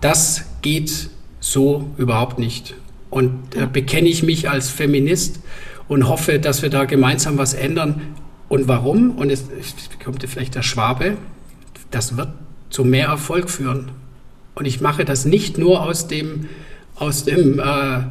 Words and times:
das 0.00 0.44
geht 0.62 1.10
so 1.40 1.90
überhaupt 1.96 2.38
nicht. 2.38 2.74
Und 3.10 3.56
äh, 3.56 3.66
bekenne 3.66 4.08
ich 4.08 4.22
mich 4.22 4.48
als 4.48 4.70
Feminist 4.70 5.40
und 5.88 6.08
hoffe, 6.08 6.38
dass 6.38 6.62
wir 6.62 6.70
da 6.70 6.84
gemeinsam 6.84 7.38
was 7.38 7.54
ändern. 7.54 8.00
Und 8.48 8.68
warum? 8.68 9.12
Und 9.12 9.30
jetzt 9.30 9.50
kommt 10.02 10.22
vielleicht 10.22 10.54
der 10.54 10.62
Schwabe. 10.62 11.16
Das 11.90 12.16
wird 12.16 12.28
zu 12.68 12.84
mehr 12.84 13.06
Erfolg 13.06 13.50
führen. 13.50 13.90
Und 14.54 14.66
ich 14.66 14.80
mache 14.80 15.04
das 15.04 15.24
nicht 15.24 15.58
nur 15.58 15.82
aus 15.82 16.06
dem, 16.06 16.48
aus 16.94 17.24
dem, 17.24 17.58
äh, 17.58 18.02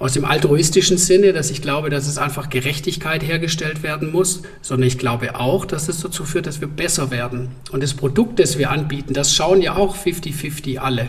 aus 0.00 0.14
dem 0.14 0.24
altruistischen 0.24 0.96
Sinne, 0.96 1.34
dass 1.34 1.50
ich 1.50 1.60
glaube, 1.60 1.90
dass 1.90 2.08
es 2.08 2.16
einfach 2.16 2.48
Gerechtigkeit 2.48 3.22
hergestellt 3.22 3.82
werden 3.82 4.10
muss, 4.10 4.42
sondern 4.62 4.88
ich 4.88 4.96
glaube 4.96 5.38
auch, 5.38 5.66
dass 5.66 5.88
es 5.88 6.00
dazu 6.00 6.24
führt, 6.24 6.46
dass 6.46 6.62
wir 6.62 6.68
besser 6.68 7.10
werden. 7.10 7.50
Und 7.70 7.82
das 7.82 7.92
Produkt, 7.92 8.38
das 8.38 8.58
wir 8.58 8.70
anbieten, 8.70 9.12
das 9.12 9.34
schauen 9.34 9.60
ja 9.60 9.76
auch 9.76 9.94
50-50 9.94 10.78
alle. 10.78 11.08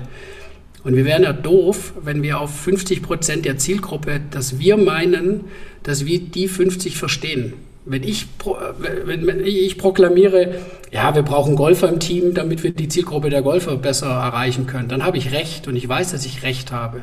Und 0.83 0.97
wir 0.97 1.05
wären 1.05 1.23
ja 1.23 1.31
doof, 1.31 1.93
wenn 2.03 2.21
wir 2.21 2.41
auf 2.41 2.53
50 2.53 3.02
Prozent 3.02 3.45
der 3.45 3.57
Zielgruppe, 3.57 4.19
dass 4.30 4.59
wir 4.59 4.75
meinen, 4.75 5.45
dass 5.83 6.05
wir 6.05 6.19
die 6.19 6.49
50 6.49 6.97
verstehen. 6.97 7.53
Wenn 7.85 8.03
ich, 8.03 8.27
wenn 9.05 9.45
ich 9.45 9.77
proklamiere, 9.77 10.55
ja, 10.91 11.16
wir 11.16 11.23
brauchen 11.23 11.55
Golfer 11.55 11.88
im 11.88 12.02
Team, 12.02 12.33
damit 12.33 12.61
wir 12.61 12.71
die 12.71 12.89
Zielgruppe 12.89 13.30
der 13.30 13.41
Golfer 13.41 13.77
besser 13.77 14.08
erreichen 14.08 14.67
können, 14.67 14.89
dann 14.89 15.05
habe 15.05 15.17
ich 15.17 15.31
recht 15.31 15.69
und 15.69 15.77
ich 15.77 15.88
weiß, 15.88 16.11
dass 16.11 16.25
ich 16.25 16.44
recht 16.44 16.73
habe. 16.73 17.02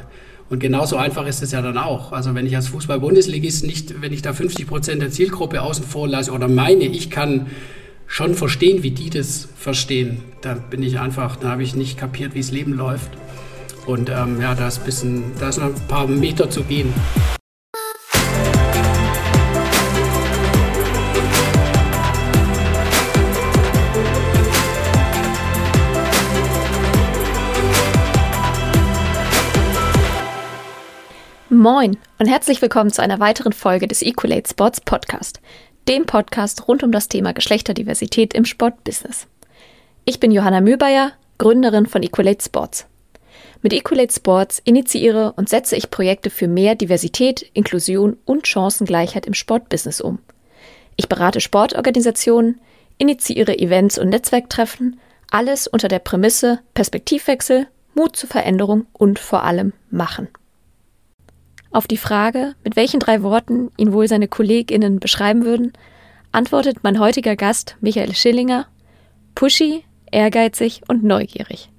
Und 0.51 0.61
genauso 0.61 0.97
einfach 0.97 1.27
ist 1.27 1.43
es 1.43 1.53
ja 1.53 1.61
dann 1.61 1.77
auch. 1.77 2.13
Also 2.13 2.35
wenn 2.35 2.47
ich 2.47 2.57
als 2.57 2.69
Fußball-Bundesligist 2.69 3.65
nicht, 3.65 4.01
wenn 4.01 4.13
ich 4.13 4.23
da 4.23 4.33
50 4.33 4.67
Prozent 4.67 5.03
der 5.03 5.11
Zielgruppe 5.11 5.61
außen 5.61 5.85
vor 5.85 6.09
lasse 6.09 6.33
oder 6.33 6.49
meine, 6.49 6.85
ich 6.85 7.11
kann 7.11 7.47
schon 8.07 8.35
verstehen, 8.35 8.83
wie 8.83 8.91
die 8.91 9.11
das 9.11 9.49
verstehen, 9.57 10.23
dann 10.41 10.63
bin 10.71 10.83
ich 10.83 10.99
einfach, 10.99 11.37
da 11.37 11.51
habe 11.51 11.63
ich 11.63 11.75
nicht 11.75 11.99
kapiert, 11.99 12.35
wie 12.35 12.41
das 12.41 12.51
Leben 12.51 12.73
läuft. 12.73 13.11
Und 13.87 14.09
ähm, 14.09 14.41
ja, 14.41 14.55
da 14.55 14.69
ist, 14.69 14.85
bisschen, 14.85 15.25
da 15.39 15.51
ist 15.51 15.59
noch 15.59 15.67
ein 15.67 15.89
paar 15.89 16.07
Meter 16.07 16.49
zu 16.49 16.63
gehen. 16.63 16.93
Moin 31.59 31.97
und 32.21 32.29
herzlich 32.29 32.63
willkommen 32.63 32.93
zu 32.93 33.03
einer 33.03 33.19
weiteren 33.19 33.53
Folge 33.53 33.89
des 33.89 34.01
Equalate 34.03 34.49
Sports 34.49 34.81
Podcast, 34.81 35.41
dem 35.89 36.07
Podcast 36.07 36.69
rund 36.69 36.85
um 36.85 36.93
das 36.93 37.09
Thema 37.09 37.33
Geschlechterdiversität 37.33 38.33
im 38.33 38.45
Sportbusiness. 38.45 39.27
Ich 40.05 40.21
bin 40.21 40.31
Johanna 40.31 40.61
Mühlbayer, 40.61 41.11
Gründerin 41.39 41.87
von 41.87 42.05
Equalate 42.05 42.45
Sports. 42.45 42.87
Mit 43.61 43.73
Equalate 43.73 44.15
Sports 44.15 44.63
initiiere 44.65 45.33
und 45.33 45.49
setze 45.49 45.75
ich 45.75 45.91
Projekte 45.91 46.31
für 46.31 46.47
mehr 46.47 46.77
Diversität, 46.77 47.51
Inklusion 47.55 48.17
und 48.25 48.47
Chancengleichheit 48.47 49.27
im 49.27 49.35
Sportbusiness 49.35 50.01
um. 50.01 50.21
Ich 50.95 51.09
berate 51.09 51.41
Sportorganisationen, 51.41 52.61
initiiere 52.99 53.59
Events 53.59 53.99
und 53.99 54.11
Netzwerktreffen, 54.11 55.01
alles 55.33 55.67
unter 55.67 55.89
der 55.89 55.99
Prämisse 55.99 56.61
Perspektivwechsel, 56.75 57.67
Mut 57.97 58.15
zur 58.15 58.29
Veränderung 58.29 58.87
und 58.93 59.19
vor 59.19 59.43
allem 59.43 59.73
Machen. 59.91 60.29
Auf 61.71 61.87
die 61.87 61.99
Frage, 61.99 62.55
mit 62.65 62.77
welchen 62.77 62.99
drei 62.99 63.23
Worten 63.23 63.71
ihn 63.77 63.93
wohl 63.93 64.09
seine 64.09 64.29
KollegInnen 64.29 65.01
beschreiben 65.01 65.45
würden, 65.45 65.73
antwortet 66.33 66.79
mein 66.83 66.99
heutiger 66.99 67.37
Gast 67.37 67.77
Michael 67.81 68.15
Schillinger: 68.15 68.67
pushy, 69.35 69.85
ehrgeizig 70.11 70.83
und 70.89 71.05
neugierig. 71.05 71.71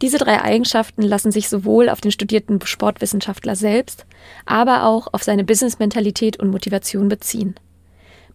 Diese 0.00 0.18
drei 0.18 0.42
Eigenschaften 0.42 1.02
lassen 1.02 1.32
sich 1.32 1.48
sowohl 1.48 1.88
auf 1.88 2.00
den 2.00 2.10
studierten 2.10 2.58
Sportwissenschaftler 2.64 3.56
selbst, 3.56 4.06
aber 4.44 4.84
auch 4.84 5.08
auf 5.12 5.22
seine 5.22 5.44
Business-Mentalität 5.44 6.38
und 6.38 6.50
Motivation 6.50 7.08
beziehen. 7.08 7.54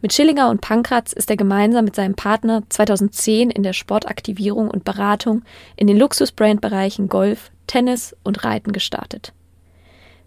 Mit 0.02 0.14
Schillinger 0.14 0.50
und 0.50 0.62
Pankratz 0.62 1.12
ist 1.12 1.30
er 1.30 1.36
gemeinsam 1.36 1.84
mit 1.84 1.96
seinem 1.96 2.16
Partner 2.16 2.64
2010 2.70 3.50
in 3.50 3.64
der 3.64 3.74
Sportaktivierung 3.74 4.70
und 4.72 4.86
Beratung 4.86 5.42
in 5.76 5.88
den 5.88 5.98
Luxus-Brand-Bereichen 5.98 7.10
Golf, 7.10 7.52
Tennis 7.68 8.16
und 8.24 8.46
Reiten 8.46 8.72
gestartet. 8.72 9.34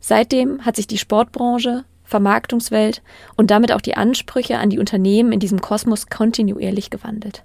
Seitdem 0.04 0.66
hat 0.66 0.74
sich 0.74 0.88
die 0.88 0.98
Sportbranche, 0.98 1.84
Vermarktungswelt 2.02 3.02
und 3.36 3.52
damit 3.52 3.70
auch 3.72 3.80
die 3.80 3.96
Ansprüche 3.96 4.58
an 4.58 4.68
die 4.68 4.80
Unternehmen 4.80 5.32
in 5.32 5.38
diesem 5.38 5.60
Kosmos 5.60 6.08
kontinuierlich 6.08 6.90
gewandelt. 6.90 7.44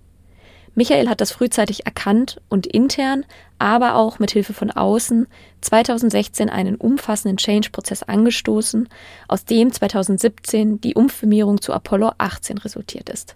Michael 0.73 1.07
hat 1.07 1.21
das 1.21 1.31
frühzeitig 1.31 1.85
erkannt 1.85 2.41
und 2.49 2.67
intern, 2.67 3.25
aber 3.59 3.95
auch 3.95 4.17
mit 4.17 4.31
Hilfe 4.31 4.53
von 4.53 4.71
außen 4.71 5.27
2016 5.61 6.49
einen 6.49 6.75
umfassenden 6.75 7.37
Change-Prozess 7.37 8.03
angestoßen, 8.03 8.89
aus 9.27 9.45
dem 9.45 9.71
2017 9.71 10.81
die 10.81 10.95
Umfirmierung 10.95 11.61
zu 11.61 11.73
Apollo 11.73 12.11
18 12.17 12.57
resultiert 12.57 13.09
ist. 13.09 13.35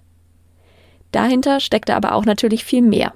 Dahinter 1.11 1.59
steckte 1.59 1.95
aber 1.95 2.15
auch 2.15 2.25
natürlich 2.25 2.63
viel 2.63 2.81
mehr. 2.81 3.13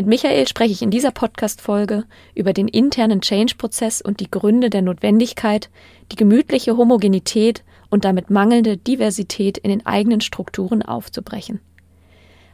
Mit 0.00 0.06
Michael 0.06 0.48
spreche 0.48 0.72
ich 0.72 0.80
in 0.80 0.90
dieser 0.90 1.10
Podcast-Folge 1.10 2.04
über 2.34 2.54
den 2.54 2.68
internen 2.68 3.20
Change-Prozess 3.20 4.00
und 4.00 4.20
die 4.20 4.30
Gründe 4.30 4.70
der 4.70 4.80
Notwendigkeit, 4.80 5.68
die 6.10 6.16
gemütliche 6.16 6.78
Homogenität 6.78 7.62
und 7.90 8.06
damit 8.06 8.30
mangelnde 8.30 8.78
Diversität 8.78 9.58
in 9.58 9.68
den 9.68 9.84
eigenen 9.84 10.22
Strukturen 10.22 10.80
aufzubrechen. 10.80 11.60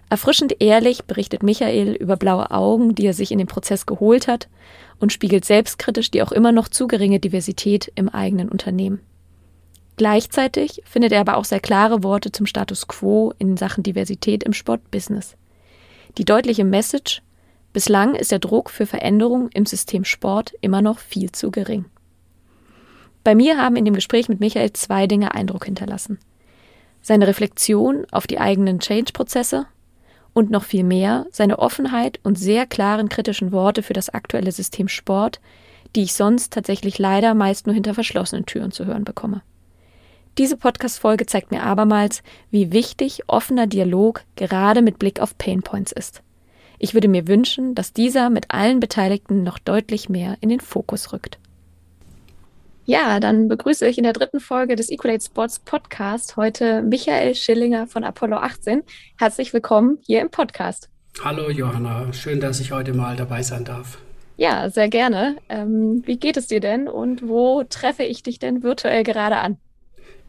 Erfrischend 0.09 0.57
ehrlich 0.59 1.05
berichtet 1.05 1.45
Michael 1.45 1.93
über 1.93 2.17
blaue 2.17 2.51
Augen, 2.51 2.97
die 2.97 3.07
er 3.07 3.15
sich 3.15 3.31
in 3.31 3.39
den 3.39 3.47
Prozess 3.47 3.87
geholt 3.87 4.27
hat, 4.27 4.49
und 4.99 5.13
spiegelt 5.13 5.45
selbstkritisch 5.45 6.11
die 6.11 6.25
auch 6.25 6.33
immer 6.33 6.51
noch 6.51 6.67
zu 6.67 6.89
geringe 6.89 7.21
Diversität 7.21 7.93
im 7.95 8.09
eigenen 8.09 8.49
Unternehmen. 8.49 8.99
Gleichzeitig 9.97 10.83
findet 10.85 11.13
er 11.13 11.21
aber 11.21 11.37
auch 11.37 11.45
sehr 11.45 11.61
klare 11.61 12.03
Worte 12.03 12.33
zum 12.33 12.47
Status 12.47 12.89
quo 12.89 13.33
in 13.39 13.57
Sachen 13.57 13.85
Diversität 13.85 14.43
im 14.43 14.53
Sportbusiness. 14.53 15.37
Die 16.19 16.25
deutliche 16.25 16.65
Message, 16.65 17.23
Bislang 17.77 18.15
ist 18.15 18.33
der 18.33 18.39
Druck 18.39 18.71
für 18.71 18.87
Veränderung 18.87 19.51
im 19.51 19.67
System 19.67 20.07
Sport 20.07 20.55
immer 20.63 20.81
noch 20.81 20.99
viel 20.99 21.31
zu 21.31 21.51
gering. 21.51 21.85
Bei 23.23 23.35
mir 23.35 23.59
haben 23.59 23.77
in 23.77 23.85
dem 23.85 23.93
Gespräch 23.93 24.31
mit 24.31 24.41
Michael 24.41 24.73
zwei 24.73 25.07
Dinge 25.07 25.35
Eindruck 25.35 25.67
hinterlassen. 25.67 26.19
Seine 27.03 27.27
Reflexion 27.27 28.07
auf 28.11 28.27
die 28.27 28.41
eigenen 28.41 28.79
Change-Prozesse 28.79 29.67
und 30.33 30.51
noch 30.51 30.65
viel 30.65 30.85
mehr 30.85 31.27
seine 31.31 31.59
Offenheit 31.59 32.19
und 32.23 32.39
sehr 32.39 32.65
klaren 32.65 33.11
kritischen 33.11 33.53
Worte 33.53 33.83
für 33.83 33.93
das 33.93 34.09
aktuelle 34.09 34.53
System 34.53 34.89
Sport, 34.89 35.43
die 35.95 36.05
ich 36.05 36.15
sonst 36.15 36.55
tatsächlich 36.55 36.99
leider 36.99 37.35
meist 37.35 37.67
nur 37.67 37.75
hinter 37.75 37.93
verschlossenen 37.93 38.47
Türen 38.47 38.73
zu 38.73 38.87
hören 38.87 39.05
bekomme. 39.05 39.43
Diese 40.39 40.57
Podcast-Folge 40.57 41.27
zeigt 41.27 41.51
mir 41.51 41.63
abermals, 41.63 42.23
wie 42.51 42.73
wichtig 42.73 43.25
offener 43.27 43.67
Dialog 43.67 44.23
gerade 44.35 44.81
mit 44.81 44.99
Blick 44.99 45.21
auf 45.21 45.37
Painpoints 45.37 45.93
ist. 45.93 46.23
Ich 46.79 46.93
würde 46.93 47.09
mir 47.09 47.27
wünschen, 47.27 47.75
dass 47.75 47.93
dieser 47.93 48.29
mit 48.29 48.51
allen 48.51 48.81
Beteiligten 48.81 49.43
noch 49.43 49.59
deutlich 49.59 50.09
mehr 50.09 50.37
in 50.41 50.51
den 50.51 50.61
Fokus 50.61 51.13
rückt. 51.13 51.39
Ja, 52.85 53.19
dann 53.19 53.49
begrüße 53.49 53.87
ich 53.89 53.99
in 53.99 54.05
der 54.05 54.13
dritten 54.13 54.41
Folge 54.41 54.77
des 54.77 54.91
Equalate 54.91 55.25
Sports 55.25 55.59
Podcast 55.59 56.37
heute 56.37 56.83
Michael 56.83 57.35
Schillinger 57.35 57.87
von 57.87 58.05
Apollo 58.05 58.37
18. 58.37 58.83
Herzlich 59.19 59.53
willkommen 59.53 59.99
hier 60.07 60.21
im 60.21 60.31
Podcast. 60.31 60.91
Hallo 61.25 61.51
Johanna, 61.51 62.13
schön, 62.13 62.41
dass 62.41 62.61
ich 62.61 62.73
heute 62.73 62.93
mal 62.93 63.17
dabei 63.17 63.43
sein 63.43 63.65
darf. 63.65 63.99
Ja, 64.37 64.69
sehr 64.69 64.89
gerne. 64.89 65.37
Ähm, 65.49 66.03
wie 66.05 66.19
geht 66.19 66.37
es 66.37 66.47
dir 66.47 66.61
denn 66.61 66.89
und 66.89 67.27
wo 67.27 67.65
treffe 67.65 68.05
ich 68.05 68.23
dich 68.23 68.39
denn 68.39 68.63
virtuell 68.63 69.03
gerade 69.03 69.39
an? 69.39 69.57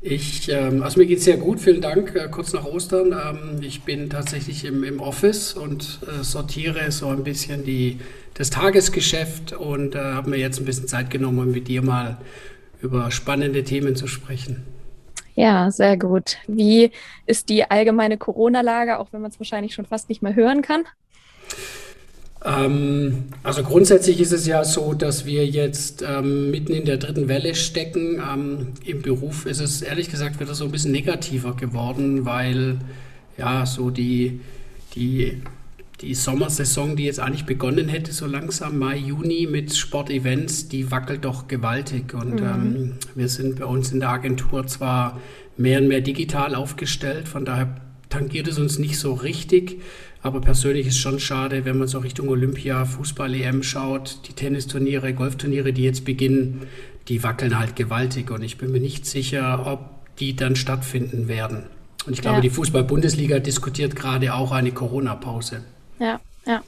Ich, 0.02 0.50
ähm, 0.50 0.84
also 0.84 1.00
mir 1.00 1.08
geht 1.08 1.20
es 1.20 1.26
sehr 1.26 1.38
gut, 1.38 1.60
vielen 1.60 1.82
Dank. 1.82 2.16
Äh, 2.16 2.30
kurz 2.30 2.54
nach 2.54 2.66
Ostern. 2.66 3.12
Ähm, 3.12 3.62
ich 3.62 3.84
bin 3.84 4.10
tatsächlich 4.10 4.64
im, 4.64 4.84
im 4.84 5.00
Office 5.00 5.54
und 5.54 6.00
äh, 6.08 6.24
sortiere 6.24 6.92
so 6.92 7.08
ein 7.08 7.24
bisschen 7.24 7.64
die, 7.64 8.00
das 8.36 8.50
Tagesgeschäft 8.52 9.54
und 9.54 9.96
äh, 9.96 10.00
habe 10.00 10.30
mir 10.30 10.38
jetzt 10.38 10.60
ein 10.60 10.66
bisschen 10.66 10.88
Zeit 10.88 11.10
genommen, 11.10 11.40
um 11.40 11.52
mit 11.52 11.68
dir 11.68 11.82
mal 11.82 12.18
über 12.82 13.10
spannende 13.10 13.64
Themen 13.64 13.96
zu 13.96 14.08
sprechen. 14.08 14.64
Ja, 15.34 15.72
sehr 15.72 15.98
gut. 15.98 16.38
Wie 16.48 16.92
ist 17.26 17.50
die 17.50 17.70
allgemeine 17.70 18.18
Corona-Lage, 18.18 19.00
auch 19.00 19.08
wenn 19.12 19.22
man 19.22 19.32
es 19.32 19.40
wahrscheinlich 19.40 19.74
schon 19.74 19.86
fast 19.86 20.10
nicht 20.10 20.22
mehr 20.22 20.36
hören 20.36 20.62
kann? 20.62 20.84
Ähm, 22.46 23.26
also 23.44 23.64
grundsätzlich 23.64 24.20
ist 24.20 24.32
es 24.32 24.46
ja 24.46 24.64
so, 24.64 24.94
dass 24.94 25.26
wir 25.26 25.46
jetzt 25.46 26.04
ähm, 26.08 26.52
mitten 26.52 26.74
in 26.74 26.86
der 26.86 26.98
dritten 26.98 27.28
Welle 27.28 27.56
stecken. 27.56 28.22
Ähm, 28.22 28.68
Im 28.86 29.02
Beruf 29.02 29.46
ist 29.46 29.60
es 29.60 29.82
ehrlich 29.82 30.10
gesagt 30.10 30.40
wieder 30.40 30.54
so 30.54 30.66
ein 30.66 30.72
bisschen 30.72 30.92
negativer 30.92 31.56
geworden, 31.56 32.26
weil 32.26 32.78
ja 33.38 33.66
so 33.66 33.90
die, 33.90 34.40
die, 34.96 35.42
die 36.02 36.14
Sommersaison, 36.14 36.96
die 36.96 37.06
jetzt 37.06 37.20
eigentlich 37.20 37.46
begonnen 37.46 37.88
hätte, 37.90 38.14
so 38.14 38.28
langsam 38.28 38.78
Mai, 38.78 38.98
Juni 38.98 39.48
mit 39.50 39.76
Sportevents, 39.76 40.68
die 40.70 40.92
wackelt 40.92 41.26
doch 41.26 41.48
gewaltig. 41.48 42.14
Und 42.14 42.42
mhm. 42.42 42.48
Ähm, 42.48 42.94
wir 43.16 43.30
sind 43.30 43.60
bei 43.60 43.66
uns 43.66 43.92
in 43.92 44.00
der 44.00 44.10
Agentur 44.10 44.68
zwar 44.68 45.20
mehr 45.58 45.82
und 45.82 45.88
mehr 45.88 46.02
digital 46.02 46.54
aufgestellt, 46.54 47.28
von 47.28 47.46
daher 47.46 47.82
tangiert 48.10 48.48
es 48.48 48.60
uns 48.60 48.80
nicht 48.80 49.00
so 49.00 49.14
richtig. 49.14 49.82
Aber 50.22 50.42
persönlich 50.42 50.88
ist 50.88 50.96
es 50.96 51.00
schon 51.00 51.20
schade, 51.20 51.66
wenn 51.66 51.78
man 51.78 51.88
so 51.88 52.00
Richtung 52.00 52.28
Olympia, 52.30 52.86
Fußball-EM 52.86 53.64
schaut, 53.64 54.20
die 54.28 54.34
Tennisturniere, 54.34 55.14
Golfturniere, 55.14 55.74
die 55.74 55.84
jetzt 55.84 56.06
beginnen, 56.06 56.68
die 57.08 57.24
wackeln 57.24 57.58
halt 57.58 57.76
gewaltig. 57.76 58.32
Und 58.32 58.44
ich 58.44 58.58
bin 58.58 58.72
mir 58.72 58.80
nicht 58.80 59.06
sicher, 59.06 59.66
ob 59.66 60.18
die 60.18 60.36
dann 60.36 60.56
stattfinden 60.56 61.28
werden. 61.28 61.64
Und 62.06 62.14
ich 62.14 62.22
glaube, 62.22 62.38
ja. 62.38 62.42
die 62.42 62.50
Fußball-Bundesliga 62.50 63.40
diskutiert 63.40 63.96
gerade 63.96 64.34
auch 64.34 64.52
eine 64.52 64.72
Corona-Pause. 64.72 65.64
Ja, 66.00 66.20
ja. 66.46 66.64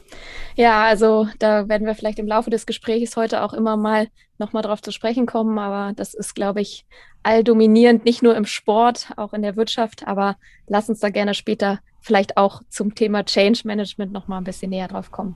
Ja, 0.56 0.84
also 0.84 1.28
da 1.40 1.70
werden 1.70 1.88
wir 1.88 1.96
vielleicht 1.96 2.20
im 2.20 2.28
Laufe 2.28 2.50
des 2.50 2.66
Gesprächs 2.66 3.16
heute 3.16 3.44
auch 3.44 3.54
immer 3.54 3.78
mal 3.78 4.10
nochmal 4.38 4.64
drauf 4.64 4.82
zu 4.82 4.92
sprechen 4.92 5.26
kommen, 5.26 5.58
aber 5.58 5.94
das 5.94 6.14
ist, 6.14 6.36
glaube 6.36 6.60
ich, 6.60 6.86
alldominierend, 7.24 8.04
nicht 8.04 8.22
nur 8.22 8.36
im 8.36 8.46
Sport, 8.46 9.12
auch 9.16 9.34
in 9.34 9.42
der 9.42 9.56
Wirtschaft, 9.56 10.06
aber 10.08 10.38
lass 10.68 10.90
uns 10.90 11.00
da 11.00 11.10
gerne 11.10 11.34
später 11.34 11.80
vielleicht 12.00 12.38
auch 12.38 12.62
zum 12.70 12.96
Thema 12.96 13.24
Change 13.24 13.62
Management 13.66 14.12
nochmal 14.12 14.40
ein 14.40 14.46
bisschen 14.46 14.70
näher 14.70 14.88
drauf 14.88 15.12
kommen. 15.12 15.36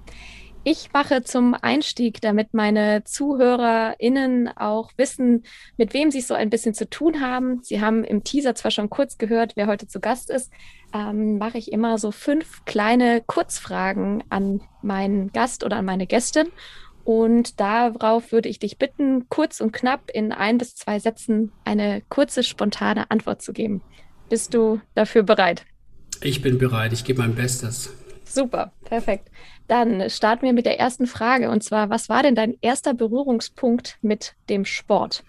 Ich 0.65 0.93
mache 0.93 1.23
zum 1.23 1.55
Einstieg, 1.55 2.21
damit 2.21 2.53
meine 2.53 3.03
ZuhörerInnen 3.03 4.47
auch 4.47 4.91
wissen, 4.95 5.43
mit 5.75 5.93
wem 5.93 6.09
sie 6.09 6.21
so 6.21 6.35
ein 6.35 6.49
bisschen 6.49 6.73
zu 6.73 6.89
tun 6.89 7.19
haben. 7.19 7.61
Sie 7.63 7.81
haben 7.81 8.05
im 8.05 8.23
Teaser 8.23 8.55
zwar 8.55 8.71
schon 8.71 8.89
kurz 8.89 9.17
gehört, 9.17 9.57
wer 9.57 9.67
heute 9.67 9.87
zu 9.87 9.99
Gast 9.99 10.29
ist, 10.29 10.53
ähm, 10.93 11.37
mache 11.37 11.57
ich 11.57 11.73
immer 11.73 11.97
so 11.97 12.11
fünf 12.11 12.63
kleine 12.63 13.21
Kurzfragen 13.27 14.23
an 14.29 14.61
meinen 14.81 15.33
Gast 15.33 15.65
oder 15.65 15.77
an 15.77 15.85
meine 15.85 16.07
Gästin. 16.07 16.47
Und 17.03 17.59
darauf 17.59 18.31
würde 18.31 18.47
ich 18.47 18.59
dich 18.59 18.77
bitten, 18.77 19.27
kurz 19.27 19.59
und 19.59 19.73
knapp 19.73 20.09
in 20.13 20.31
ein 20.31 20.57
bis 20.57 20.75
zwei 20.75 20.99
Sätzen 20.99 21.51
eine 21.65 22.01
kurze, 22.07 22.41
spontane 22.41 23.11
Antwort 23.11 23.41
zu 23.41 23.51
geben. 23.51 23.81
Bist 24.29 24.53
du 24.53 24.79
dafür 24.95 25.23
bereit? 25.23 25.65
Ich 26.23 26.41
bin 26.41 26.57
bereit, 26.57 26.93
ich 26.93 27.03
gebe 27.03 27.21
mein 27.21 27.35
Bestes. 27.35 27.91
Super, 28.23 28.71
perfekt. 28.85 29.29
Dann 29.67 30.09
starten 30.09 30.45
wir 30.45 30.53
mit 30.53 30.65
der 30.65 30.79
ersten 30.79 31.05
Frage. 31.05 31.49
Und 31.49 31.63
zwar, 31.63 31.89
was 31.89 32.07
war 32.07 32.23
denn 32.23 32.33
dein 32.33 32.55
erster 32.61 32.93
Berührungspunkt 32.93 33.97
mit 34.01 34.35
dem 34.49 34.63
Sport? 34.63 35.25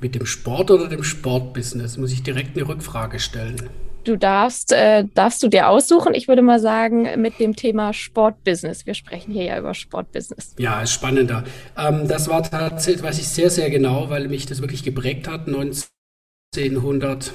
Mit 0.00 0.14
dem 0.14 0.24
Sport 0.24 0.70
oder 0.70 0.88
dem 0.88 1.04
Sportbusiness? 1.04 1.98
Muss 1.98 2.12
ich 2.12 2.22
direkt 2.22 2.56
eine 2.56 2.66
Rückfrage 2.66 3.20
stellen. 3.20 3.68
Du 4.04 4.16
darfst, 4.16 4.72
äh, 4.72 5.04
darfst 5.14 5.42
du 5.42 5.48
dir 5.48 5.68
aussuchen. 5.68 6.14
Ich 6.14 6.26
würde 6.26 6.40
mal 6.40 6.58
sagen, 6.58 7.20
mit 7.20 7.38
dem 7.38 7.54
Thema 7.54 7.92
Sportbusiness. 7.92 8.86
Wir 8.86 8.94
sprechen 8.94 9.32
hier 9.32 9.44
ja 9.44 9.58
über 9.58 9.74
Sportbusiness. 9.74 10.54
Ja, 10.58 10.80
ist 10.80 10.92
spannender. 10.92 11.44
Ähm, 11.76 12.08
das 12.08 12.26
war 12.26 12.42
tatsächlich, 12.42 13.02
weiß 13.02 13.18
ich 13.18 13.28
sehr, 13.28 13.50
sehr 13.50 13.68
genau, 13.68 14.08
weil 14.08 14.28
mich 14.28 14.46
das 14.46 14.62
wirklich 14.62 14.82
geprägt 14.82 15.28
hat. 15.28 15.46
1900 15.46 17.32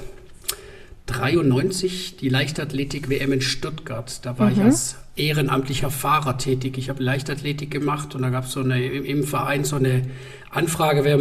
93 1.07 2.18
die 2.18 2.30
Leichtathletik-WM 2.30 3.31
in 3.31 3.42
Stuttgart. 3.42 4.25
Da 4.25 4.38
war 4.38 4.50
mhm. 4.50 4.54
ich 4.54 4.62
als 4.62 4.95
ehrenamtlicher 5.15 5.89
Fahrer 5.89 6.38
tätig. 6.38 6.77
Ich 6.77 6.89
habe 6.89 7.01
Leichtathletik 7.01 7.71
gemacht 7.71 8.13
und 8.13 8.21
da 8.21 8.30
gab 8.30 8.45
es 8.45 8.51
so 8.51 8.59
eine, 8.59 8.86
im 8.86 9.24
Verein 9.24 9.63
so 9.63 9.77
eine 9.77 10.04
Anfrage, 10.51 11.04
wer, 11.04 11.19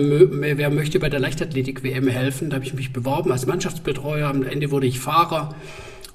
wer 0.59 0.71
möchte 0.71 0.99
bei 0.99 1.09
der 1.09 1.21
Leichtathletik-WM 1.21 2.09
helfen. 2.09 2.51
Da 2.51 2.57
habe 2.57 2.67
ich 2.67 2.75
mich 2.75 2.93
beworben 2.93 3.33
als 3.33 3.47
Mannschaftsbetreuer. 3.47 4.29
Am 4.29 4.43
Ende 4.43 4.71
wurde 4.71 4.87
ich 4.87 5.01
Fahrer 5.01 5.55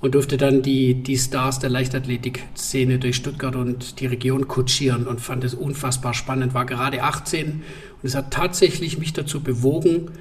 und 0.01 0.15
durfte 0.15 0.37
dann 0.37 0.61
die, 0.61 0.95
die 0.95 1.17
Stars 1.17 1.59
der 1.59 1.69
Leichtathletik-Szene 1.69 2.99
durch 2.99 3.15
Stuttgart 3.15 3.55
und 3.55 3.99
die 3.99 4.07
Region 4.07 4.47
kutschieren 4.47 5.07
und 5.07 5.21
fand 5.21 5.43
es 5.43 5.53
unfassbar 5.53 6.13
spannend. 6.13 6.53
War 6.53 6.65
gerade 6.65 7.03
18 7.03 7.47
und 7.51 7.63
es 8.03 8.15
hat 8.15 8.31
tatsächlich 8.31 8.97
mich 8.97 9.13
dazu 9.13 9.41
bewogen, 9.41 10.11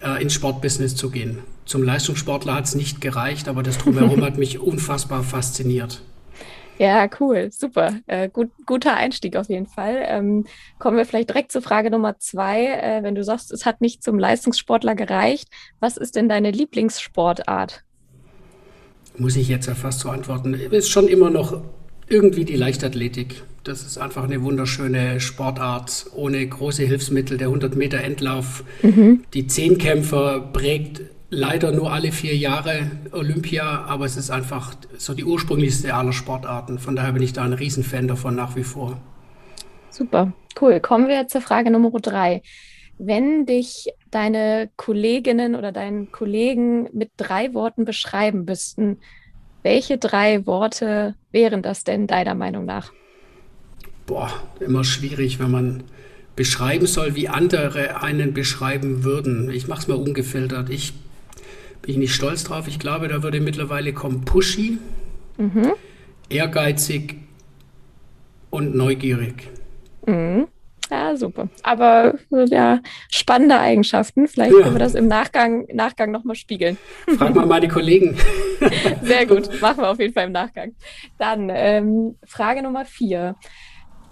äh, 0.00 0.20
ins 0.20 0.34
Sportbusiness 0.34 0.96
zu 0.96 1.10
gehen. 1.10 1.38
Zum 1.66 1.82
Leistungssportler 1.82 2.54
hat 2.54 2.64
es 2.64 2.74
nicht 2.74 3.00
gereicht, 3.00 3.48
aber 3.48 3.62
das 3.62 3.78
Drumherum 3.78 4.24
hat 4.24 4.38
mich 4.38 4.58
unfassbar 4.58 5.22
fasziniert. 5.22 6.02
Ja, 6.78 7.08
cool, 7.20 7.50
super. 7.52 8.00
Äh, 8.06 8.28
gut, 8.28 8.50
guter 8.66 8.96
Einstieg 8.96 9.36
auf 9.36 9.48
jeden 9.48 9.66
Fall. 9.66 10.02
Ähm, 10.06 10.44
kommen 10.78 10.96
wir 10.96 11.06
vielleicht 11.06 11.28
direkt 11.28 11.52
zur 11.52 11.62
Frage 11.62 11.90
Nummer 11.90 12.18
zwei. 12.18 12.66
Äh, 12.66 13.02
wenn 13.02 13.14
du 13.14 13.22
sagst, 13.22 13.52
es 13.52 13.64
hat 13.64 13.80
nicht 13.80 14.02
zum 14.02 14.18
Leistungssportler 14.18 14.94
gereicht, 14.94 15.48
was 15.78 15.96
ist 15.96 16.16
denn 16.16 16.28
deine 16.28 16.50
Lieblingssportart? 16.50 17.84
Muss 19.16 19.36
ich 19.36 19.48
jetzt 19.48 19.66
ja 19.66 19.74
fast 19.74 20.00
so 20.00 20.10
antworten. 20.10 20.54
Ist 20.54 20.90
schon 20.90 21.06
immer 21.06 21.30
noch 21.30 21.62
irgendwie 22.08 22.44
die 22.44 22.56
Leichtathletik. 22.56 23.44
Das 23.62 23.82
ist 23.82 23.96
einfach 23.96 24.24
eine 24.24 24.42
wunderschöne 24.42 25.20
Sportart 25.20 26.06
ohne 26.14 26.46
große 26.46 26.82
Hilfsmittel. 26.82 27.38
Der 27.38 27.46
100 27.46 27.76
Meter 27.76 27.98
Endlauf, 27.98 28.64
mhm. 28.82 29.24
die 29.32 29.46
Zehnkämpfer 29.46 30.40
prägt 30.52 31.02
leider 31.34 31.72
nur 31.72 31.92
alle 31.92 32.12
vier 32.12 32.36
Jahre 32.36 32.90
Olympia, 33.12 33.84
aber 33.84 34.04
es 34.04 34.16
ist 34.16 34.30
einfach 34.30 34.74
so 34.96 35.14
die 35.14 35.24
ursprünglichste 35.24 35.94
aller 35.94 36.12
Sportarten. 36.12 36.78
Von 36.78 36.96
daher 36.96 37.12
bin 37.12 37.22
ich 37.22 37.32
da 37.32 37.44
ein 37.44 37.52
Riesenfan 37.52 38.08
davon 38.08 38.34
nach 38.34 38.56
wie 38.56 38.64
vor. 38.64 39.00
Super, 39.90 40.32
cool. 40.60 40.80
Kommen 40.80 41.08
wir 41.08 41.28
zur 41.28 41.40
Frage 41.40 41.70
Nummer 41.70 41.90
drei. 42.00 42.42
Wenn 42.98 43.46
dich 43.46 43.88
deine 44.10 44.70
Kolleginnen 44.76 45.54
oder 45.54 45.72
deinen 45.72 46.12
Kollegen 46.12 46.88
mit 46.92 47.10
drei 47.16 47.52
Worten 47.54 47.84
beschreiben 47.84 48.44
müssten, 48.44 48.98
welche 49.62 49.98
drei 49.98 50.46
Worte 50.46 51.14
wären 51.32 51.62
das 51.62 51.84
denn 51.84 52.06
deiner 52.06 52.34
Meinung 52.34 52.64
nach? 52.64 52.92
boah, 54.06 54.30
immer 54.60 54.84
schwierig, 54.84 55.38
wenn 55.38 55.50
man 55.50 55.84
beschreiben 56.36 56.86
soll, 56.86 57.14
wie 57.14 57.28
andere 57.28 58.02
einen 58.02 58.34
beschreiben 58.34 59.04
würden. 59.04 59.50
Ich 59.50 59.68
mache 59.68 59.82
es 59.82 59.88
mal 59.88 59.94
ungefiltert. 59.94 60.68
Ich 60.70 60.92
bin 61.86 61.98
nicht 61.98 62.14
stolz 62.14 62.44
drauf. 62.44 62.68
Ich 62.68 62.78
glaube, 62.78 63.08
da 63.08 63.22
würde 63.22 63.40
mittlerweile 63.40 63.92
kommen 63.92 64.24
pushy, 64.24 64.78
mhm. 65.36 65.72
ehrgeizig 66.28 67.16
und 68.50 68.74
neugierig. 68.74 69.50
Mhm. 70.06 70.48
Ja, 70.90 71.16
super. 71.16 71.48
Aber 71.62 72.14
ja, 72.30 72.80
spannende 73.10 73.58
Eigenschaften. 73.58 74.28
Vielleicht 74.28 74.52
ja. 74.52 74.62
können 74.62 74.74
wir 74.74 74.80
das 74.80 74.94
im 74.94 75.08
Nachgang, 75.08 75.66
Nachgang 75.72 76.10
nochmal 76.10 76.36
spiegeln. 76.36 76.76
Frag 77.16 77.34
mal 77.34 77.46
meine 77.46 77.68
Kollegen. 77.68 78.16
Sehr 79.02 79.26
gut, 79.26 79.60
machen 79.60 79.78
wir 79.78 79.90
auf 79.90 79.98
jeden 79.98 80.12
Fall 80.12 80.26
im 80.26 80.32
Nachgang. 80.32 80.74
Dann 81.18 81.50
ähm, 81.50 82.16
Frage 82.24 82.62
Nummer 82.62 82.84
vier. 82.84 83.36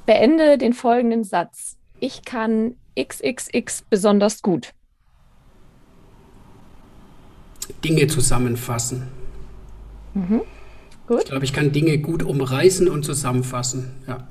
Beende 0.07 0.59
den 0.59 0.73
folgenden 0.73 1.25
Satz. 1.25 1.77
Ich 2.01 2.25
kann 2.25 2.77
XXX 2.99 3.83
besonders 3.89 4.43
gut. 4.43 4.73
Dinge 7.85 8.07
zusammenfassen. 8.07 9.09
Mhm. 10.15 10.43
Gut. 11.07 11.21
Ich 11.21 11.31
glaube, 11.31 11.45
ich 11.45 11.53
kann 11.53 11.73
Dinge 11.73 11.99
gut 11.99 12.23
umreißen 12.23 12.89
und 12.89 13.05
zusammenfassen. 13.05 13.91
Ja. 14.07 14.27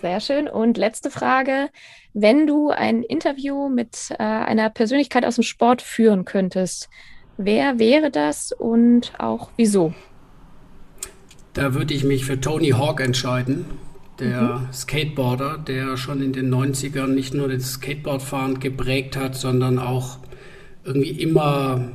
Sehr 0.00 0.20
schön. 0.20 0.48
Und 0.48 0.76
letzte 0.76 1.10
Frage. 1.10 1.70
Wenn 2.12 2.46
du 2.46 2.70
ein 2.70 3.02
Interview 3.02 3.68
mit 3.68 4.10
äh, 4.18 4.22
einer 4.22 4.70
Persönlichkeit 4.70 5.24
aus 5.24 5.36
dem 5.36 5.44
Sport 5.44 5.82
führen 5.82 6.24
könntest, 6.24 6.88
wer 7.36 7.78
wäre 7.78 8.10
das 8.10 8.52
und 8.52 9.12
auch 9.18 9.50
wieso? 9.56 9.94
Da 11.52 11.74
würde 11.74 11.94
ich 11.94 12.04
mich 12.04 12.24
für 12.24 12.40
Tony 12.40 12.70
Hawk 12.70 13.00
entscheiden 13.00 13.66
der 14.18 14.58
mhm. 14.58 14.72
Skateboarder, 14.72 15.58
der 15.58 15.96
schon 15.96 16.22
in 16.22 16.32
den 16.32 16.52
90ern 16.52 17.08
nicht 17.08 17.34
nur 17.34 17.48
das 17.48 17.74
Skateboardfahren 17.74 18.60
geprägt 18.60 19.16
hat, 19.16 19.34
sondern 19.34 19.78
auch 19.78 20.18
irgendwie 20.84 21.10
immer, 21.10 21.92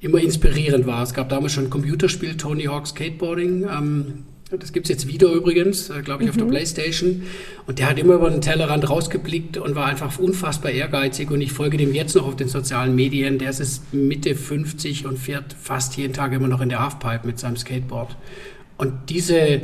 immer 0.00 0.18
inspirierend 0.18 0.86
war. 0.86 1.02
Es 1.02 1.14
gab 1.14 1.28
damals 1.28 1.52
schon 1.52 1.64
ein 1.64 1.70
Computerspiel, 1.70 2.36
Tony 2.36 2.64
Hawk 2.64 2.86
Skateboarding. 2.86 3.64
Ähm, 3.64 4.24
das 4.58 4.72
gibt 4.72 4.86
es 4.86 4.90
jetzt 4.90 5.06
wieder 5.06 5.30
übrigens, 5.30 5.90
äh, 5.90 6.02
glaube 6.02 6.22
ich, 6.22 6.26
mhm. 6.26 6.30
auf 6.30 6.36
der 6.36 6.46
mhm. 6.46 6.50
Playstation. 6.50 7.22
Und 7.66 7.78
der 7.78 7.88
hat 7.88 7.98
immer 7.98 8.14
über 8.14 8.30
den 8.30 8.40
Tellerrand 8.40 8.88
rausgeblickt 8.88 9.58
und 9.58 9.74
war 9.74 9.86
einfach 9.86 10.18
unfassbar 10.18 10.72
ehrgeizig. 10.72 11.30
Und 11.30 11.40
ich 11.40 11.52
folge 11.52 11.76
dem 11.76 11.94
jetzt 11.94 12.16
noch 12.16 12.26
auf 12.26 12.36
den 12.36 12.48
sozialen 12.48 12.94
Medien. 12.94 13.38
Der 13.38 13.50
ist 13.50 13.92
Mitte 13.92 14.34
50 14.34 15.06
und 15.06 15.18
fährt 15.18 15.52
fast 15.52 15.96
jeden 15.96 16.12
Tag 16.12 16.32
immer 16.32 16.48
noch 16.48 16.60
in 16.60 16.68
der 16.68 16.82
Halfpipe 16.82 17.26
mit 17.26 17.38
seinem 17.38 17.56
Skateboard. 17.56 18.16
Und 18.76 18.92
diese 19.10 19.60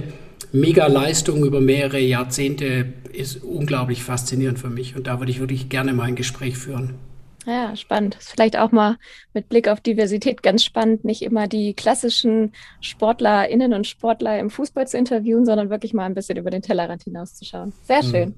Mega-Leistung 0.52 1.44
über 1.44 1.60
mehrere 1.60 1.98
Jahrzehnte 1.98 2.92
ist 3.12 3.42
unglaublich 3.42 4.04
faszinierend 4.04 4.58
für 4.58 4.70
mich. 4.70 4.94
Und 4.94 5.06
da 5.06 5.18
würde 5.18 5.32
ich 5.32 5.40
wirklich 5.40 5.68
gerne 5.68 5.94
mal 5.94 6.04
ein 6.04 6.16
Gespräch 6.16 6.58
führen. 6.58 6.94
Ja, 7.46 7.76
spannend. 7.76 8.16
Ist 8.16 8.30
vielleicht 8.30 8.58
auch 8.58 8.72
mal 8.72 8.96
mit 9.32 9.48
Blick 9.48 9.68
auf 9.68 9.80
Diversität 9.80 10.42
ganz 10.42 10.64
spannend, 10.64 11.04
nicht 11.04 11.22
immer 11.22 11.46
die 11.46 11.74
klassischen 11.74 12.52
SportlerInnen 12.80 13.72
und 13.72 13.86
Sportler 13.86 14.38
im 14.40 14.50
Fußball 14.50 14.88
zu 14.88 14.98
interviewen, 14.98 15.46
sondern 15.46 15.70
wirklich 15.70 15.94
mal 15.94 16.06
ein 16.06 16.14
bisschen 16.14 16.38
über 16.38 16.50
den 16.50 16.62
Tellerrand 16.62 17.04
hinauszuschauen. 17.04 17.72
Sehr 17.84 18.02
mhm. 18.02 18.10
schön. 18.10 18.28
Mhm. 18.30 18.34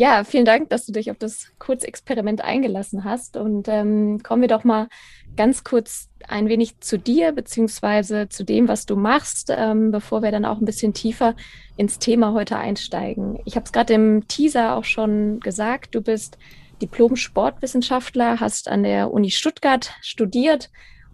Ja, 0.00 0.22
vielen 0.22 0.44
Dank, 0.44 0.70
dass 0.70 0.86
du 0.86 0.92
dich 0.92 1.10
auf 1.10 1.18
das 1.18 1.50
Kurzexperiment 1.58 2.40
eingelassen 2.42 3.02
hast. 3.04 3.36
Und 3.36 3.66
ähm, 3.68 4.20
kommen 4.22 4.42
wir 4.42 4.48
doch 4.48 4.62
mal 4.62 4.88
ganz 5.36 5.64
kurz 5.64 6.08
ein 6.26 6.48
wenig 6.48 6.78
zu 6.80 6.98
dir 6.98 7.32
beziehungsweise 7.32 8.28
zu 8.28 8.44
dem, 8.44 8.68
was 8.68 8.86
du 8.86 8.96
machst, 8.96 9.52
ähm, 9.56 9.90
bevor 9.90 10.22
wir 10.22 10.30
dann 10.30 10.44
auch 10.44 10.60
ein 10.60 10.64
bisschen 10.64 10.94
tiefer 10.94 11.34
ins 11.76 11.98
Thema 11.98 12.32
heute 12.32 12.56
einsteigen. 12.56 13.40
Ich 13.44 13.56
habe 13.56 13.64
es 13.64 13.72
gerade 13.72 13.94
im 13.94 14.26
Teaser 14.28 14.76
auch 14.76 14.84
schon 14.84 15.40
gesagt, 15.40 15.94
du 15.96 16.00
bist 16.00 16.38
Diplom-Sportwissenschaftler, 16.80 18.40
hast 18.40 18.68
an 18.68 18.82
der 18.82 19.12
Uni 19.12 19.30
Stuttgart 19.30 19.92
studiert 20.00 20.70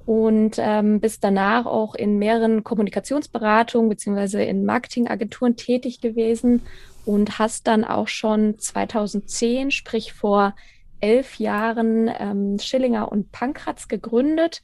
und 0.07 0.57
ähm, 0.59 1.01
bist 1.01 1.25
danach 1.25 1.67
auch 1.67 1.95
in 1.95 2.19
mehreren 2.19 2.63
Kommunikationsberatungen 2.63 3.89
beziehungsweise 3.89 4.43
in 4.43 4.65
Marketingagenturen 4.65 5.57
tätig 5.57 6.01
gewesen 6.01 6.63
und 7.07 7.39
hast 7.39 7.67
dann 7.67 7.85
auch 7.85 8.09
schon 8.09 8.59
2010, 8.59 9.71
sprich 9.71 10.13
vor 10.13 10.55
elf 11.01 11.39
Jahren, 11.39 12.11
ähm, 12.19 12.59
Schillinger 12.59 13.11
und 13.11 13.33
Pankratz 13.33 13.89
gegründet. 13.89 14.63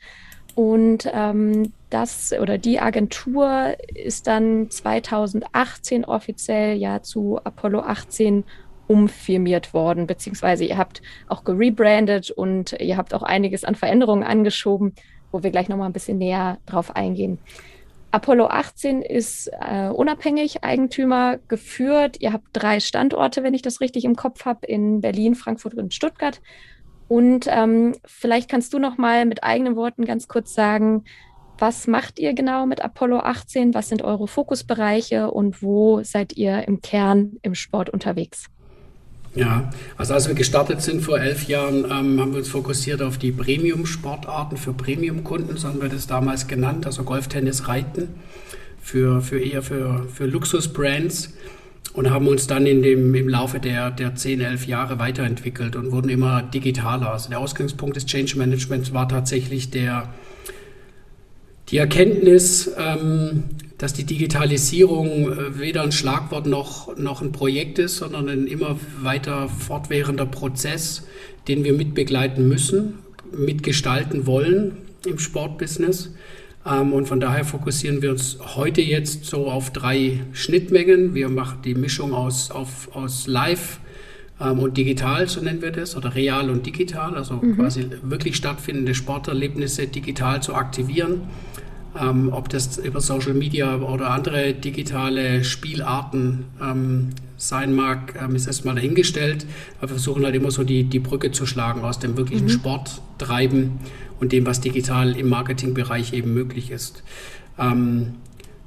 Und 0.55 1.09
ähm, 1.13 1.73
das 1.91 2.33
oder 2.33 2.59
die 2.59 2.81
Agentur 2.81 3.77
ist 3.95 4.27
dann 4.27 4.71
2018 4.71 6.05
offiziell 6.05 6.77
ja 6.77 7.03
zu 7.03 7.39
Apollo 7.45 7.81
18 7.81 8.45
umfirmiert 8.91 9.73
worden, 9.73 10.09
beziehungsweise 10.09 10.65
ihr 10.65 10.77
habt 10.77 11.01
auch 11.29 11.45
gerebrandet 11.45 12.33
und 12.33 12.73
ihr 12.81 12.97
habt 12.97 13.15
auch 13.15 13.23
einiges 13.23 13.63
an 13.63 13.77
Veränderungen 13.77 14.25
angeschoben, 14.25 14.97
wo 15.31 15.45
wir 15.45 15.53
gleich 15.53 15.69
nochmal 15.69 15.89
ein 15.89 15.93
bisschen 15.93 16.19
näher 16.19 16.59
drauf 16.67 16.97
eingehen. 16.97 17.39
Apollo 18.11 18.47
18 18.47 19.03
ist 19.03 19.49
äh, 19.61 19.91
unabhängig 19.91 20.65
Eigentümer 20.65 21.39
geführt. 21.47 22.17
Ihr 22.19 22.33
habt 22.33 22.49
drei 22.53 22.81
Standorte, 22.81 23.45
wenn 23.45 23.55
ich 23.55 23.63
das 23.63 23.81
richtig 23.81 24.05
im 24.05 24.17
Kopf 24.17 24.45
habe, 24.45 24.67
in 24.67 25.01
Berlin, 25.01 25.37
Frankfurt 25.37 25.75
und 25.75 25.95
Stuttgart. 25.95 26.41
Und 27.07 27.47
ähm, 27.49 27.95
vielleicht 28.05 28.51
kannst 28.51 28.75
du 28.75 28.81
noch 28.81 28.99
mal 28.99 29.25
mit 29.25 29.45
eigenen 29.45 29.77
Worten 29.77 30.05
ganz 30.05 30.27
kurz 30.27 30.53
sagen, 30.53 31.05
was 31.59 31.87
macht 31.87 32.19
ihr 32.19 32.35
genau 32.35 32.67
mit 32.67 32.83
Apollo 32.83 33.21
18? 33.21 33.73
Was 33.73 33.89
sind 33.89 34.03
eure 34.03 34.27
Fokusbereiche 34.27 35.31
und 35.31 35.63
wo 35.63 36.03
seid 36.03 36.33
ihr 36.33 36.67
im 36.67 36.81
Kern 36.81 37.37
im 37.43 37.55
Sport 37.55 37.91
unterwegs? 37.91 38.51
Ja, 39.35 39.71
also 39.97 40.15
als 40.15 40.27
wir 40.27 40.35
gestartet 40.35 40.83
sind 40.83 41.03
vor 41.03 41.21
elf 41.21 41.47
Jahren, 41.47 41.85
ähm, 41.85 42.21
haben 42.21 42.33
wir 42.33 42.39
uns 42.39 42.49
fokussiert 42.49 43.01
auf 43.01 43.17
die 43.17 43.31
Premium-Sportarten 43.31 44.57
für 44.57 44.73
Premium-Kunden, 44.73 45.57
so 45.57 45.69
haben 45.69 45.81
wir 45.81 45.89
das 45.89 46.09
damals 46.09 46.49
genannt, 46.49 46.85
also 46.85 47.05
Golf, 47.05 47.29
Tennis, 47.29 47.69
Reiten, 47.69 48.09
für, 48.83 49.21
für 49.21 49.39
eher 49.39 49.63
für, 49.63 50.09
für 50.13 50.27
Luxus-Brands 50.27 51.33
und 51.93 52.11
haben 52.11 52.27
uns 52.27 52.49
dann 52.49 52.67
in 52.67 52.83
dem, 52.83 53.15
im 53.15 53.29
Laufe 53.29 53.61
der, 53.61 53.93
der 53.93 54.17
10, 54.17 54.41
11 54.41 54.67
Jahre 54.67 54.99
weiterentwickelt 54.99 55.77
und 55.77 55.93
wurden 55.93 56.09
immer 56.09 56.43
digitaler. 56.43 57.13
Also 57.13 57.31
der 57.31 57.39
Ausgangspunkt 57.39 57.97
des 57.97 58.07
Change 58.07 58.37
Managements 58.37 58.93
war 58.93 59.09
tatsächlich 59.09 59.71
der, 59.71 60.09
die 61.69 61.77
Erkenntnis, 61.77 62.71
ähm, 62.79 63.45
dass 63.81 63.95
die 63.95 64.05
Digitalisierung 64.05 65.33
äh, 65.33 65.59
weder 65.59 65.83
ein 65.83 65.91
Schlagwort 65.91 66.47
noch, 66.47 66.97
noch 66.99 67.23
ein 67.23 67.33
Projekt 67.33 67.79
ist, 67.79 67.97
sondern 67.97 68.29
ein 68.29 68.47
immer 68.47 68.79
weiter 69.01 69.49
fortwährender 69.49 70.27
Prozess, 70.27 71.07
den 71.49 71.65
wir 71.65 71.73
mitbegleiten 71.73 72.47
müssen, 72.47 72.99
mitgestalten 73.33 74.27
wollen 74.27 74.77
im 75.07 75.19
Sportbusiness. 75.19 76.11
Ähm, 76.67 76.93
und 76.93 77.09
von 77.09 77.21
daher 77.21 77.47
fokussieren 77.47 78.03
wir 78.03 78.11
uns 78.11 78.37
heute 78.55 78.83
jetzt 78.83 79.25
so 79.25 79.51
auf 79.51 79.73
drei 79.73 80.21
Schnittmengen. 80.35 81.15
Wir 81.15 81.31
machen 81.31 81.61
die 81.65 81.75
Mischung 81.75 82.13
aus, 82.13 82.51
auf, 82.51 82.95
aus 82.95 83.27
Live 83.27 83.81
ähm, 84.43 84.59
und 84.59 84.77
digital, 84.77 85.27
so 85.27 85.41
nennen 85.41 85.63
wir 85.63 85.73
das, 85.73 85.97
oder 85.97 86.15
real 86.15 86.51
und 86.51 86.67
digital, 86.67 87.15
also 87.15 87.37
mhm. 87.37 87.57
quasi 87.57 87.87
wirklich 88.03 88.37
stattfindende 88.37 88.95
Sporterlebnisse 88.95 89.87
digital 89.87 90.43
zu 90.43 90.55
aktivieren 90.55 91.23
ähm, 91.99 92.31
ob 92.33 92.49
das 92.49 92.79
über 92.79 93.01
Social 93.01 93.35
Media 93.35 93.77
oder 93.77 94.11
andere 94.11 94.53
digitale 94.53 95.45
Spielarten 95.45 96.45
ähm, 96.63 97.11
sein 97.37 97.75
mag, 97.75 98.15
ähm, 98.23 98.37
ist 98.37 98.47
erstmal 98.47 98.75
dahingestellt. 98.75 99.47
Aber 99.79 99.89
wir 99.91 99.95
versuchen 99.95 100.25
halt 100.25 100.35
immer 100.35 100.51
so 100.51 100.63
die, 100.65 100.85
die 100.85 100.99
Brücke 100.99 101.33
zu 101.33 101.47
schlagen 101.47 101.83
aus 101.83 101.99
dem 101.99 102.17
wirklichen 102.17 102.47
mhm. 102.47 102.51
Sporttreiben 102.51 103.81
und 104.21 104.33
dem, 104.33 104.47
was 104.47 104.61
digital 104.61 105.17
im 105.17 105.29
Marketingbereich 105.29 106.13
eben 106.13 106.35
möglich 106.35 106.71
ist. 106.71 107.03
Ähm, 107.59 108.15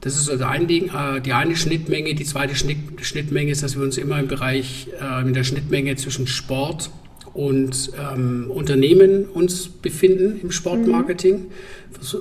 das 0.02 0.18
ist 0.18 0.30
also 0.30 0.44
ein 0.44 0.68
Ding, 0.68 0.90
äh, 0.90 1.22
die 1.22 1.32
eine 1.32 1.56
Schnittmenge. 1.56 2.14
Die 2.14 2.26
zweite 2.26 2.56
Schnitt, 2.56 2.78
Schnittmenge 3.02 3.52
ist, 3.52 3.64
dass 3.64 3.78
wir 3.78 3.84
uns 3.84 3.98
immer 3.98 4.20
im 4.20 4.28
Bereich, 4.28 4.90
äh, 5.00 5.22
in 5.22 5.34
der 5.34 5.46
Schnittmenge 5.46 5.96
zwischen 5.96 6.28
Sport 6.28 6.88
und 6.88 7.03
ähm, 7.36 8.52
Unternehmen 8.52 9.26
uns 9.26 9.68
befinden 9.68 10.40
im 10.42 10.52
Sportmarketing. 10.52 11.36
Mhm. 11.36 11.48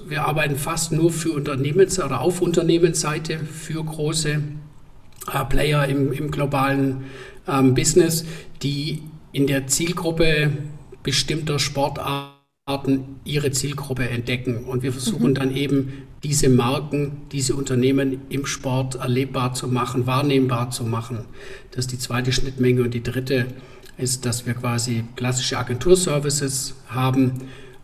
Wir 0.08 0.24
arbeiten 0.24 0.56
fast 0.56 0.92
nur 0.92 1.10
für 1.10 1.32
Unternehmens- 1.32 2.00
oder 2.00 2.20
auf 2.20 2.40
Unternehmensseite 2.40 3.38
für 3.38 3.82
große 3.84 4.40
äh, 5.32 5.44
Player 5.48 5.86
im, 5.86 6.12
im 6.12 6.30
globalen 6.30 7.04
ähm, 7.46 7.74
Business, 7.74 8.24
die 8.62 9.02
in 9.32 9.46
der 9.46 9.66
Zielgruppe 9.66 10.52
bestimmter 11.02 11.58
Sportarten 11.58 13.16
ihre 13.24 13.50
Zielgruppe 13.50 14.08
entdecken. 14.08 14.64
Und 14.64 14.82
wir 14.82 14.92
versuchen 14.92 15.30
mhm. 15.30 15.34
dann 15.34 15.56
eben 15.56 15.92
diese 16.22 16.48
Marken, 16.48 17.22
diese 17.32 17.54
Unternehmen 17.54 18.22
im 18.28 18.46
Sport 18.46 18.94
erlebbar 18.94 19.54
zu 19.54 19.66
machen, 19.68 20.06
wahrnehmbar 20.06 20.70
zu 20.70 20.84
machen. 20.84 21.24
Das 21.72 21.86
ist 21.86 21.92
die 21.92 21.98
zweite 21.98 22.30
Schnittmenge. 22.32 22.82
Und 22.82 22.94
die 22.94 23.02
dritte 23.02 23.46
ist, 23.98 24.24
dass 24.26 24.46
wir 24.46 24.54
quasi 24.54 25.04
klassische 25.16 25.58
Agenturservices 25.58 26.74
haben, 26.88 27.40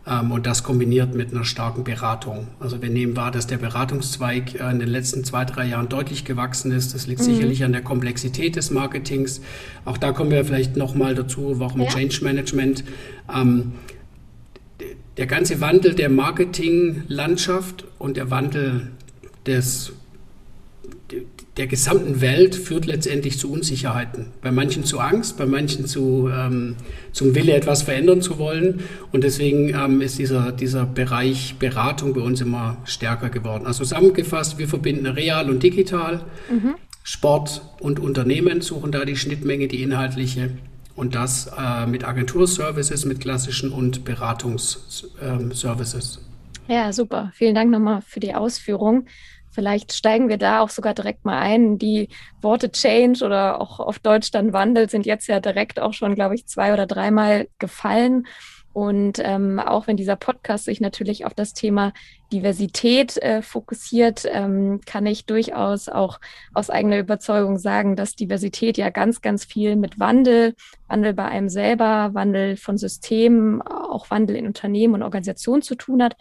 ähm, 0.09 0.31
und 0.31 0.45
das 0.45 0.63
kombiniert 0.63 1.13
mit 1.13 1.31
einer 1.31 1.45
starken 1.45 1.83
Beratung. 1.83 2.47
Also 2.59 2.81
wir 2.81 2.89
nehmen 2.89 3.15
wahr, 3.15 3.31
dass 3.31 3.47
der 3.47 3.57
Beratungszweig 3.57 4.59
äh, 4.59 4.71
in 4.71 4.79
den 4.79 4.89
letzten 4.89 5.23
zwei, 5.23 5.45
drei 5.45 5.65
Jahren 5.67 5.89
deutlich 5.89 6.25
gewachsen 6.25 6.71
ist. 6.71 6.93
Das 6.93 7.07
liegt 7.07 7.21
mhm. 7.21 7.25
sicherlich 7.25 7.63
an 7.63 7.71
der 7.71 7.81
Komplexität 7.81 8.55
des 8.55 8.71
Marketings. 8.71 9.41
Auch 9.85 9.97
da 9.97 10.11
kommen 10.11 10.31
wir 10.31 10.43
vielleicht 10.45 10.75
nochmal 10.77 11.15
dazu, 11.15 11.59
warum 11.59 11.81
ja. 11.81 11.87
Change 11.87 12.23
Management. 12.23 12.83
Ähm, 13.33 13.73
der 15.17 15.27
ganze 15.27 15.59
Wandel 15.61 15.95
der 15.95 16.09
Marketinglandschaft 16.09 17.85
und 17.97 18.15
der 18.15 18.31
Wandel 18.31 18.91
des 19.45 19.91
der 21.59 21.67
gesamten 21.67 22.21
Welt 22.21 22.55
führt 22.55 22.85
letztendlich 22.85 23.37
zu 23.37 23.51
Unsicherheiten. 23.51 24.27
Bei 24.41 24.49
manchen 24.49 24.85
zu 24.85 25.01
Angst, 25.01 25.37
bei 25.37 25.45
manchen 25.45 25.87
zu, 25.87 26.29
ähm, 26.33 26.77
zum 27.11 27.35
Wille, 27.35 27.53
etwas 27.53 27.81
verändern 27.81 28.21
zu 28.21 28.39
wollen. 28.39 28.79
Und 29.11 29.25
deswegen 29.25 29.67
ähm, 29.67 29.99
ist 29.99 30.17
dieser, 30.17 30.53
dieser 30.53 30.85
Bereich 30.85 31.55
Beratung 31.59 32.13
bei 32.13 32.21
uns 32.21 32.39
immer 32.39 32.77
stärker 32.85 33.29
geworden. 33.29 33.67
Also 33.67 33.79
zusammengefasst, 33.79 34.57
wir 34.57 34.69
verbinden 34.69 35.05
real 35.05 35.49
und 35.49 35.61
digital. 35.61 36.21
Mhm. 36.49 36.75
Sport 37.03 37.61
und 37.81 37.99
Unternehmen 37.99 38.61
suchen 38.61 38.93
da 38.93 39.03
die 39.03 39.17
Schnittmenge, 39.17 39.67
die 39.67 39.83
inhaltliche. 39.83 40.51
Und 40.95 41.13
das 41.13 41.51
äh, 41.57 41.85
mit 41.87 42.07
Agenturservices, 42.07 43.03
mit 43.03 43.19
klassischen 43.19 43.73
und 43.73 44.05
Beratungsservices. 44.05 46.19
Ähm, 46.19 46.73
ja, 46.73 46.93
super. 46.93 47.31
Vielen 47.33 47.55
Dank 47.55 47.69
nochmal 47.69 48.01
für 48.01 48.21
die 48.21 48.33
Ausführung. 48.33 49.07
Vielleicht 49.59 49.91
steigen 49.91 50.29
wir 50.29 50.37
da 50.37 50.61
auch 50.61 50.69
sogar 50.69 50.93
direkt 50.93 51.25
mal 51.25 51.37
ein. 51.37 51.77
Die 51.77 52.07
Worte 52.41 52.71
Change 52.71 53.25
oder 53.25 53.59
auch 53.59 53.81
auf 53.81 53.99
Deutsch 53.99 54.31
dann 54.31 54.53
Wandel 54.53 54.89
sind 54.89 55.05
jetzt 55.05 55.27
ja 55.27 55.41
direkt 55.41 55.81
auch 55.81 55.91
schon, 55.91 56.15
glaube 56.15 56.33
ich, 56.35 56.47
zwei 56.47 56.71
oder 56.71 56.85
dreimal 56.85 57.49
gefallen. 57.57 58.25
Und 58.71 59.19
ähm, 59.21 59.59
auch 59.59 59.87
wenn 59.87 59.97
dieser 59.97 60.15
Podcast 60.15 60.63
sich 60.63 60.79
natürlich 60.79 61.25
auf 61.25 61.33
das 61.33 61.51
Thema 61.51 61.91
Diversität 62.31 63.17
äh, 63.17 63.41
fokussiert, 63.41 64.23
ähm, 64.31 64.79
kann 64.85 65.05
ich 65.05 65.25
durchaus 65.25 65.89
auch 65.89 66.21
aus 66.53 66.69
eigener 66.69 66.99
Überzeugung 66.99 67.57
sagen, 67.57 67.97
dass 67.97 68.15
Diversität 68.15 68.77
ja 68.77 68.91
ganz, 68.91 69.19
ganz 69.19 69.43
viel 69.43 69.75
mit 69.75 69.99
Wandel, 69.99 70.55
Wandel 70.87 71.13
bei 71.13 71.25
einem 71.25 71.49
selber, 71.49 72.13
Wandel 72.13 72.55
von 72.55 72.77
Systemen, 72.77 73.61
auch 73.61 74.09
Wandel 74.09 74.37
in 74.37 74.47
Unternehmen 74.47 74.93
und 74.93 75.03
Organisationen 75.03 75.63
zu 75.63 75.75
tun 75.75 76.01
hat. 76.01 76.15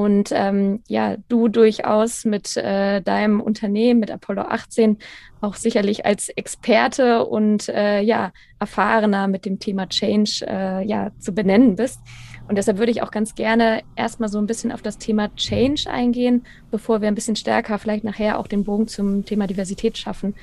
Und 0.00 0.30
ähm, 0.32 0.82
ja, 0.88 1.18
du 1.28 1.48
durchaus 1.48 2.24
mit 2.24 2.56
äh, 2.56 3.02
deinem 3.02 3.42
Unternehmen, 3.42 4.00
mit 4.00 4.10
Apollo 4.10 4.44
18, 4.48 4.96
auch 5.42 5.56
sicherlich 5.56 6.06
als 6.06 6.30
Experte 6.30 7.26
und 7.26 7.68
äh, 7.68 8.00
ja, 8.00 8.32
erfahrener 8.58 9.28
mit 9.28 9.44
dem 9.44 9.58
Thema 9.58 9.90
Change 9.90 10.46
äh, 10.48 10.86
ja, 10.86 11.10
zu 11.18 11.34
benennen 11.34 11.76
bist. 11.76 12.00
Und 12.48 12.56
deshalb 12.56 12.78
würde 12.78 12.92
ich 12.92 13.02
auch 13.02 13.10
ganz 13.10 13.34
gerne 13.34 13.82
erstmal 13.94 14.30
so 14.30 14.38
ein 14.38 14.46
bisschen 14.46 14.72
auf 14.72 14.80
das 14.80 14.96
Thema 14.96 15.34
Change 15.36 15.84
eingehen, 15.90 16.46
bevor 16.70 17.02
wir 17.02 17.08
ein 17.08 17.14
bisschen 17.14 17.36
stärker 17.36 17.78
vielleicht 17.78 18.02
nachher 18.02 18.38
auch 18.38 18.46
den 18.46 18.64
Bogen 18.64 18.88
zum 18.88 19.26
Thema 19.26 19.46
Diversität 19.46 19.98
schaffen. 19.98 20.34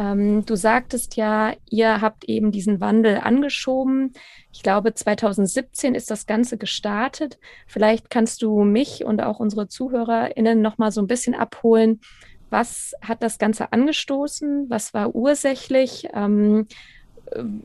Ähm, 0.00 0.46
du 0.46 0.56
sagtest 0.56 1.16
ja, 1.16 1.52
ihr 1.68 2.00
habt 2.00 2.24
eben 2.24 2.52
diesen 2.52 2.80
Wandel 2.80 3.18
angeschoben. 3.18 4.14
Ich 4.50 4.62
glaube, 4.62 4.94
2017 4.94 5.94
ist 5.94 6.10
das 6.10 6.26
Ganze 6.26 6.56
gestartet. 6.56 7.38
Vielleicht 7.66 8.08
kannst 8.08 8.40
du 8.40 8.64
mich 8.64 9.04
und 9.04 9.22
auch 9.22 9.40
unsere 9.40 9.68
ZuhörerInnen 9.68 10.62
noch 10.62 10.78
mal 10.78 10.90
so 10.90 11.02
ein 11.02 11.06
bisschen 11.06 11.34
abholen. 11.34 12.00
Was 12.48 12.94
hat 13.02 13.22
das 13.22 13.38
Ganze 13.38 13.74
angestoßen? 13.74 14.70
Was 14.70 14.94
war 14.94 15.14
ursächlich? 15.14 16.08
Ähm, 16.14 16.66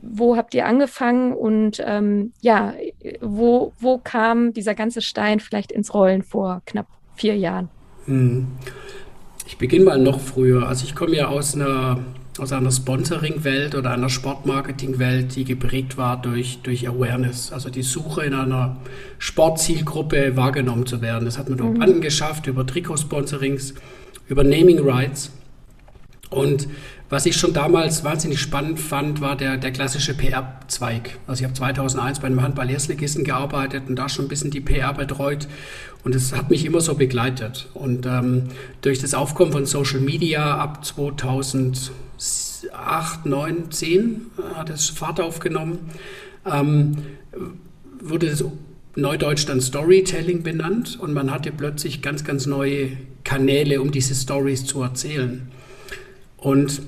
wo 0.02 0.36
habt 0.36 0.52
ihr 0.52 0.66
angefangen? 0.66 1.32
Und 1.32 1.82
ähm, 1.84 2.34
ja, 2.42 2.74
wo, 3.22 3.72
wo 3.78 3.96
kam 3.96 4.52
dieser 4.52 4.74
ganze 4.74 5.00
Stein 5.00 5.40
vielleicht 5.40 5.72
ins 5.72 5.94
Rollen 5.94 6.22
vor 6.22 6.60
knapp 6.66 6.86
vier 7.14 7.36
Jahren? 7.36 7.70
Hm. 8.04 8.46
Ich 9.46 9.56
beginne 9.56 9.86
mal 9.86 9.98
noch 9.98 10.20
früher. 10.20 10.68
Also 10.68 10.84
ich 10.84 10.94
komme 10.94 11.16
ja 11.16 11.28
aus 11.28 11.54
einer 11.54 12.04
aus 12.40 12.52
einer 12.52 12.70
Sponsoring-Welt 12.70 13.74
oder 13.74 13.90
einer 13.90 14.08
Sportmarketing-Welt, 14.08 15.36
die 15.36 15.44
geprägt 15.44 15.96
war 15.96 16.20
durch, 16.20 16.60
durch 16.62 16.88
Awareness, 16.88 17.52
also 17.52 17.70
die 17.70 17.82
Suche 17.82 18.24
in 18.24 18.34
einer 18.34 18.76
Sportzielgruppe 19.18 20.36
wahrgenommen 20.36 20.86
zu 20.86 21.00
werden. 21.02 21.24
Das 21.24 21.38
hat 21.38 21.48
man 21.48 21.58
mhm. 21.58 21.78
dort 21.78 22.00
geschafft 22.00 22.46
über 22.46 22.66
Trikotsponsorings, 22.66 23.74
über 24.28 24.44
Naming 24.44 24.80
Rights. 24.80 25.30
Und 26.30 26.68
was 27.08 27.24
ich 27.24 27.36
schon 27.36 27.52
damals 27.52 28.02
wahnsinnig 28.02 28.40
spannend 28.40 28.80
fand, 28.80 29.20
war 29.20 29.36
der, 29.36 29.58
der 29.58 29.70
klassische 29.70 30.12
PR-Zweig. 30.12 31.18
Also 31.28 31.40
ich 31.40 31.44
habe 31.44 31.54
2001 31.54 32.18
bei 32.18 32.26
einem 32.26 32.42
Handball-Erstligisten 32.42 33.22
gearbeitet 33.22 33.84
und 33.88 33.96
da 33.96 34.08
schon 34.08 34.24
ein 34.24 34.28
bisschen 34.28 34.50
die 34.50 34.60
PR 34.60 34.92
betreut 34.92 35.46
und 36.02 36.16
es 36.16 36.32
hat 36.32 36.50
mich 36.50 36.64
immer 36.64 36.80
so 36.80 36.94
begleitet. 36.94 37.68
Und 37.74 38.06
ähm, 38.06 38.48
durch 38.80 38.98
das 38.98 39.14
Aufkommen 39.14 39.52
von 39.52 39.66
Social 39.66 40.00
Media 40.00 40.56
ab 40.56 40.84
2008, 40.84 41.90
9, 43.24 43.70
10 43.70 44.20
hat 44.54 44.70
es 44.70 44.88
Fahrt 44.88 45.20
aufgenommen, 45.20 45.78
ähm, 46.44 46.96
wurde 48.00 48.30
das 48.30 48.44
Neudeutsch 48.96 49.46
dann 49.46 49.60
Storytelling 49.60 50.42
benannt 50.42 50.98
und 50.98 51.12
man 51.12 51.30
hatte 51.30 51.52
plötzlich 51.52 52.02
ganz, 52.02 52.24
ganz 52.24 52.46
neue 52.46 52.96
Kanäle, 53.22 53.80
um 53.80 53.92
diese 53.92 54.14
Stories 54.14 54.64
zu 54.64 54.82
erzählen. 54.82 55.52
Und 56.46 56.80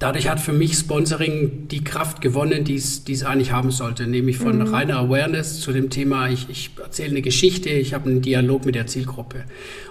dadurch 0.00 0.28
hat 0.28 0.38
für 0.38 0.52
mich 0.52 0.74
Sponsoring 0.74 1.68
die 1.68 1.82
Kraft 1.82 2.20
gewonnen, 2.20 2.62
die 2.62 2.74
es 2.74 3.24
eigentlich 3.24 3.52
haben 3.52 3.70
sollte, 3.70 4.06
nämlich 4.06 4.36
von 4.36 4.58
mhm. 4.58 4.66
reiner 4.66 4.98
Awareness 4.98 5.60
zu 5.60 5.72
dem 5.72 5.88
Thema, 5.88 6.28
ich, 6.28 6.50
ich 6.50 6.70
erzähle 6.76 7.08
eine 7.08 7.22
Geschichte, 7.22 7.70
ich 7.70 7.94
habe 7.94 8.10
einen 8.10 8.20
Dialog 8.20 8.66
mit 8.66 8.74
der 8.74 8.86
Zielgruppe. 8.86 9.44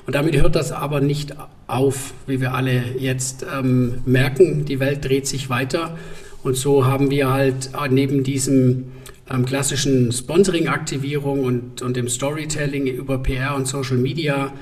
Und 0.06 0.14
damit 0.14 0.40
hört 0.40 0.56
das 0.56 0.72
aber 0.72 1.02
nicht 1.02 1.34
auf, 1.66 2.14
wie 2.28 2.42
wir 2.42 2.54
alle 2.54 2.84
jetzt 3.00 3.44
ähm, 3.52 4.04
merken, 4.06 4.66
die 4.66 4.80
Welt 4.80 5.04
dreht 5.04 5.26
sich 5.26 5.50
weiter. 5.50 5.98
Und 6.44 6.56
so 6.56 6.86
haben 6.86 7.10
wir 7.10 7.34
halt 7.34 7.72
neben 7.90 8.24
diesem 8.24 8.92
ähm, 9.32 9.48
klassischen 9.48 10.12
Sponsoring-Aktivierung 10.12 11.44
und, 11.44 11.82
und 11.82 11.98
dem 11.98 12.08
Storytelling 12.08 12.86
über 12.86 13.18
PR 13.18 13.56
und 13.56 13.68
Social 13.68 13.98
Media 13.98 14.54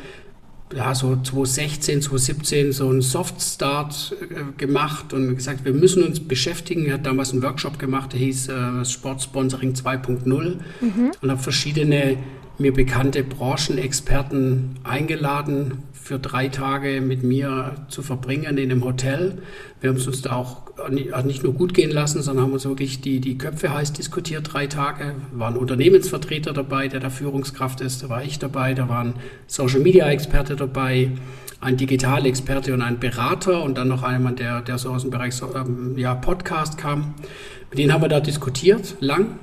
ja, 0.75 0.93
so 0.93 1.15
2016, 1.15 2.01
2017 2.01 2.71
so 2.73 2.89
einen 2.89 3.01
Soft-Start 3.01 4.15
äh, 4.21 4.57
gemacht 4.57 5.13
und 5.13 5.35
gesagt, 5.35 5.63
wir 5.65 5.73
müssen 5.73 6.03
uns 6.03 6.19
beschäftigen. 6.19 6.85
Er 6.85 6.95
hat 6.95 7.05
damals 7.05 7.31
einen 7.31 7.41
Workshop 7.43 7.79
gemacht, 7.79 8.13
der 8.13 8.19
hieß 8.19 8.49
äh, 8.49 8.85
Sportsponsoring 8.85 9.73
2.0 9.73 10.25
mhm. 10.27 11.11
und 11.21 11.31
habe 11.31 11.41
verschiedene 11.41 12.17
mir 12.59 12.73
bekannte 12.73 13.23
Branchenexperten 13.23 14.79
eingeladen, 14.83 15.83
für 16.07 16.19
drei 16.19 16.47
Tage 16.47 17.01
mit 17.01 17.23
mir 17.23 17.75
zu 17.89 18.01
verbringen 18.01 18.57
in 18.57 18.71
einem 18.71 18.85
Hotel. 18.85 19.39
Wir 19.81 19.89
haben 19.89 19.97
es 19.97 20.07
uns 20.07 20.21
da 20.21 20.37
auch 20.37 20.61
nicht 20.89 21.43
nur 21.43 21.53
gut 21.53 21.73
gehen 21.73 21.91
lassen, 21.91 22.21
sondern 22.21 22.45
haben 22.45 22.53
uns 22.53 22.65
wirklich 22.65 23.01
die, 23.01 23.19
die 23.19 23.37
Köpfe 23.37 23.73
heiß 23.73 23.91
diskutiert, 23.91 24.53
drei 24.53 24.67
Tage. 24.67 25.15
Da 25.33 25.39
war 25.39 25.57
Unternehmensvertreter 25.57 26.53
dabei, 26.53 26.87
der 26.87 27.01
da 27.01 27.09
Führungskraft 27.09 27.81
ist, 27.81 28.03
da 28.03 28.09
war 28.09 28.23
ich 28.23 28.39
dabei, 28.39 28.73
da 28.73 28.87
waren 28.87 29.15
Social-Media-Experte 29.47 30.55
dabei, 30.55 31.11
ein 31.59 31.75
Digitalexperte 31.75 32.73
und 32.73 32.81
ein 32.83 32.99
Berater 32.99 33.61
und 33.61 33.77
dann 33.77 33.89
noch 33.89 34.09
jemand, 34.09 34.39
der, 34.39 34.61
der 34.61 34.77
so 34.77 34.91
aus 34.91 35.01
dem 35.01 35.11
Bereich 35.11 35.33
ähm, 35.55 35.97
ja, 35.97 36.15
Podcast 36.15 36.77
kam. 36.77 37.15
Mit 37.69 37.79
denen 37.79 37.91
haben 37.91 38.01
wir 38.01 38.07
da 38.07 38.21
diskutiert, 38.21 38.95
lang, 39.01 39.39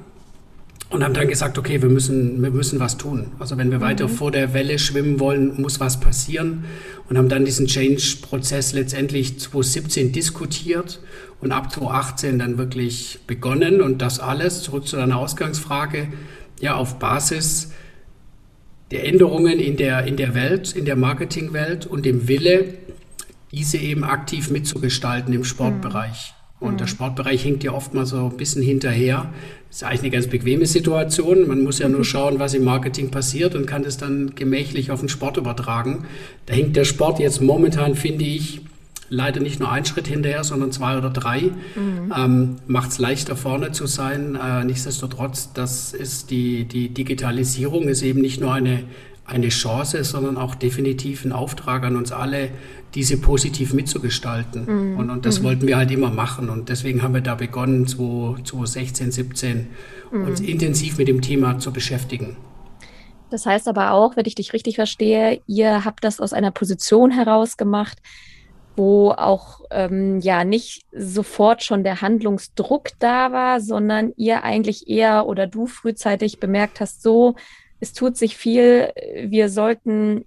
und 0.91 1.03
haben 1.03 1.15
dann 1.15 1.29
gesagt, 1.29 1.59
okay, 1.59 1.83
wir 1.83 1.89
müssen, 1.89 2.41
wir 2.43 2.51
müssen 2.51 2.79
was 2.79 2.97
tun. 2.97 3.33
Also 3.39 3.57
wenn 3.59 3.71
wir 3.71 3.79
mhm. 3.79 3.83
weiter 3.83 4.09
vor 4.09 4.31
der 4.31 4.55
Welle 4.55 4.79
schwimmen 4.79 5.19
wollen, 5.19 5.61
muss 5.61 5.81
was 5.81 5.99
passieren. 5.99 6.65
Und 7.09 7.19
haben 7.19 7.29
dann 7.29 7.45
diesen 7.45 7.67
Change-Prozess 7.67 8.73
letztendlich 8.73 9.39
2017 9.39 10.13
diskutiert 10.13 11.01
und 11.41 11.53
ab 11.53 11.73
2018 11.73 12.39
dann 12.39 12.59
wirklich 12.59 13.19
begonnen. 13.27 13.81
Und 13.81 14.01
das 14.03 14.21
alles, 14.21 14.63
zurück 14.63 14.87
zu 14.87 14.97
deiner 14.97 15.19
Ausgangsfrage, 15.19 16.09
ja, 16.61 16.77
auf 16.77 16.99
Basis 16.99 17.73
der 18.91 19.07
Änderungen 19.07 19.59
in 19.59 19.77
der, 19.77 20.05
in 20.07 20.17
der 20.17 20.35
Welt, 20.35 20.73
in 20.77 20.85
der 20.85 20.97
Marketingwelt 20.97 21.87
und 21.87 22.07
dem 22.07 22.29
Wille, 22.29 22.75
diese 23.51 23.79
eben 23.79 24.05
aktiv 24.05 24.51
mitzugestalten 24.51 25.35
im 25.35 25.45
Sportbereich. 25.45 26.35
Mhm. 26.37 26.44
Und 26.65 26.81
der 26.81 26.87
mhm. 26.87 26.91
Sportbereich 26.91 27.45
hängt 27.45 27.63
ja 27.63 27.73
oft 27.73 27.95
mal 27.95 28.07
so 28.07 28.27
ein 28.27 28.37
bisschen 28.37 28.63
hinterher. 28.63 29.31
Das 29.69 29.79
ist 29.79 29.85
eigentlich 29.85 30.01
eine 30.03 30.11
ganz 30.11 30.27
bequeme 30.29 30.67
Situation. 30.67 31.47
Man 31.47 31.63
muss 31.63 31.79
ja 31.79 31.89
nur 31.89 32.05
schauen, 32.05 32.39
was 32.39 32.55
im 32.55 32.65
Marketing 32.65 33.11
passiert 33.11 33.55
und 33.55 33.67
kann 33.67 33.83
das 33.83 33.97
dann 33.97 34.35
gemächlich 34.35 34.91
auf 34.91 35.01
den 35.01 35.09
Sport 35.09 35.37
übertragen. 35.37 36.05
Da 36.47 36.55
hängt 36.55 36.77
der 36.77 36.85
Sport 36.85 37.19
jetzt 37.19 37.41
momentan, 37.41 37.95
finde 37.95 38.25
ich, 38.25 38.63
leider 39.11 39.41
nicht 39.41 39.61
nur 39.61 39.71
einen 39.71 39.85
Schritt 39.85 40.09
hinterher, 40.09 40.45
sondern 40.45 40.73
zwei 40.73 40.97
oder 40.97 41.11
drei. 41.11 41.43
Mhm. 41.75 42.13
Ähm, 42.17 42.57
Macht 42.67 42.91
es 42.91 42.99
leichter 42.99 43.37
vorne 43.37 43.73
zu 43.73 43.87
sein. 43.87 44.37
Äh, 44.37 44.65
nichtsdestotrotz, 44.65 45.53
das 45.53 45.93
ist 45.93 46.31
die, 46.31 46.65
die 46.65 46.89
Digitalisierung 46.89 47.89
ist 47.89 48.03
eben 48.03 48.21
nicht 48.21 48.41
nur 48.41 48.53
eine, 48.53 48.85
eine 49.27 49.49
Chance, 49.49 50.05
sondern 50.05 50.37
auch 50.37 50.55
definitiv 50.55 51.25
ein 51.25 51.33
Auftrag 51.33 51.85
an 51.85 51.97
uns 51.97 52.13
alle, 52.13 52.51
diese 52.95 53.17
positiv 53.17 53.73
mitzugestalten. 53.73 54.93
Mhm. 54.93 54.99
Und, 54.99 55.11
und, 55.11 55.27
das 55.27 55.41
mhm. 55.41 55.45
wollten 55.45 55.67
wir 55.67 55.77
halt 55.77 55.91
immer 55.91 56.11
machen. 56.11 56.51
Und 56.51 56.69
deswegen 56.69 57.03
haben 57.03 57.15
wir 57.15 57.23
da 57.23 57.35
begonnen, 57.35 57.87
2016, 57.87 59.11
17, 59.11 59.67
mhm. 60.13 60.27
uns 60.27 60.41
intensiv 60.41 60.99
mit 60.99 61.09
dem 61.09 61.23
Thema 61.23 61.59
zu 61.59 61.73
beschäftigen. 61.73 62.37
Das 63.31 63.47
heißt 63.47 63.67
aber 63.67 63.93
auch, 63.93 64.17
wenn 64.17 64.27
ich 64.27 64.35
dich 64.35 64.53
richtig 64.53 64.77
verstehe, 64.77 65.41
ihr 65.47 65.85
habt 65.85 66.05
das 66.05 66.21
aus 66.21 66.33
einer 66.33 66.51
Position 66.51 67.11
heraus 67.11 67.57
gemacht, 67.57 67.99
wo 68.77 69.11
auch 69.11 69.61
ähm, 69.71 70.21
ja 70.21 70.45
nicht 70.45 70.83
sofort 70.93 71.63
schon 71.63 71.83
der 71.83 72.01
Handlungsdruck 72.01 72.91
da 72.99 73.33
war, 73.33 73.61
sondern 73.61 74.13
ihr 74.17 74.45
eigentlich 74.45 74.89
eher 74.89 75.27
oder 75.27 75.47
du 75.47 75.67
frühzeitig 75.67 76.39
bemerkt 76.39 76.81
hast, 76.81 77.03
so, 77.03 77.35
es 77.85 77.93
tut 77.93 78.17
sich 78.17 78.37
viel, 78.37 78.91
wir 79.27 79.51
sollten 79.51 80.25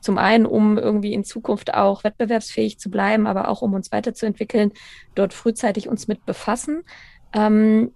zum 0.00 0.18
einen, 0.18 0.46
um 0.46 0.78
irgendwie 0.78 1.12
in 1.12 1.24
Zukunft 1.24 1.74
auch 1.74 2.04
wettbewerbsfähig 2.04 2.78
zu 2.78 2.90
bleiben, 2.90 3.26
aber 3.26 3.48
auch 3.48 3.60
um 3.62 3.74
uns 3.74 3.90
weiterzuentwickeln, 3.90 4.72
dort 5.16 5.34
frühzeitig 5.34 5.88
uns 5.88 6.06
mit 6.06 6.24
befassen. 6.24 6.84
Ähm, 7.32 7.90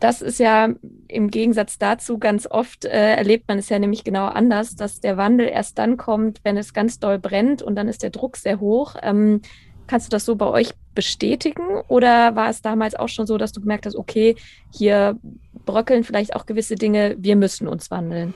das 0.00 0.20
ist 0.20 0.38
ja 0.38 0.68
im 1.08 1.30
Gegensatz 1.30 1.78
dazu 1.78 2.18
ganz 2.18 2.46
oft 2.46 2.84
äh, 2.84 3.14
erlebt 3.14 3.48
man 3.48 3.58
es 3.58 3.68
ja 3.68 3.78
nämlich 3.78 4.04
genau 4.04 4.26
anders, 4.26 4.74
dass 4.74 5.00
der 5.00 5.16
Wandel 5.16 5.48
erst 5.48 5.78
dann 5.78 5.96
kommt, 5.96 6.40
wenn 6.42 6.56
es 6.56 6.74
ganz 6.74 6.98
doll 6.98 7.18
brennt 7.18 7.62
und 7.62 7.76
dann 7.76 7.88
ist 7.88 8.02
der 8.02 8.10
Druck 8.10 8.36
sehr 8.36 8.60
hoch. 8.60 8.96
Ähm, 9.00 9.40
kannst 9.86 10.08
du 10.08 10.10
das 10.10 10.24
so 10.24 10.36
bei 10.36 10.46
euch 10.46 10.72
bestätigen 10.94 11.80
oder 11.88 12.36
war 12.36 12.50
es 12.50 12.62
damals 12.62 12.94
auch 12.94 13.08
schon 13.08 13.26
so, 13.26 13.38
dass 13.38 13.52
du 13.52 13.60
gemerkt 13.60 13.86
hast, 13.86 13.96
okay, 13.96 14.36
hier 14.72 15.18
bröckeln 15.64 16.04
vielleicht 16.04 16.34
auch 16.34 16.46
gewisse 16.46 16.74
Dinge, 16.74 17.16
wir 17.18 17.36
müssen 17.36 17.68
uns 17.68 17.90
wandeln? 17.90 18.34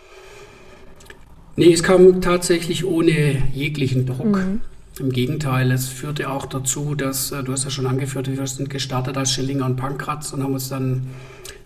Nee, 1.57 1.73
es 1.73 1.83
kam 1.83 2.21
tatsächlich 2.21 2.85
ohne 2.85 3.43
jeglichen 3.53 4.07
Druck. 4.07 4.37
Mhm. 4.37 4.61
Im 4.99 5.11
Gegenteil, 5.11 5.73
es 5.73 5.89
führte 5.89 6.31
auch 6.31 6.47
dazu, 6.47 6.95
dass, 6.95 7.33
äh, 7.33 7.43
du 7.43 7.53
hast 7.53 7.65
ja 7.65 7.71
schon 7.71 7.87
angeführt, 7.87 8.35
wir 8.35 8.47
sind 8.47 8.71
gestartet 8.71 9.17
als 9.17 9.33
Schillinger 9.33 9.67
und 9.67 9.77
Pankratz 9.77 10.33
und 10.33 10.43
haben 10.43 10.55
uns 10.55 10.69
dann 10.69 11.07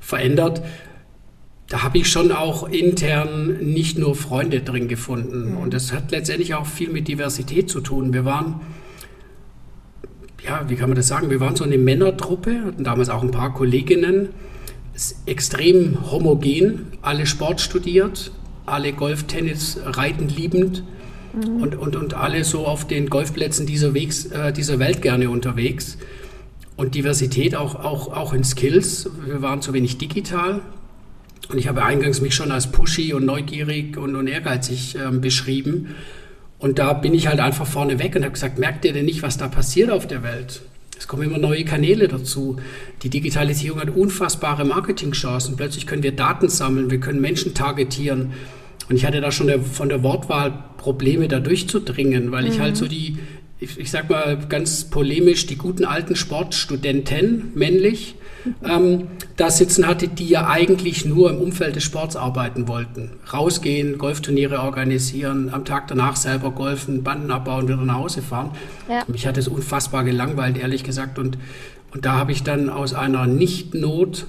verändert. 0.00 0.62
Da 1.68 1.84
habe 1.84 1.98
ich 1.98 2.10
schon 2.10 2.32
auch 2.32 2.68
intern 2.68 3.58
nicht 3.60 3.98
nur 3.98 4.16
Freunde 4.16 4.60
drin 4.60 4.88
gefunden. 4.88 5.52
Mhm. 5.52 5.56
Und 5.58 5.74
das 5.74 5.92
hat 5.92 6.10
letztendlich 6.10 6.54
auch 6.54 6.66
viel 6.66 6.90
mit 6.90 7.06
Diversität 7.06 7.70
zu 7.70 7.80
tun. 7.80 8.12
Wir 8.12 8.24
waren, 8.24 8.60
ja, 10.44 10.68
wie 10.68 10.74
kann 10.74 10.88
man 10.88 10.96
das 10.96 11.06
sagen? 11.08 11.30
Wir 11.30 11.38
waren 11.40 11.54
so 11.54 11.64
eine 11.64 11.78
Männertruppe, 11.78 12.64
hatten 12.64 12.82
damals 12.82 13.10
auch 13.10 13.22
ein 13.22 13.30
paar 13.30 13.54
Kolleginnen, 13.54 14.30
extrem 15.26 16.10
homogen, 16.10 16.86
alle 17.02 17.26
Sport 17.26 17.60
studiert, 17.60 18.32
alle 18.66 18.92
Golf, 18.92 19.24
Tennis, 19.24 19.78
Reiten 19.84 20.28
liebend 20.28 20.84
mhm. 21.32 21.62
und, 21.62 21.74
und, 21.76 21.96
und 21.96 22.14
alle 22.14 22.44
so 22.44 22.66
auf 22.66 22.86
den 22.86 23.08
Golfplätzen 23.08 23.66
dieser, 23.66 23.94
Wegs, 23.94 24.26
äh, 24.26 24.52
dieser 24.52 24.78
Welt 24.78 25.02
gerne 25.02 25.30
unterwegs. 25.30 25.98
Und 26.76 26.94
Diversität 26.94 27.54
auch, 27.54 27.74
auch, 27.74 28.12
auch 28.16 28.32
in 28.32 28.42
Skills. 28.42 29.10
Wir 29.26 29.42
waren 29.42 29.60
zu 29.60 29.74
wenig 29.74 29.98
digital. 29.98 30.62
Und 31.50 31.58
ich 31.58 31.68
habe 31.68 31.82
eingangs 31.82 32.20
mich 32.20 32.34
schon 32.34 32.52
als 32.52 32.70
pushy 32.70 33.12
und 33.12 33.26
neugierig 33.26 33.96
und, 33.96 34.14
und 34.14 34.26
ehrgeizig 34.28 34.96
äh, 34.96 35.10
beschrieben. 35.10 35.94
Und 36.58 36.78
da 36.78 36.92
bin 36.92 37.14
ich 37.14 37.26
halt 37.26 37.40
einfach 37.40 37.66
vorne 37.66 37.98
weg 37.98 38.14
und 38.16 38.22
habe 38.22 38.32
gesagt, 38.32 38.58
merkt 38.58 38.84
ihr 38.84 38.92
denn 38.92 39.06
nicht, 39.06 39.22
was 39.22 39.36
da 39.36 39.48
passiert 39.48 39.90
auf 39.90 40.06
der 40.06 40.22
Welt? 40.22 40.62
Es 41.00 41.08
kommen 41.08 41.22
immer 41.22 41.38
neue 41.38 41.64
Kanäle 41.64 42.08
dazu. 42.08 42.58
Die 43.02 43.08
Digitalisierung 43.08 43.80
hat 43.80 43.88
unfassbare 43.88 44.66
Marketingchancen. 44.66 45.56
Plötzlich 45.56 45.86
können 45.86 46.02
wir 46.02 46.12
Daten 46.12 46.50
sammeln, 46.50 46.90
wir 46.90 47.00
können 47.00 47.22
Menschen 47.22 47.54
targetieren. 47.54 48.34
Und 48.90 48.96
ich 48.96 49.06
hatte 49.06 49.22
da 49.22 49.32
schon 49.32 49.46
der, 49.46 49.62
von 49.62 49.88
der 49.88 50.02
Wortwahl 50.02 50.52
Probleme, 50.76 51.26
da 51.26 51.40
durchzudringen, 51.40 52.32
weil 52.32 52.44
mhm. 52.44 52.50
ich 52.50 52.60
halt 52.60 52.76
so 52.76 52.86
die 52.86 53.16
ich, 53.60 53.78
ich 53.78 53.90
sag 53.90 54.08
mal 54.08 54.38
ganz 54.48 54.84
polemisch, 54.84 55.46
die 55.46 55.56
guten 55.56 55.84
alten 55.84 56.16
Sportstudenten, 56.16 57.52
männlich, 57.54 58.14
ähm, 58.64 59.08
da 59.36 59.50
sitzen 59.50 59.86
hatte, 59.86 60.08
die 60.08 60.28
ja 60.28 60.48
eigentlich 60.48 61.04
nur 61.04 61.30
im 61.30 61.38
Umfeld 61.38 61.76
des 61.76 61.84
Sports 61.84 62.16
arbeiten 62.16 62.68
wollten. 62.68 63.10
Rausgehen, 63.32 63.98
Golfturniere 63.98 64.60
organisieren, 64.60 65.50
am 65.52 65.64
Tag 65.64 65.88
danach 65.88 66.16
selber 66.16 66.50
golfen, 66.50 67.02
Banden 67.02 67.30
abbauen, 67.30 67.68
wieder 67.68 67.76
nach 67.78 67.96
Hause 67.96 68.22
fahren. 68.22 68.50
Ja. 68.88 69.02
Mich 69.06 69.26
hat 69.26 69.38
es 69.38 69.48
unfassbar 69.48 70.04
gelangweilt, 70.04 70.58
ehrlich 70.58 70.84
gesagt. 70.84 71.18
Und, 71.18 71.38
und 71.92 72.04
da 72.04 72.14
habe 72.14 72.32
ich 72.32 72.42
dann 72.42 72.68
aus 72.68 72.94
einer 72.94 73.26
Nicht-Not 73.26 74.26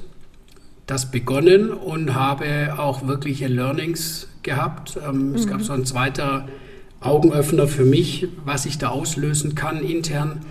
das 0.88 1.10
begonnen 1.10 1.70
und 1.70 2.16
habe 2.16 2.76
auch 2.78 3.08
wirkliche 3.08 3.48
Learnings 3.48 4.28
gehabt. 4.44 4.98
Ähm, 5.08 5.30
mhm. 5.30 5.36
Es 5.36 5.48
gab 5.48 5.60
mhm. 5.60 5.64
so 5.64 5.74
ein 5.74 5.86
zweiter 5.86 6.48
Augenöffner 7.00 7.68
für 7.68 7.86
mich, 7.86 8.28
was 8.46 8.66
ich 8.66 8.78
da 8.78 8.90
auslösen 8.90 9.56
kann 9.56 9.84
intern. 9.84 10.42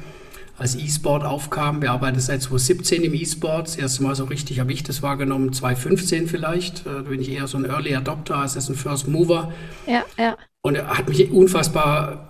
Als 0.61 0.77
E-Sport 0.77 1.25
aufkam, 1.25 1.81
wir 1.81 1.90
arbeiten 1.90 2.20
seit 2.20 2.42
2017 2.42 3.03
im 3.03 3.14
E-Sport. 3.14 3.68
Das 3.68 3.77
erste 3.77 4.03
Mal 4.03 4.14
so 4.14 4.25
richtig 4.25 4.61
habe 4.61 4.75
ich 4.75 4.83
das 4.83 5.03
wahrgenommen, 5.03 5.55
2015 5.55 6.27
vielleicht. 6.27 6.81
Äh, 6.81 6.90
da 6.96 7.01
bin 7.01 7.18
ich 7.18 7.31
eher 7.31 7.46
so 7.46 7.57
ein 7.57 7.64
Early 7.64 7.94
Adopter 7.94 8.37
als 8.37 8.68
ein 8.68 8.75
First 8.75 9.09
Mover. 9.09 9.55
Ja, 9.87 10.05
ja. 10.18 10.37
Und 10.61 10.75
er 10.75 10.99
hat 10.99 11.09
mich 11.09 11.31
unfassbar 11.31 12.29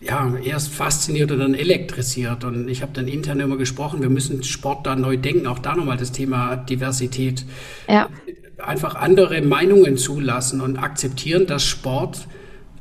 ja, 0.00 0.34
erst 0.42 0.72
fasziniert 0.72 1.30
und 1.32 1.40
dann 1.40 1.52
elektrisiert. 1.52 2.44
Und 2.44 2.66
ich 2.70 2.80
habe 2.80 2.92
dann 2.94 3.08
intern 3.08 3.40
immer 3.40 3.58
gesprochen, 3.58 4.00
wir 4.00 4.08
müssen 4.08 4.42
Sport 4.42 4.86
da 4.86 4.96
neu 4.96 5.18
denken. 5.18 5.46
Auch 5.46 5.58
da 5.58 5.76
nochmal 5.76 5.98
das 5.98 6.12
Thema 6.12 6.56
Diversität. 6.56 7.44
Ja. 7.90 8.08
Einfach 8.56 8.94
andere 8.94 9.42
Meinungen 9.42 9.98
zulassen 9.98 10.62
und 10.62 10.78
akzeptieren, 10.78 11.46
dass 11.46 11.62
Sport 11.62 12.26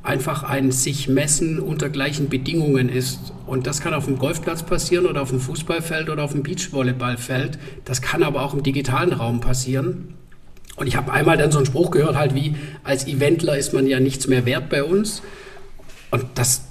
einfach 0.06 0.44
ein 0.44 0.72
sich 0.72 1.08
messen 1.08 1.60
unter 1.60 1.90
gleichen 1.90 2.30
Bedingungen 2.30 2.90
ist. 2.90 3.34
Und 3.46 3.68
das 3.68 3.82
kann 3.82 3.94
auf 3.94 4.06
dem 4.06 4.18
Golfplatz 4.18 4.64
passieren 4.64 5.06
oder 5.06 5.22
auf 5.22 5.30
dem 5.30 5.40
Fußballfeld 5.40 6.10
oder 6.10 6.24
auf 6.24 6.32
dem 6.32 6.44
Beachvolleyballfeld. 6.44 7.58
Das 7.86 8.02
kann 8.02 8.24
aber 8.24 8.42
auch 8.42 8.54
im 8.54 8.64
digitalen 8.64 9.14
Raum 9.14 9.40
passieren. 9.42 10.14
Und 10.76 10.88
ich 10.88 10.96
habe 10.96 11.12
einmal 11.12 11.38
dann 11.38 11.52
so 11.52 11.58
einen 11.58 11.66
Spruch 11.68 11.92
gehört, 11.92 12.16
halt 12.16 12.36
wie, 12.36 12.56
als 12.84 13.08
Eventler 13.08 13.58
ist 13.58 13.74
man 13.74 13.88
ja 13.88 14.00
nichts 14.00 14.28
mehr 14.28 14.46
wert 14.46 14.70
bei 14.70 14.84
uns. 14.84 15.22
Und 16.12 16.26
das 16.36 16.64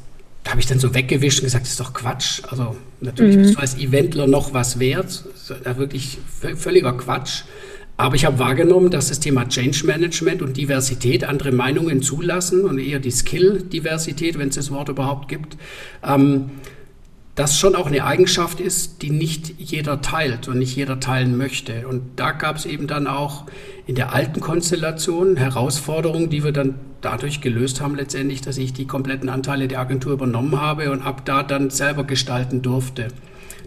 da 0.44 0.50
habe 0.50 0.60
ich 0.60 0.66
dann 0.66 0.78
so 0.78 0.94
weggewischt 0.94 1.40
und 1.40 1.44
gesagt, 1.44 1.64
das 1.64 1.70
ist 1.70 1.80
doch 1.80 1.94
Quatsch. 1.94 2.42
Also 2.48 2.76
natürlich 3.00 3.36
mhm. 3.36 3.42
bist 3.42 3.56
du 3.56 3.60
als 3.60 3.78
Eventler 3.78 4.26
noch 4.26 4.52
was 4.52 4.78
wert. 4.78 5.06
Das 5.06 5.50
ist 5.50 5.64
ja 5.64 5.78
wirklich 5.78 6.18
völliger 6.56 6.92
Quatsch. 6.92 7.44
Aber 7.96 8.16
ich 8.16 8.24
habe 8.24 8.38
wahrgenommen, 8.38 8.90
dass 8.90 9.08
das 9.08 9.20
Thema 9.20 9.48
Change 9.48 9.86
Management 9.86 10.42
und 10.42 10.56
Diversität, 10.56 11.24
andere 11.24 11.52
Meinungen 11.52 12.02
zulassen 12.02 12.64
und 12.64 12.78
eher 12.78 12.98
die 12.98 13.12
Skill-Diversität, 13.12 14.38
wenn 14.38 14.48
es 14.48 14.56
das 14.56 14.70
Wort 14.72 14.88
überhaupt 14.88 15.28
gibt, 15.28 15.56
ähm, 16.02 16.50
das 17.36 17.58
schon 17.58 17.74
auch 17.74 17.86
eine 17.86 18.04
Eigenschaft 18.04 18.60
ist, 18.60 19.02
die 19.02 19.10
nicht 19.10 19.54
jeder 19.58 20.00
teilt 20.00 20.46
und 20.46 20.58
nicht 20.58 20.76
jeder 20.76 21.00
teilen 21.00 21.36
möchte. 21.36 21.88
Und 21.88 22.02
da 22.16 22.30
gab 22.30 22.56
es 22.56 22.64
eben 22.64 22.86
dann 22.86 23.08
auch 23.08 23.44
in 23.86 23.96
der 23.96 24.12
alten 24.12 24.40
Konstellation 24.40 25.36
Herausforderungen, 25.36 26.30
die 26.30 26.44
wir 26.44 26.52
dann 26.52 26.76
dadurch 27.00 27.40
gelöst 27.40 27.80
haben 27.80 27.96
letztendlich, 27.96 28.40
dass 28.40 28.56
ich 28.56 28.72
die 28.72 28.86
kompletten 28.86 29.28
Anteile 29.28 29.66
der 29.66 29.80
Agentur 29.80 30.12
übernommen 30.12 30.60
habe 30.60 30.90
und 30.92 31.02
ab 31.02 31.24
da 31.24 31.42
dann 31.42 31.70
selber 31.70 32.04
gestalten 32.04 32.62
durfte. 32.62 33.08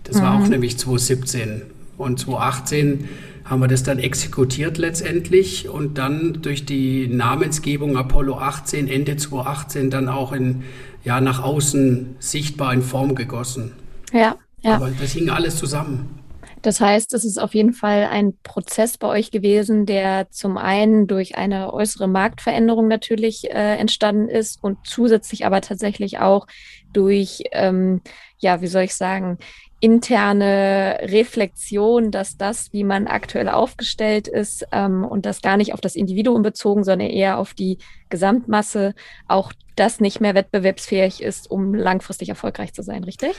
Das 0.05 0.17
mhm. 0.17 0.21
war 0.21 0.35
auch 0.35 0.45
mhm. 0.45 0.49
nämlich 0.49 0.77
2017. 0.77 1.63
Und 1.97 2.19
2018 2.19 3.09
haben 3.49 3.61
wir 3.61 3.67
das 3.67 3.83
dann 3.83 3.97
exekutiert 3.97 4.77
letztendlich 4.77 5.69
und 5.69 5.97
dann 5.97 6.41
durch 6.41 6.65
die 6.65 7.07
Namensgebung 7.07 7.97
Apollo 7.97 8.39
18, 8.39 8.87
Ende 8.87 9.15
2018 9.15 9.89
dann 9.89 10.09
auch 10.09 10.33
in 10.33 10.63
ja, 11.03 11.21
nach 11.21 11.41
außen 11.41 12.17
sichtbar 12.19 12.73
in 12.73 12.81
Form 12.81 13.15
gegossen. 13.15 13.71
Ja, 14.11 14.35
ja. 14.61 14.75
Aber 14.75 14.89
das 14.89 15.13
hing 15.13 15.29
alles 15.29 15.55
zusammen. 15.55 16.19
Das 16.61 16.81
heißt, 16.81 17.13
es 17.13 17.23
ist 17.23 17.37
auf 17.37 17.53
jeden 17.53 17.73
Fall 17.73 18.07
ein 18.11 18.33
Prozess 18.43 18.97
bei 18.97 19.07
euch 19.07 19.31
gewesen, 19.31 19.85
der 19.85 20.29
zum 20.31 20.57
einen 20.57 21.07
durch 21.07 21.37
eine 21.37 21.71
äußere 21.73 22.07
Marktveränderung 22.07 22.87
natürlich 22.87 23.49
äh, 23.51 23.77
entstanden 23.77 24.27
ist 24.27 24.63
und 24.63 24.79
zusätzlich 24.85 25.45
aber 25.45 25.61
tatsächlich 25.61 26.19
auch 26.19 26.47
durch, 26.93 27.43
ähm, 27.51 28.01
ja, 28.39 28.61
wie 28.61 28.67
soll 28.67 28.83
ich 28.83 28.95
sagen, 28.95 29.37
interne 29.79 30.97
Reflexion, 31.03 32.09
dass 32.09 32.37
das, 32.37 32.73
wie 32.73 32.83
man 32.83 33.05
aktuell 33.05 33.47
aufgestellt 33.47 34.27
ist 34.27 34.65
ähm, 34.71 35.05
und 35.05 35.25
das 35.27 35.41
gar 35.41 35.57
nicht 35.57 35.73
auf 35.73 35.81
das 35.81 35.95
Individuum 35.95 36.41
bezogen, 36.41 36.83
sondern 36.83 37.09
eher 37.09 37.37
auf 37.37 37.53
die 37.53 37.77
Gesamtmasse, 38.09 38.95
auch 39.27 39.53
das 39.75 39.99
nicht 39.99 40.19
mehr 40.19 40.33
wettbewerbsfähig 40.33 41.21
ist, 41.21 41.51
um 41.51 41.75
langfristig 41.75 42.29
erfolgreich 42.29 42.73
zu 42.73 42.81
sein, 42.81 43.03
richtig? 43.03 43.35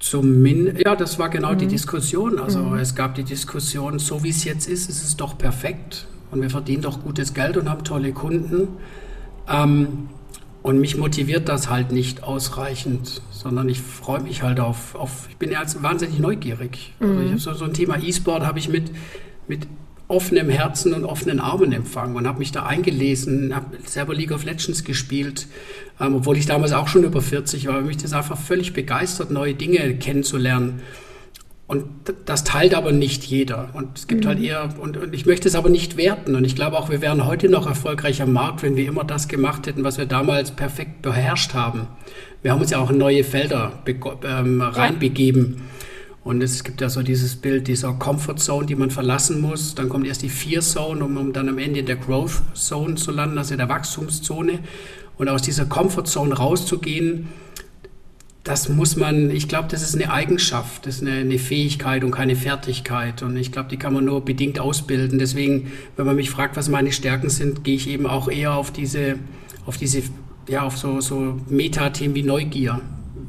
Zumindest, 0.00 0.84
ja, 0.84 0.96
das 0.96 1.18
war 1.18 1.28
genau 1.28 1.52
mhm. 1.52 1.58
die 1.58 1.66
Diskussion. 1.66 2.38
Also 2.38 2.60
mhm. 2.60 2.78
es 2.78 2.94
gab 2.94 3.14
die 3.14 3.22
Diskussion, 3.22 3.98
so 3.98 4.24
wie 4.24 4.30
es 4.30 4.44
jetzt 4.44 4.66
ist, 4.66 4.88
ist 4.88 5.04
es 5.04 5.16
doch 5.16 5.36
perfekt 5.36 6.08
und 6.30 6.40
wir 6.40 6.50
verdienen 6.50 6.82
doch 6.82 7.02
gutes 7.02 7.34
Geld 7.34 7.58
und 7.58 7.68
haben 7.68 7.84
tolle 7.84 8.12
Kunden. 8.12 8.68
Ähm, 9.46 10.08
und 10.62 10.78
mich 10.78 10.96
motiviert 10.96 11.48
das 11.48 11.70
halt 11.70 11.92
nicht 11.92 12.22
ausreichend, 12.22 13.22
sondern 13.30 13.68
ich 13.68 13.80
freue 13.80 14.20
mich 14.20 14.42
halt 14.42 14.60
auf, 14.60 14.94
auf 14.94 15.26
ich 15.30 15.36
bin 15.36 15.50
ja 15.50 15.62
wahnsinnig 15.80 16.18
neugierig. 16.18 16.94
Also 17.00 17.12
mhm. 17.12 17.32
Also 17.32 17.52
so, 17.52 17.58
so 17.58 17.64
ein 17.66 17.74
Thema 17.74 17.98
E-Sport 18.02 18.46
habe 18.46 18.58
ich 18.58 18.68
mit, 18.68 18.90
mit 19.48 19.66
offenem 20.10 20.50
Herzen 20.50 20.92
und 20.92 21.04
offenen 21.04 21.40
Armen 21.40 21.72
empfangen 21.72 22.16
und 22.16 22.26
habe 22.26 22.40
mich 22.40 22.52
da 22.52 22.64
eingelesen, 22.64 23.54
habe 23.54 23.76
selber 23.86 24.14
League 24.14 24.32
of 24.32 24.44
Legends 24.44 24.84
gespielt, 24.84 25.46
ähm, 26.00 26.16
obwohl 26.16 26.36
ich 26.36 26.46
damals 26.46 26.72
auch 26.72 26.88
schon 26.88 27.04
über 27.04 27.22
40 27.22 27.68
war, 27.68 27.80
mich 27.80 27.98
das 27.98 28.12
einfach 28.12 28.36
völlig 28.36 28.72
begeistert, 28.72 29.30
neue 29.30 29.54
Dinge 29.54 29.94
kennenzulernen. 29.94 30.80
Und 31.68 31.84
das 32.26 32.42
teilt 32.42 32.74
aber 32.74 32.90
nicht 32.90 33.22
jeder. 33.22 33.68
Und 33.74 33.96
es 33.96 34.08
gibt 34.08 34.26
halt 34.26 34.40
mhm. 34.40 34.50
halt 34.50 34.72
eher, 34.74 34.82
und, 34.82 34.96
und, 34.96 35.14
ich 35.14 35.24
möchte 35.24 35.46
es 35.46 35.54
aber 35.54 35.70
nicht 35.70 35.96
werten. 35.96 36.34
Und 36.34 36.44
ich 36.44 36.56
glaube 36.56 36.76
auch, 36.76 36.90
wir 36.90 37.00
wären 37.00 37.24
heute 37.26 37.48
noch 37.48 37.68
erfolgreich 37.68 38.20
am 38.20 38.32
Markt, 38.32 38.64
wenn 38.64 38.74
wir 38.74 38.88
immer 38.88 39.04
das 39.04 39.28
gemacht 39.28 39.68
hätten, 39.68 39.84
was 39.84 39.96
wir 39.96 40.06
damals 40.06 40.50
perfekt 40.50 41.02
beherrscht 41.02 41.54
haben. 41.54 41.86
Wir 42.42 42.50
haben 42.50 42.60
uns 42.60 42.72
ja 42.72 42.78
auch 42.78 42.90
in 42.90 42.98
neue 42.98 43.22
Felder 43.22 43.72
ähm, 44.24 44.60
reinbegeben. 44.60 45.58
Ja. 45.58 45.62
Und 46.22 46.42
es 46.42 46.64
gibt 46.64 46.80
ja 46.82 46.90
so 46.90 47.02
dieses 47.02 47.36
Bild 47.36 47.66
dieser 47.66 47.94
Comfort 47.94 48.36
Zone, 48.36 48.66
die 48.66 48.74
man 48.74 48.90
verlassen 48.90 49.40
muss. 49.40 49.74
Dann 49.74 49.88
kommt 49.88 50.06
erst 50.06 50.22
die 50.22 50.28
Fear 50.28 50.60
Zone, 50.60 51.02
um, 51.02 51.16
um 51.16 51.32
dann 51.32 51.48
am 51.48 51.58
Ende 51.58 51.80
in 51.80 51.86
der 51.86 51.96
Growth 51.96 52.42
Zone 52.54 52.96
zu 52.96 53.10
landen, 53.10 53.38
also 53.38 53.54
in 53.54 53.58
der 53.58 53.68
Wachstumszone. 53.70 54.58
Und 55.16 55.28
aus 55.28 55.42
dieser 55.42 55.64
Comfort 55.64 56.04
Zone 56.04 56.34
rauszugehen, 56.34 57.28
das 58.44 58.68
muss 58.68 58.96
man, 58.96 59.30
ich 59.30 59.48
glaube, 59.48 59.68
das 59.70 59.82
ist 59.82 59.94
eine 59.94 60.10
Eigenschaft, 60.12 60.86
das 60.86 60.96
ist 60.96 61.02
eine, 61.02 61.20
eine, 61.20 61.38
Fähigkeit 61.38 62.04
und 62.04 62.10
keine 62.10 62.36
Fertigkeit. 62.36 63.22
Und 63.22 63.36
ich 63.36 63.52
glaube, 63.52 63.70
die 63.70 63.76
kann 63.76 63.92
man 63.94 64.04
nur 64.04 64.24
bedingt 64.24 64.58
ausbilden. 64.58 65.18
Deswegen, 65.18 65.72
wenn 65.96 66.06
man 66.06 66.16
mich 66.16 66.30
fragt, 66.30 66.56
was 66.56 66.68
meine 66.68 66.92
Stärken 66.92 67.30
sind, 67.30 67.64
gehe 67.64 67.76
ich 67.76 67.88
eben 67.88 68.06
auch 68.06 68.30
eher 68.30 68.54
auf 68.54 68.70
diese, 68.70 69.18
auf 69.64 69.78
diese, 69.78 70.02
ja, 70.48 70.62
auf 70.62 70.76
so, 70.76 71.00
so 71.00 71.38
Metathemen 71.48 72.14
wie 72.14 72.22
Neugier 72.22 72.80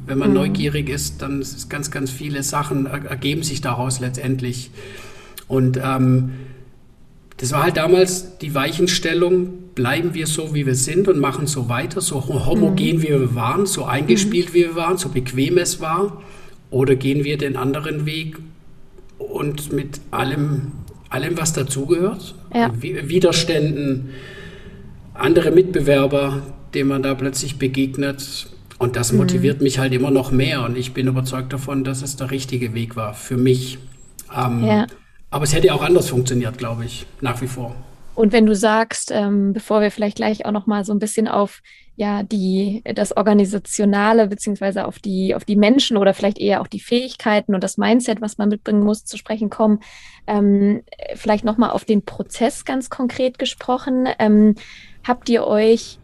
wenn 0.06 0.18
man 0.18 0.30
mhm. 0.30 0.36
neugierig 0.36 0.88
ist, 0.88 1.22
dann 1.22 1.40
ist 1.40 1.68
ganz, 1.70 1.90
ganz 1.90 2.10
viele 2.10 2.42
Sachen 2.42 2.86
ergeben 2.86 3.42
sich 3.42 3.60
daraus 3.60 4.00
letztendlich. 4.00 4.70
Und 5.48 5.78
ähm, 5.82 6.32
das 7.36 7.52
war 7.52 7.64
halt 7.64 7.76
damals 7.76 8.38
die 8.38 8.54
Weichenstellung, 8.54 9.54
bleiben 9.74 10.14
wir 10.14 10.26
so, 10.26 10.54
wie 10.54 10.66
wir 10.66 10.74
sind 10.74 11.08
und 11.08 11.18
machen 11.18 11.46
so 11.46 11.68
weiter, 11.68 12.00
so 12.00 12.28
homogen, 12.28 12.96
mhm. 12.96 13.02
wie 13.02 13.08
wir 13.08 13.34
waren, 13.34 13.66
so 13.66 13.84
eingespielt, 13.84 14.50
mhm. 14.50 14.54
wie 14.54 14.60
wir 14.60 14.76
waren, 14.76 14.98
so 14.98 15.08
bequem 15.08 15.58
es 15.58 15.80
war, 15.80 16.22
oder 16.70 16.94
gehen 16.94 17.24
wir 17.24 17.38
den 17.38 17.56
anderen 17.56 18.06
Weg 18.06 18.36
und 19.18 19.72
mit 19.72 20.00
allem, 20.10 20.72
allem 21.10 21.36
was 21.36 21.52
dazugehört, 21.52 22.34
ja. 22.54 22.72
Widerständen, 22.80 24.10
andere 25.14 25.50
Mitbewerber, 25.50 26.42
denen 26.74 26.88
man 26.88 27.02
da 27.02 27.14
plötzlich 27.14 27.58
begegnet, 27.58 28.48
und 28.82 28.96
das 28.96 29.12
motiviert 29.12 29.58
mhm. 29.58 29.64
mich 29.64 29.78
halt 29.78 29.92
immer 29.92 30.10
noch 30.10 30.32
mehr. 30.32 30.64
Und 30.64 30.76
ich 30.76 30.92
bin 30.92 31.06
überzeugt 31.06 31.52
davon, 31.52 31.84
dass 31.84 32.02
es 32.02 32.16
der 32.16 32.32
richtige 32.32 32.74
Weg 32.74 32.96
war 32.96 33.14
für 33.14 33.36
mich. 33.36 33.78
Ähm, 34.36 34.64
ja. 34.64 34.86
Aber 35.30 35.44
es 35.44 35.54
hätte 35.54 35.72
auch 35.72 35.82
anders 35.82 36.08
funktioniert, 36.08 36.58
glaube 36.58 36.84
ich, 36.84 37.06
nach 37.20 37.40
wie 37.40 37.46
vor. 37.46 37.76
Und 38.14 38.32
wenn 38.32 38.44
du 38.44 38.54
sagst, 38.54 39.10
ähm, 39.10 39.52
bevor 39.52 39.80
wir 39.80 39.90
vielleicht 39.90 40.16
gleich 40.16 40.44
auch 40.44 40.50
noch 40.50 40.66
mal 40.66 40.84
so 40.84 40.92
ein 40.92 40.98
bisschen 40.98 41.28
auf 41.28 41.62
ja 41.94 42.22
die 42.22 42.82
das 42.94 43.16
organisationale 43.16 44.26
beziehungsweise 44.26 44.86
auf 44.86 44.98
die 44.98 45.34
auf 45.34 45.44
die 45.44 45.56
Menschen 45.56 45.96
oder 45.96 46.12
vielleicht 46.12 46.38
eher 46.38 46.60
auch 46.60 46.66
die 46.66 46.80
Fähigkeiten 46.80 47.54
und 47.54 47.62
das 47.62 47.78
Mindset, 47.78 48.20
was 48.20 48.36
man 48.36 48.48
mitbringen 48.48 48.82
muss, 48.82 49.04
zu 49.04 49.16
sprechen 49.16 49.48
kommen, 49.48 49.80
ähm, 50.26 50.82
vielleicht 51.14 51.44
noch 51.44 51.56
mal 51.56 51.70
auf 51.70 51.84
den 51.84 52.04
Prozess 52.04 52.64
ganz 52.64 52.90
konkret 52.90 53.38
gesprochen. 53.38 54.08
Ähm, 54.18 54.56
habt 55.06 55.28
ihr 55.28 55.46
euch 55.46 55.98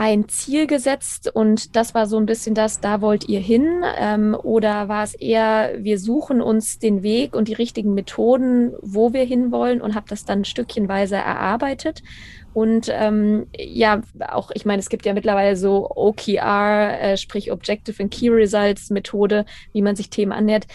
ein 0.00 0.30
Ziel 0.30 0.66
gesetzt 0.66 1.30
und 1.30 1.76
das 1.76 1.92
war 1.92 2.06
so 2.06 2.16
ein 2.16 2.24
bisschen 2.24 2.54
das, 2.54 2.80
da 2.80 3.02
wollt 3.02 3.28
ihr 3.28 3.38
hin? 3.38 3.82
Ähm, 3.98 4.34
oder 4.34 4.88
war 4.88 5.04
es 5.04 5.12
eher, 5.12 5.72
wir 5.76 5.98
suchen 5.98 6.40
uns 6.40 6.78
den 6.78 7.02
Weg 7.02 7.36
und 7.36 7.48
die 7.48 7.52
richtigen 7.52 7.92
Methoden, 7.92 8.72
wo 8.80 9.12
wir 9.12 9.24
hinwollen 9.24 9.82
und 9.82 9.94
habt 9.94 10.10
das 10.10 10.24
dann 10.24 10.46
stückchenweise 10.46 11.16
erarbeitet? 11.16 12.02
Und 12.54 12.88
ähm, 12.90 13.48
ja, 13.54 14.00
auch, 14.26 14.50
ich 14.54 14.64
meine, 14.64 14.80
es 14.80 14.88
gibt 14.88 15.04
ja 15.04 15.12
mittlerweile 15.12 15.54
so 15.54 15.90
OKR, 15.94 16.98
äh, 16.98 17.16
sprich 17.18 17.52
Objective 17.52 18.02
and 18.02 18.10
Key 18.10 18.30
Results 18.30 18.88
Methode, 18.88 19.44
wie 19.74 19.82
man 19.82 19.96
sich 19.96 20.08
Themen 20.08 20.32
annähert. 20.32 20.66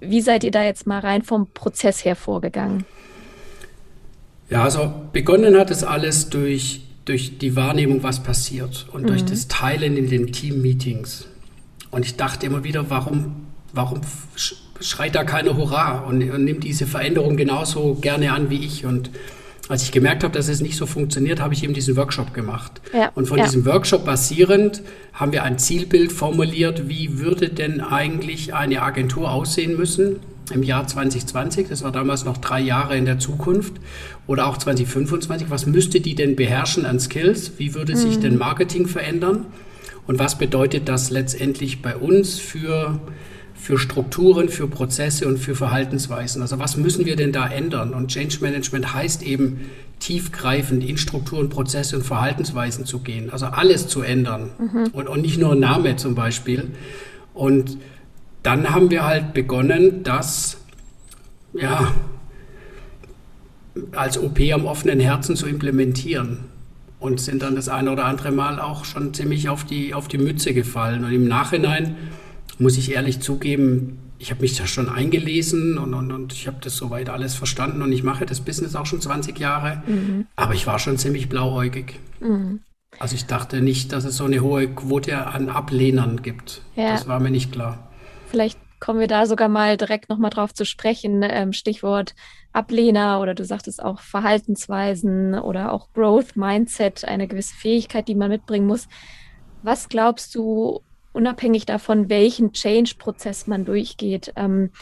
Wie 0.00 0.20
seid 0.20 0.44
ihr 0.44 0.50
da 0.50 0.62
jetzt 0.62 0.86
mal 0.86 0.98
rein 0.98 1.22
vom 1.22 1.46
Prozess 1.54 2.04
her 2.04 2.16
vorgegangen? 2.16 2.84
Ja, 4.50 4.62
also 4.62 4.92
begonnen 5.14 5.58
hat 5.58 5.70
es 5.70 5.84
alles 5.84 6.28
durch, 6.28 6.83
durch 7.04 7.38
die 7.38 7.54
Wahrnehmung, 7.56 8.02
was 8.02 8.22
passiert 8.22 8.86
und 8.92 9.02
mhm. 9.02 9.06
durch 9.08 9.24
das 9.24 9.48
Teilen 9.48 9.96
in 9.96 10.08
den 10.08 10.32
Team-Meetings. 10.32 11.26
Und 11.90 12.04
ich 12.04 12.16
dachte 12.16 12.46
immer 12.46 12.64
wieder, 12.64 12.90
warum, 12.90 13.46
warum 13.72 14.00
schreit 14.80 15.14
da 15.14 15.24
keiner 15.24 15.56
Hurra 15.56 16.00
und, 16.00 16.28
und 16.30 16.44
nimmt 16.44 16.64
diese 16.64 16.86
Veränderung 16.86 17.36
genauso 17.36 17.94
gerne 17.94 18.32
an 18.32 18.50
wie 18.50 18.64
ich? 18.64 18.84
Und 18.84 19.10
als 19.68 19.82
ich 19.82 19.92
gemerkt 19.92 20.24
habe, 20.24 20.34
dass 20.34 20.48
es 20.48 20.60
nicht 20.60 20.76
so 20.76 20.86
funktioniert, 20.86 21.40
habe 21.40 21.54
ich 21.54 21.62
eben 21.62 21.72
diesen 21.72 21.96
Workshop 21.96 22.34
gemacht. 22.34 22.80
Ja, 22.92 23.10
und 23.14 23.26
von 23.26 23.38
ja. 23.38 23.44
diesem 23.44 23.64
Workshop 23.64 24.04
basierend 24.04 24.82
haben 25.12 25.32
wir 25.32 25.42
ein 25.42 25.58
Zielbild 25.58 26.12
formuliert, 26.12 26.88
wie 26.88 27.18
würde 27.18 27.48
denn 27.48 27.80
eigentlich 27.80 28.54
eine 28.54 28.82
Agentur 28.82 29.30
aussehen 29.30 29.76
müssen 29.76 30.20
im 30.52 30.62
Jahr 30.62 30.86
2020, 30.86 31.68
das 31.68 31.82
war 31.82 31.92
damals 31.92 32.24
noch 32.24 32.36
drei 32.38 32.60
Jahre 32.60 32.96
in 32.96 33.04
der 33.04 33.18
Zukunft, 33.18 33.74
oder 34.26 34.46
auch 34.46 34.58
2025, 34.58 35.50
was 35.50 35.66
müsste 35.66 36.00
die 36.00 36.14
denn 36.14 36.36
beherrschen 36.36 36.86
an 36.86 37.00
Skills? 37.00 37.52
Wie 37.58 37.74
würde 37.74 37.96
sich 37.96 38.18
mhm. 38.18 38.22
denn 38.22 38.38
Marketing 38.38 38.86
verändern? 38.86 39.46
Und 40.06 40.18
was 40.18 40.36
bedeutet 40.36 40.88
das 40.88 41.10
letztendlich 41.10 41.80
bei 41.80 41.96
uns 41.96 42.38
für 42.38 43.00
für 43.64 43.78
Strukturen, 43.78 44.50
für 44.50 44.68
Prozesse 44.68 45.26
und 45.26 45.38
für 45.38 45.54
Verhaltensweisen. 45.54 46.42
Also 46.42 46.58
was 46.58 46.76
müssen 46.76 47.06
wir 47.06 47.16
denn 47.16 47.32
da 47.32 47.46
ändern? 47.46 47.94
Und 47.94 48.08
Change 48.08 48.38
Management 48.42 48.92
heißt 48.92 49.22
eben 49.22 49.60
tiefgreifend 50.00 50.84
in 50.84 50.98
Strukturen, 50.98 51.48
Prozesse 51.48 51.96
und 51.96 52.02
Verhaltensweisen 52.02 52.84
zu 52.84 52.98
gehen. 52.98 53.30
Also 53.30 53.46
alles 53.46 53.88
zu 53.88 54.02
ändern 54.02 54.50
mhm. 54.58 54.90
und, 54.92 55.08
und 55.08 55.22
nicht 55.22 55.38
nur 55.38 55.54
Name 55.54 55.96
zum 55.96 56.14
Beispiel. 56.14 56.72
Und 57.32 57.78
dann 58.44 58.70
haben 58.70 58.90
wir 58.90 59.04
halt 59.04 59.34
begonnen, 59.34 60.04
das 60.04 60.58
ja, 61.54 61.92
als 63.92 64.18
OP 64.18 64.38
am 64.52 64.66
offenen 64.66 65.00
Herzen 65.00 65.34
zu 65.34 65.46
implementieren 65.46 66.44
und 67.00 67.20
sind 67.20 67.42
dann 67.42 67.56
das 67.56 67.68
eine 67.68 67.90
oder 67.90 68.04
andere 68.04 68.30
Mal 68.30 68.60
auch 68.60 68.84
schon 68.84 69.14
ziemlich 69.14 69.48
auf 69.48 69.64
die, 69.64 69.94
auf 69.94 70.08
die 70.08 70.18
Mütze 70.18 70.54
gefallen. 70.54 71.04
Und 71.04 71.12
im 71.12 71.26
Nachhinein 71.26 71.96
muss 72.58 72.76
ich 72.76 72.92
ehrlich 72.92 73.20
zugeben, 73.20 73.98
ich 74.18 74.30
habe 74.30 74.42
mich 74.42 74.56
da 74.56 74.66
schon 74.66 74.88
eingelesen 74.88 75.78
und, 75.78 75.92
und, 75.94 76.12
und 76.12 76.32
ich 76.32 76.46
habe 76.46 76.58
das 76.60 76.76
soweit 76.76 77.08
alles 77.08 77.34
verstanden 77.34 77.82
und 77.82 77.92
ich 77.92 78.02
mache 78.02 78.26
das 78.26 78.40
Business 78.40 78.76
auch 78.76 78.86
schon 78.86 79.00
20 79.00 79.38
Jahre, 79.38 79.82
mhm. 79.86 80.26
aber 80.36 80.54
ich 80.54 80.66
war 80.66 80.78
schon 80.78 80.98
ziemlich 80.98 81.28
blauäugig. 81.28 81.98
Mhm. 82.20 82.60
Also 82.98 83.16
ich 83.16 83.26
dachte 83.26 83.60
nicht, 83.60 83.92
dass 83.92 84.04
es 84.04 84.16
so 84.16 84.24
eine 84.24 84.40
hohe 84.40 84.68
Quote 84.68 85.26
an 85.26 85.48
Ablehnern 85.48 86.22
gibt. 86.22 86.62
Ja. 86.76 86.92
Das 86.92 87.08
war 87.08 87.20
mir 87.20 87.30
nicht 87.30 87.52
klar. 87.52 87.90
Vielleicht 88.34 88.58
kommen 88.80 88.98
wir 88.98 89.06
da 89.06 89.26
sogar 89.26 89.48
mal 89.48 89.76
direkt 89.76 90.08
nochmal 90.08 90.30
drauf 90.30 90.52
zu 90.52 90.64
sprechen. 90.64 91.22
Ähm, 91.22 91.52
Stichwort 91.52 92.16
Ablehner 92.52 93.20
oder 93.20 93.32
du 93.32 93.44
sagtest 93.44 93.80
auch 93.80 94.00
Verhaltensweisen 94.00 95.38
oder 95.38 95.70
auch 95.70 95.92
Growth 95.92 96.34
Mindset, 96.34 97.04
eine 97.04 97.28
gewisse 97.28 97.54
Fähigkeit, 97.54 98.08
die 98.08 98.16
man 98.16 98.30
mitbringen 98.30 98.66
muss. 98.66 98.88
Was 99.62 99.88
glaubst 99.88 100.34
du, 100.34 100.80
unabhängig 101.12 101.64
davon, 101.64 102.08
welchen 102.08 102.52
Change-Prozess 102.52 103.46
man 103.46 103.64
durchgeht, 103.64 104.32
ähm, 104.34 104.72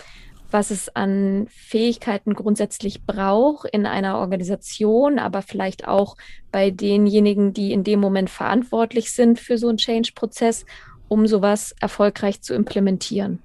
was 0.51 0.71
es 0.71 0.89
an 0.97 1.47
Fähigkeiten 1.51 2.33
grundsätzlich 2.33 3.05
braucht 3.05 3.69
in 3.69 3.85
einer 3.85 4.17
Organisation, 4.17 5.19
aber 5.19 5.43
vielleicht 5.43 5.87
auch 5.87 6.17
bei 6.51 6.71
denjenigen, 6.71 7.53
die 7.53 7.73
in 7.73 7.85
dem 7.85 8.01
Moment 8.01 8.31
verantwortlich 8.31 9.13
sind 9.13 9.39
für 9.39 9.59
so 9.59 9.69
einen 9.69 9.77
Change-Prozess, 9.77 10.65
um 11.13 11.27
sowas 11.27 11.75
erfolgreich 11.79 12.41
zu 12.41 12.55
implementieren? 12.55 13.41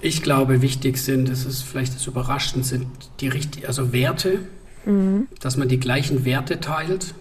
Ich 0.00 0.20
glaube, 0.22 0.62
wichtig 0.62 0.98
sind, 0.98 1.28
das 1.28 1.44
ist 1.44 1.62
vielleicht 1.62 1.94
das 1.94 2.08
Überraschend, 2.08 2.66
sind 2.66 2.88
die 3.20 3.28
richtigen, 3.28 3.66
also 3.66 3.92
Werte, 3.92 4.40
mhm. 4.84 5.28
dass 5.40 5.56
man 5.56 5.68
die 5.68 5.78
gleichen 5.78 6.24
Werte 6.24 6.58
teilt, 6.58 7.14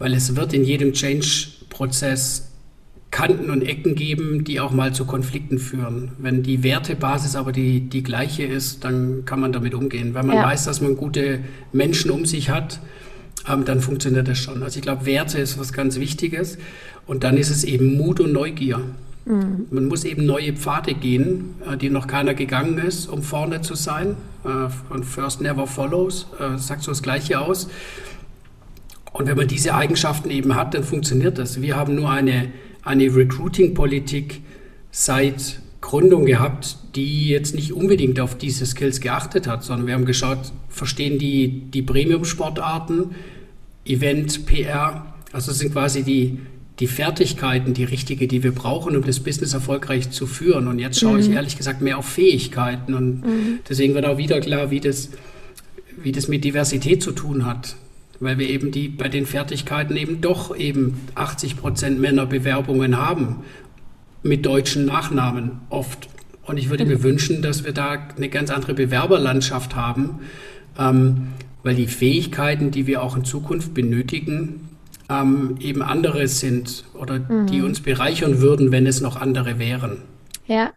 weil 0.00 0.12
es 0.12 0.34
wird 0.34 0.52
in 0.52 0.64
jedem 0.64 0.92
Change 0.92 1.52
Prozess 1.70 2.50
Kanten 3.12 3.50
und 3.50 3.62
Ecken 3.62 3.94
geben, 3.94 4.42
die 4.42 4.58
auch 4.58 4.72
mal 4.72 4.92
zu 4.92 5.04
Konflikten 5.04 5.60
führen. 5.60 6.12
Wenn 6.18 6.42
die 6.42 6.64
Wertebasis 6.64 7.36
aber 7.36 7.52
die, 7.52 7.80
die 7.80 8.02
gleiche 8.02 8.42
ist, 8.42 8.82
dann 8.82 9.24
kann 9.24 9.38
man 9.38 9.52
damit 9.52 9.72
umgehen. 9.72 10.14
Wenn 10.14 10.26
man 10.26 10.36
ja. 10.36 10.42
weiß, 10.42 10.64
dass 10.64 10.80
man 10.80 10.96
gute 10.96 11.40
Menschen 11.72 12.10
um 12.10 12.26
sich 12.26 12.50
hat, 12.50 12.80
ähm, 13.46 13.64
dann 13.64 13.80
funktioniert 13.80 14.28
das 14.28 14.38
schon. 14.38 14.62
Also 14.62 14.78
ich 14.78 14.82
glaube, 14.82 15.06
Werte 15.06 15.38
ist 15.38 15.58
was 15.58 15.72
ganz 15.72 15.98
Wichtiges. 15.98 16.58
Und 17.06 17.24
dann 17.24 17.36
ist 17.36 17.50
es 17.50 17.64
eben 17.64 17.96
Mut 17.96 18.20
und 18.20 18.32
Neugier. 18.32 18.80
Mhm. 19.24 19.66
Man 19.70 19.86
muss 19.86 20.04
eben 20.04 20.26
neue 20.26 20.52
Pfade 20.54 20.94
gehen, 20.94 21.54
äh, 21.70 21.76
die 21.76 21.90
noch 21.90 22.06
keiner 22.06 22.34
gegangen 22.34 22.78
ist, 22.78 23.06
um 23.06 23.22
vorne 23.22 23.60
zu 23.60 23.74
sein. 23.74 24.16
Äh, 24.44 24.70
von 24.88 25.04
First 25.04 25.40
Never 25.40 25.66
Follows, 25.66 26.26
äh, 26.38 26.58
sagt 26.58 26.82
so 26.82 26.90
das 26.90 27.02
Gleiche 27.02 27.40
aus. 27.40 27.68
Und 29.12 29.26
wenn 29.26 29.36
man 29.36 29.48
diese 29.48 29.74
Eigenschaften 29.74 30.30
eben 30.30 30.54
hat, 30.54 30.74
dann 30.74 30.84
funktioniert 30.84 31.38
das. 31.38 31.60
Wir 31.60 31.76
haben 31.76 31.94
nur 31.94 32.10
eine, 32.10 32.50
eine 32.84 33.14
Recruiting-Politik 33.14 34.42
seit 34.90 35.60
Gründung 35.88 36.26
gehabt, 36.26 36.76
die 36.96 37.30
jetzt 37.30 37.54
nicht 37.54 37.72
unbedingt 37.72 38.20
auf 38.20 38.36
diese 38.36 38.66
Skills 38.66 39.00
geachtet 39.00 39.46
hat, 39.46 39.64
sondern 39.64 39.86
wir 39.86 39.94
haben 39.94 40.04
geschaut, 40.04 40.52
verstehen 40.68 41.18
die 41.18 41.62
die 41.72 41.80
Premium-Sportarten, 41.80 43.12
Event, 43.86 44.44
PR, 44.44 45.06
also 45.32 45.50
sind 45.50 45.72
quasi 45.72 46.02
die, 46.02 46.40
die 46.78 46.88
Fertigkeiten, 46.88 47.72
die 47.72 47.84
richtige, 47.84 48.28
die 48.28 48.42
wir 48.42 48.52
brauchen, 48.52 48.98
um 48.98 49.02
das 49.02 49.20
Business 49.20 49.54
erfolgreich 49.54 50.10
zu 50.10 50.26
führen. 50.26 50.68
Und 50.68 50.78
jetzt 50.78 51.00
schaue 51.00 51.14
mhm. 51.14 51.20
ich 51.20 51.30
ehrlich 51.30 51.56
gesagt 51.56 51.80
mehr 51.80 51.96
auf 51.96 52.04
Fähigkeiten. 52.04 52.92
Und 52.92 53.24
mhm. 53.24 53.60
deswegen 53.66 53.94
wird 53.94 54.04
auch 54.04 54.18
wieder 54.18 54.40
klar, 54.40 54.70
wie 54.70 54.80
das, 54.80 55.08
wie 55.96 56.12
das 56.12 56.28
mit 56.28 56.44
Diversität 56.44 57.02
zu 57.02 57.12
tun 57.12 57.46
hat 57.46 57.76
weil 58.20 58.36
wir 58.36 58.50
eben 58.50 58.72
die 58.72 58.88
bei 58.88 59.08
den 59.08 59.26
Fertigkeiten 59.26 59.96
eben 59.96 60.20
doch 60.20 60.56
eben 60.56 61.02
80 61.14 61.56
Prozent 61.56 62.00
Männerbewerbungen 62.00 62.98
haben 62.98 63.44
mit 64.22 64.46
deutschen 64.46 64.84
Nachnamen 64.84 65.60
oft. 65.70 66.08
Und 66.42 66.56
ich 66.56 66.70
würde 66.70 66.86
mir 66.86 67.02
wünschen, 67.02 67.42
dass 67.42 67.64
wir 67.64 67.72
da 67.72 68.08
eine 68.16 68.28
ganz 68.28 68.50
andere 68.50 68.74
Bewerberlandschaft 68.74 69.76
haben, 69.76 70.20
ähm, 70.78 71.28
weil 71.62 71.74
die 71.74 71.86
Fähigkeiten, 71.86 72.70
die 72.70 72.86
wir 72.86 73.02
auch 73.02 73.16
in 73.16 73.24
Zukunft 73.24 73.74
benötigen, 73.74 74.68
ähm, 75.10 75.56
eben 75.60 75.82
andere 75.82 76.28
sind 76.28 76.84
oder 76.94 77.18
mhm. 77.18 77.46
die 77.46 77.62
uns 77.62 77.80
bereichern 77.80 78.40
würden, 78.40 78.72
wenn 78.72 78.86
es 78.86 79.00
noch 79.00 79.16
andere 79.16 79.58
wären. 79.58 79.98
Ja, 80.46 80.70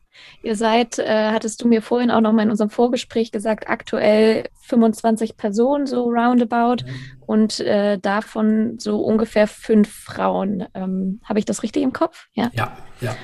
ihr 0.44 0.56
seid, 0.56 1.00
äh, 1.00 1.32
hattest 1.32 1.62
du 1.62 1.68
mir 1.68 1.82
vorhin 1.82 2.12
auch 2.12 2.22
noch 2.22 2.34
mal 2.34 2.44
in 2.44 2.52
unserem 2.52 2.70
Vorgespräch 2.70 3.32
gesagt, 3.32 3.70
aktuell 3.70 4.50
25 4.62 5.38
Personen 5.38 5.86
so 5.86 6.04
roundabout 6.06 6.86
mhm. 6.86 7.22
und 7.26 7.60
äh, 7.60 7.98
davon 8.00 8.80
so 8.80 9.02
ungefähr 9.02 9.48
fünf 9.48 9.90
Frauen. 9.90 10.66
Ähm, 10.74 11.22
Habe 11.24 11.40
ich 11.40 11.46
das 11.46 11.64
richtig 11.64 11.84
im 11.84 11.94
Kopf? 11.94 12.28
Ja, 12.34 12.50
ja. 12.54 12.78
ja. 13.02 13.16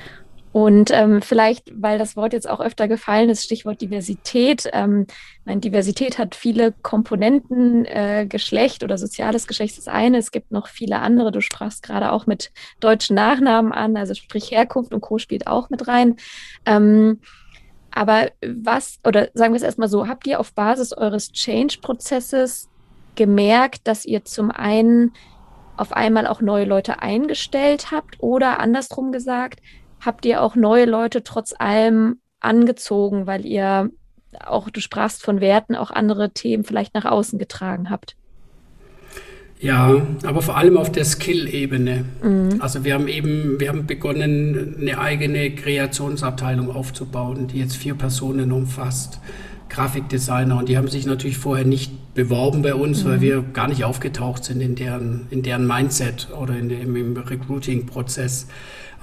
Und 0.58 0.90
ähm, 0.90 1.22
vielleicht, 1.22 1.70
weil 1.80 1.98
das 1.98 2.16
Wort 2.16 2.32
jetzt 2.32 2.50
auch 2.50 2.58
öfter 2.58 2.88
gefallen 2.88 3.30
ist, 3.30 3.44
Stichwort 3.44 3.80
Diversität. 3.80 4.68
Ähm, 4.72 5.06
meine, 5.44 5.60
Diversität 5.60 6.18
hat 6.18 6.34
viele 6.34 6.72
Komponenten, 6.82 7.84
äh, 7.84 8.26
Geschlecht 8.28 8.82
oder 8.82 8.98
soziales 8.98 9.46
Geschlecht 9.46 9.78
ist 9.78 9.88
eine. 9.88 10.18
Es 10.18 10.32
gibt 10.32 10.50
noch 10.50 10.66
viele 10.66 10.98
andere. 10.98 11.30
Du 11.30 11.40
sprachst 11.40 11.84
gerade 11.84 12.10
auch 12.10 12.26
mit 12.26 12.50
deutschen 12.80 13.14
Nachnamen 13.14 13.70
an, 13.70 13.96
also 13.96 14.14
sprich 14.14 14.50
Herkunft 14.50 14.92
und 14.92 15.00
Co. 15.00 15.18
spielt 15.18 15.46
auch 15.46 15.70
mit 15.70 15.86
rein. 15.86 16.16
Ähm, 16.66 17.20
aber 17.92 18.32
was, 18.44 18.98
oder 19.06 19.28
sagen 19.34 19.52
wir 19.52 19.58
es 19.58 19.62
erstmal 19.62 19.88
so, 19.88 20.08
habt 20.08 20.26
ihr 20.26 20.40
auf 20.40 20.54
Basis 20.54 20.92
eures 20.92 21.30
Change-Prozesses 21.30 22.68
gemerkt, 23.14 23.86
dass 23.86 24.04
ihr 24.04 24.24
zum 24.24 24.50
einen 24.50 25.12
auf 25.76 25.92
einmal 25.92 26.26
auch 26.26 26.40
neue 26.40 26.64
Leute 26.64 27.00
eingestellt 27.00 27.92
habt 27.92 28.16
oder 28.18 28.58
andersrum 28.58 29.12
gesagt, 29.12 29.60
habt 30.04 30.24
ihr 30.26 30.42
auch 30.42 30.54
neue 30.54 30.84
Leute 30.84 31.22
trotz 31.22 31.54
allem 31.58 32.18
angezogen, 32.40 33.26
weil 33.26 33.44
ihr 33.44 33.90
auch, 34.44 34.70
du 34.70 34.80
sprachst 34.80 35.22
von 35.22 35.40
Werten, 35.40 35.74
auch 35.74 35.90
andere 35.90 36.30
Themen 36.30 36.64
vielleicht 36.64 36.94
nach 36.94 37.04
außen 37.04 37.38
getragen 37.38 37.90
habt? 37.90 38.14
Ja, 39.60 40.06
aber 40.24 40.40
vor 40.40 40.56
allem 40.56 40.76
auf 40.76 40.92
der 40.92 41.04
Skill-Ebene. 41.04 42.04
Mhm. 42.22 42.60
Also 42.60 42.84
wir 42.84 42.94
haben 42.94 43.08
eben, 43.08 43.58
wir 43.58 43.70
haben 43.70 43.86
begonnen, 43.86 44.76
eine 44.80 44.98
eigene 44.98 45.50
Kreationsabteilung 45.50 46.70
aufzubauen, 46.70 47.48
die 47.48 47.58
jetzt 47.58 47.76
vier 47.76 47.94
Personen 47.94 48.52
umfasst. 48.52 49.20
Grafikdesigner 49.68 50.56
und 50.56 50.68
die 50.68 50.78
haben 50.78 50.88
sich 50.88 51.06
natürlich 51.06 51.38
vorher 51.38 51.66
nicht 51.66 52.14
beworben 52.14 52.62
bei 52.62 52.74
uns, 52.74 53.04
mhm. 53.04 53.08
weil 53.08 53.20
wir 53.20 53.44
gar 53.52 53.68
nicht 53.68 53.84
aufgetaucht 53.84 54.44
sind 54.44 54.60
in 54.60 54.76
deren, 54.76 55.26
in 55.30 55.42
deren 55.42 55.66
Mindset 55.66 56.28
oder 56.40 56.56
in 56.56 56.68
dem, 56.68 56.94
im 56.96 57.16
Recruiting-Prozess. 57.16 58.46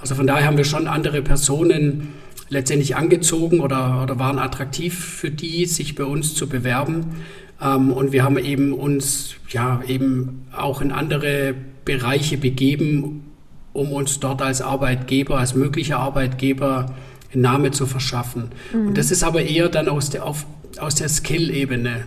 Also 0.00 0.14
von 0.14 0.26
daher 0.26 0.46
haben 0.46 0.56
wir 0.56 0.64
schon 0.64 0.86
andere 0.88 1.22
Personen 1.22 2.12
letztendlich 2.48 2.96
angezogen 2.96 3.60
oder, 3.60 4.02
oder 4.02 4.18
waren 4.18 4.38
attraktiv 4.38 4.98
für 4.98 5.30
die, 5.30 5.66
sich 5.66 5.94
bei 5.94 6.04
uns 6.04 6.34
zu 6.34 6.48
bewerben. 6.48 7.16
Ähm, 7.60 7.92
und 7.92 8.12
wir 8.12 8.24
haben 8.24 8.38
eben 8.38 8.72
uns 8.72 9.34
ja 9.48 9.80
eben 9.86 10.46
auch 10.56 10.80
in 10.80 10.92
andere 10.92 11.54
Bereiche 11.84 12.36
begeben, 12.36 13.24
um 13.72 13.92
uns 13.92 14.20
dort 14.20 14.42
als 14.42 14.62
Arbeitgeber, 14.62 15.38
als 15.38 15.54
möglicher 15.54 15.98
Arbeitgeber 15.98 16.94
einen 17.32 17.42
Name 17.42 17.70
zu 17.70 17.86
verschaffen. 17.86 18.50
Mhm. 18.72 18.88
Und 18.88 18.98
das 18.98 19.10
ist 19.10 19.22
aber 19.22 19.42
eher 19.42 19.68
dann 19.68 19.88
aus 19.88 20.10
der, 20.10 20.24
auf, 20.24 20.46
aus 20.78 20.94
der 20.94 21.08
Skill-Ebene. 21.08 22.06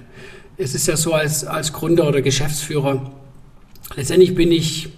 Es 0.58 0.76
ist 0.76 0.88
ja 0.88 0.98
so 0.98 1.14
als, 1.14 1.46
als 1.46 1.74
Gründer 1.74 2.08
oder 2.08 2.22
Geschäftsführer, 2.22 3.12
letztendlich 3.96 4.36
bin 4.36 4.52
ich 4.52 4.90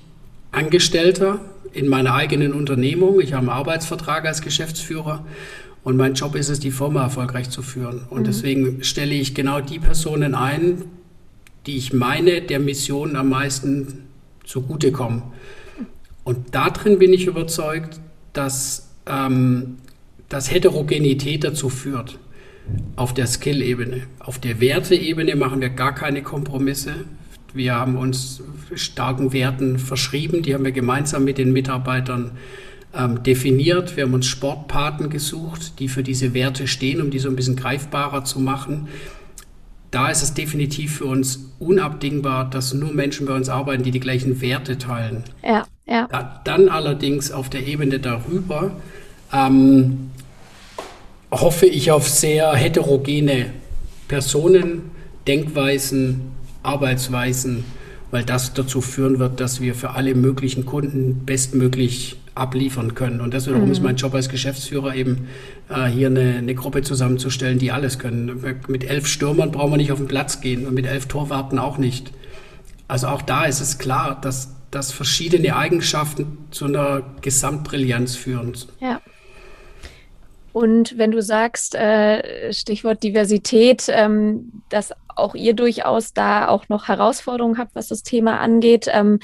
Angestellter 0.51 1.39
in 1.73 1.87
meiner 1.87 2.13
eigenen 2.13 2.53
Unternehmung. 2.53 3.19
Ich 3.19 3.33
habe 3.33 3.41
einen 3.41 3.57
Arbeitsvertrag 3.57 4.25
als 4.25 4.41
Geschäftsführer 4.41 5.25
und 5.83 5.97
mein 5.97 6.13
Job 6.13 6.35
ist 6.35 6.49
es, 6.49 6.59
die 6.59 6.71
Firma 6.71 7.03
erfolgreich 7.03 7.49
zu 7.49 7.61
führen. 7.61 8.01
Und 8.09 8.21
mhm. 8.21 8.25
deswegen 8.25 8.83
stelle 8.83 9.15
ich 9.15 9.33
genau 9.33 9.61
die 9.61 9.79
Personen 9.79 10.35
ein, 10.35 10.83
die 11.65 11.77
ich 11.77 11.93
meine, 11.93 12.41
der 12.41 12.59
Mission 12.59 13.15
am 13.15 13.29
meisten 13.29 14.05
zugutekommen. 14.43 15.23
Und 16.23 16.53
darin 16.53 16.99
bin 16.99 17.13
ich 17.13 17.25
überzeugt, 17.25 17.99
dass, 18.33 18.89
ähm, 19.07 19.77
dass 20.29 20.51
Heterogenität 20.51 21.43
dazu 21.43 21.69
führt, 21.69 22.19
auf 22.95 23.13
der 23.13 23.27
Skill-Ebene. 23.27 24.03
Auf 24.19 24.39
der 24.39 24.61
Werte-Ebene 24.61 25.35
machen 25.35 25.61
wir 25.61 25.69
gar 25.69 25.95
keine 25.95 26.21
Kompromisse. 26.21 26.93
Wir 27.53 27.75
haben 27.75 27.97
uns 27.97 28.41
starken 28.75 29.33
Werten 29.33 29.79
verschrieben, 29.79 30.41
die 30.41 30.53
haben 30.53 30.63
wir 30.63 30.71
gemeinsam 30.71 31.23
mit 31.23 31.37
den 31.37 31.51
Mitarbeitern 31.51 32.31
ähm, 32.95 33.23
definiert. 33.23 33.95
Wir 33.95 34.05
haben 34.05 34.13
uns 34.13 34.27
Sportpaten 34.27 35.09
gesucht, 35.09 35.79
die 35.79 35.87
für 35.87 36.03
diese 36.03 36.33
Werte 36.33 36.67
stehen, 36.67 37.01
um 37.01 37.11
die 37.11 37.19
so 37.19 37.29
ein 37.29 37.35
bisschen 37.35 37.55
greifbarer 37.55 38.23
zu 38.23 38.39
machen. 38.39 38.87
Da 39.91 40.09
ist 40.09 40.23
es 40.23 40.33
definitiv 40.33 40.97
für 40.97 41.05
uns 41.05 41.51
unabdingbar, 41.59 42.49
dass 42.49 42.73
nur 42.73 42.93
Menschen 42.93 43.25
bei 43.25 43.35
uns 43.35 43.49
arbeiten, 43.49 43.83
die 43.83 43.91
die 43.91 43.99
gleichen 43.99 44.39
Werte 44.41 44.77
teilen. 44.77 45.23
Ja, 45.43 45.65
ja. 45.85 46.07
Da, 46.09 46.41
dann 46.45 46.69
allerdings 46.69 47.31
auf 47.31 47.49
der 47.49 47.67
Ebene 47.67 47.99
darüber 47.99 48.71
ähm, 49.33 50.11
hoffe 51.29 51.65
ich 51.65 51.91
auf 51.91 52.07
sehr 52.07 52.53
heterogene 52.53 53.47
Personen, 54.07 54.91
Denkweisen, 55.27 56.30
Arbeitsweisen, 56.63 57.63
weil 58.11 58.23
das 58.23 58.53
dazu 58.53 58.81
führen 58.81 59.19
wird, 59.19 59.39
dass 59.39 59.61
wir 59.61 59.75
für 59.75 59.91
alle 59.91 60.15
möglichen 60.15 60.65
Kunden 60.65 61.25
bestmöglich 61.25 62.17
abliefern 62.35 62.95
können. 62.95 63.21
Und 63.21 63.33
das 63.33 63.47
wiederum 63.47 63.65
mhm. 63.65 63.71
ist 63.71 63.81
mein 63.81 63.95
Job 63.95 64.13
als 64.13 64.29
Geschäftsführer 64.29 64.95
eben 64.95 65.27
äh, 65.69 65.85
hier 65.85 66.07
eine, 66.07 66.35
eine, 66.37 66.55
Gruppe 66.55 66.81
zusammenzustellen, 66.81 67.59
die 67.59 67.71
alles 67.71 67.99
können. 67.99 68.59
Mit 68.67 68.83
elf 68.83 69.07
Stürmern 69.07 69.51
brauchen 69.51 69.71
wir 69.71 69.77
nicht 69.77 69.91
auf 69.91 69.99
den 69.99 70.07
Platz 70.07 70.39
gehen 70.41 70.65
und 70.65 70.73
mit 70.73 70.85
elf 70.85 71.07
Torwarten 71.07 71.59
auch 71.59 71.77
nicht. 71.77 72.11
Also 72.87 73.07
auch 73.07 73.21
da 73.21 73.45
ist 73.45 73.61
es 73.61 73.77
klar, 73.77 74.19
dass, 74.21 74.55
dass 74.71 74.91
verschiedene 74.91 75.55
Eigenschaften 75.55 76.37
zu 76.51 76.65
einer 76.65 77.03
Gesamtbrillanz 77.21 78.15
führen. 78.15 78.53
Ja. 78.79 79.01
Und 80.53 80.97
wenn 80.97 81.11
du 81.11 81.21
sagst, 81.21 81.75
äh, 81.75 82.51
Stichwort 82.51 83.03
Diversität, 83.03 83.85
ähm, 83.89 84.51
dass 84.69 84.91
auch 85.15 85.35
ihr 85.35 85.53
durchaus 85.53 86.13
da 86.13 86.47
auch 86.47 86.69
noch 86.69 86.87
Herausforderungen 86.87 87.57
habt, 87.57 87.75
was 87.75 87.87
das 87.87 88.03
Thema 88.03 88.39
angeht, 88.39 88.87
ähm, 88.91 89.19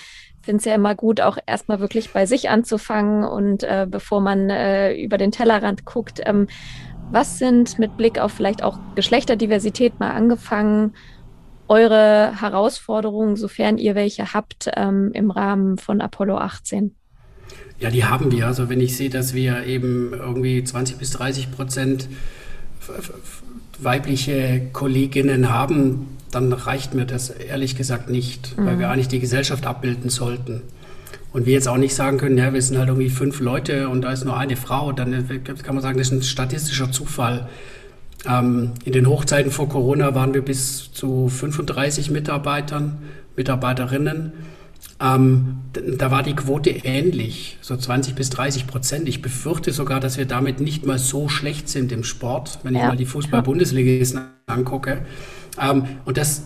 finde 0.47 0.59
es 0.59 0.65
ja 0.65 0.75
immer 0.75 0.95
gut, 0.95 1.19
auch 1.19 1.37
erstmal 1.45 1.81
wirklich 1.81 2.13
bei 2.13 2.25
sich 2.25 2.49
anzufangen 2.49 3.25
und 3.25 3.63
äh, 3.63 3.85
bevor 3.89 4.21
man 4.21 4.49
äh, 4.49 4.93
über 4.93 5.17
den 5.17 5.31
Tellerrand 5.31 5.83
guckt. 5.85 6.21
Ähm, 6.25 6.47
was 7.11 7.37
sind 7.37 7.79
mit 7.79 7.97
Blick 7.97 8.17
auf 8.17 8.31
vielleicht 8.31 8.63
auch 8.63 8.79
Geschlechterdiversität 8.95 9.99
mal 9.99 10.11
angefangen, 10.11 10.93
eure 11.67 12.39
Herausforderungen, 12.39 13.35
sofern 13.35 13.77
ihr 13.77 13.95
welche 13.95 14.33
habt, 14.33 14.69
ähm, 14.75 15.11
im 15.13 15.31
Rahmen 15.31 15.77
von 15.77 15.99
Apollo 15.99 16.37
18? 16.37 16.95
Ja, 17.79 17.89
die 17.89 18.05
haben 18.05 18.31
wir. 18.31 18.47
Also 18.47 18.69
wenn 18.69 18.79
ich 18.79 18.95
sehe, 18.95 19.09
dass 19.09 19.33
wir 19.33 19.65
eben 19.65 20.13
irgendwie 20.13 20.63
20 20.63 20.97
bis 20.97 21.11
30 21.11 21.51
Prozent 21.51 22.07
weibliche 23.79 24.61
Kolleginnen 24.73 25.49
haben, 25.49 26.17
dann 26.31 26.51
reicht 26.51 26.93
mir 26.93 27.05
das 27.05 27.29
ehrlich 27.29 27.75
gesagt 27.75 28.09
nicht, 28.09 28.57
mhm. 28.57 28.65
weil 28.65 28.79
wir 28.79 28.89
eigentlich 28.89 29.07
die 29.07 29.19
Gesellschaft 29.19 29.65
abbilden 29.65 30.09
sollten. 30.09 30.61
Und 31.33 31.45
wir 31.45 31.53
jetzt 31.53 31.67
auch 31.67 31.77
nicht 31.77 31.93
sagen 31.93 32.17
können, 32.17 32.37
ja, 32.37 32.53
wir 32.53 32.61
sind 32.61 32.77
halt 32.77 32.87
irgendwie 32.89 33.09
fünf 33.09 33.39
Leute 33.39 33.89
und 33.89 34.01
da 34.01 34.11
ist 34.11 34.25
nur 34.25 34.37
eine 34.37 34.55
Frau, 34.55 34.91
dann 34.91 35.27
kann 35.63 35.75
man 35.75 35.81
sagen, 35.81 35.97
das 35.97 36.07
ist 36.07 36.13
ein 36.13 36.23
statistischer 36.23 36.91
Zufall. 36.91 37.47
Ähm, 38.27 38.71
in 38.85 38.93
den 38.93 39.07
Hochzeiten 39.07 39.51
vor 39.51 39.69
Corona 39.69 40.15
waren 40.15 40.33
wir 40.33 40.41
bis 40.41 40.91
zu 40.91 41.29
35 41.29 42.09
Mitarbeitern, 42.09 42.97
Mitarbeiterinnen. 43.35 44.33
Ähm, 44.99 45.59
da 45.73 46.09
war 46.09 46.23
die 46.23 46.33
Quote 46.33 46.71
ähnlich, 46.71 47.59
so 47.61 47.77
20 47.77 48.15
bis 48.15 48.31
30 48.31 48.65
Prozent. 48.65 49.07
Ich 49.07 49.21
befürchte 49.21 49.71
sogar, 49.71 49.99
dass 49.99 50.17
wir 50.17 50.25
damit 50.25 50.59
nicht 50.59 50.85
mal 50.85 50.97
so 50.97 51.29
schlecht 51.29 51.69
sind 51.69 51.91
im 51.91 52.03
Sport, 52.03 52.59
wenn 52.63 52.75
ich 52.75 52.81
mal 52.81 52.97
die 52.97 53.05
Fußball-Bundesligisten 53.05 54.21
angucke. 54.47 55.05
Ähm, 55.61 55.85
und 56.05 56.17
das, 56.17 56.43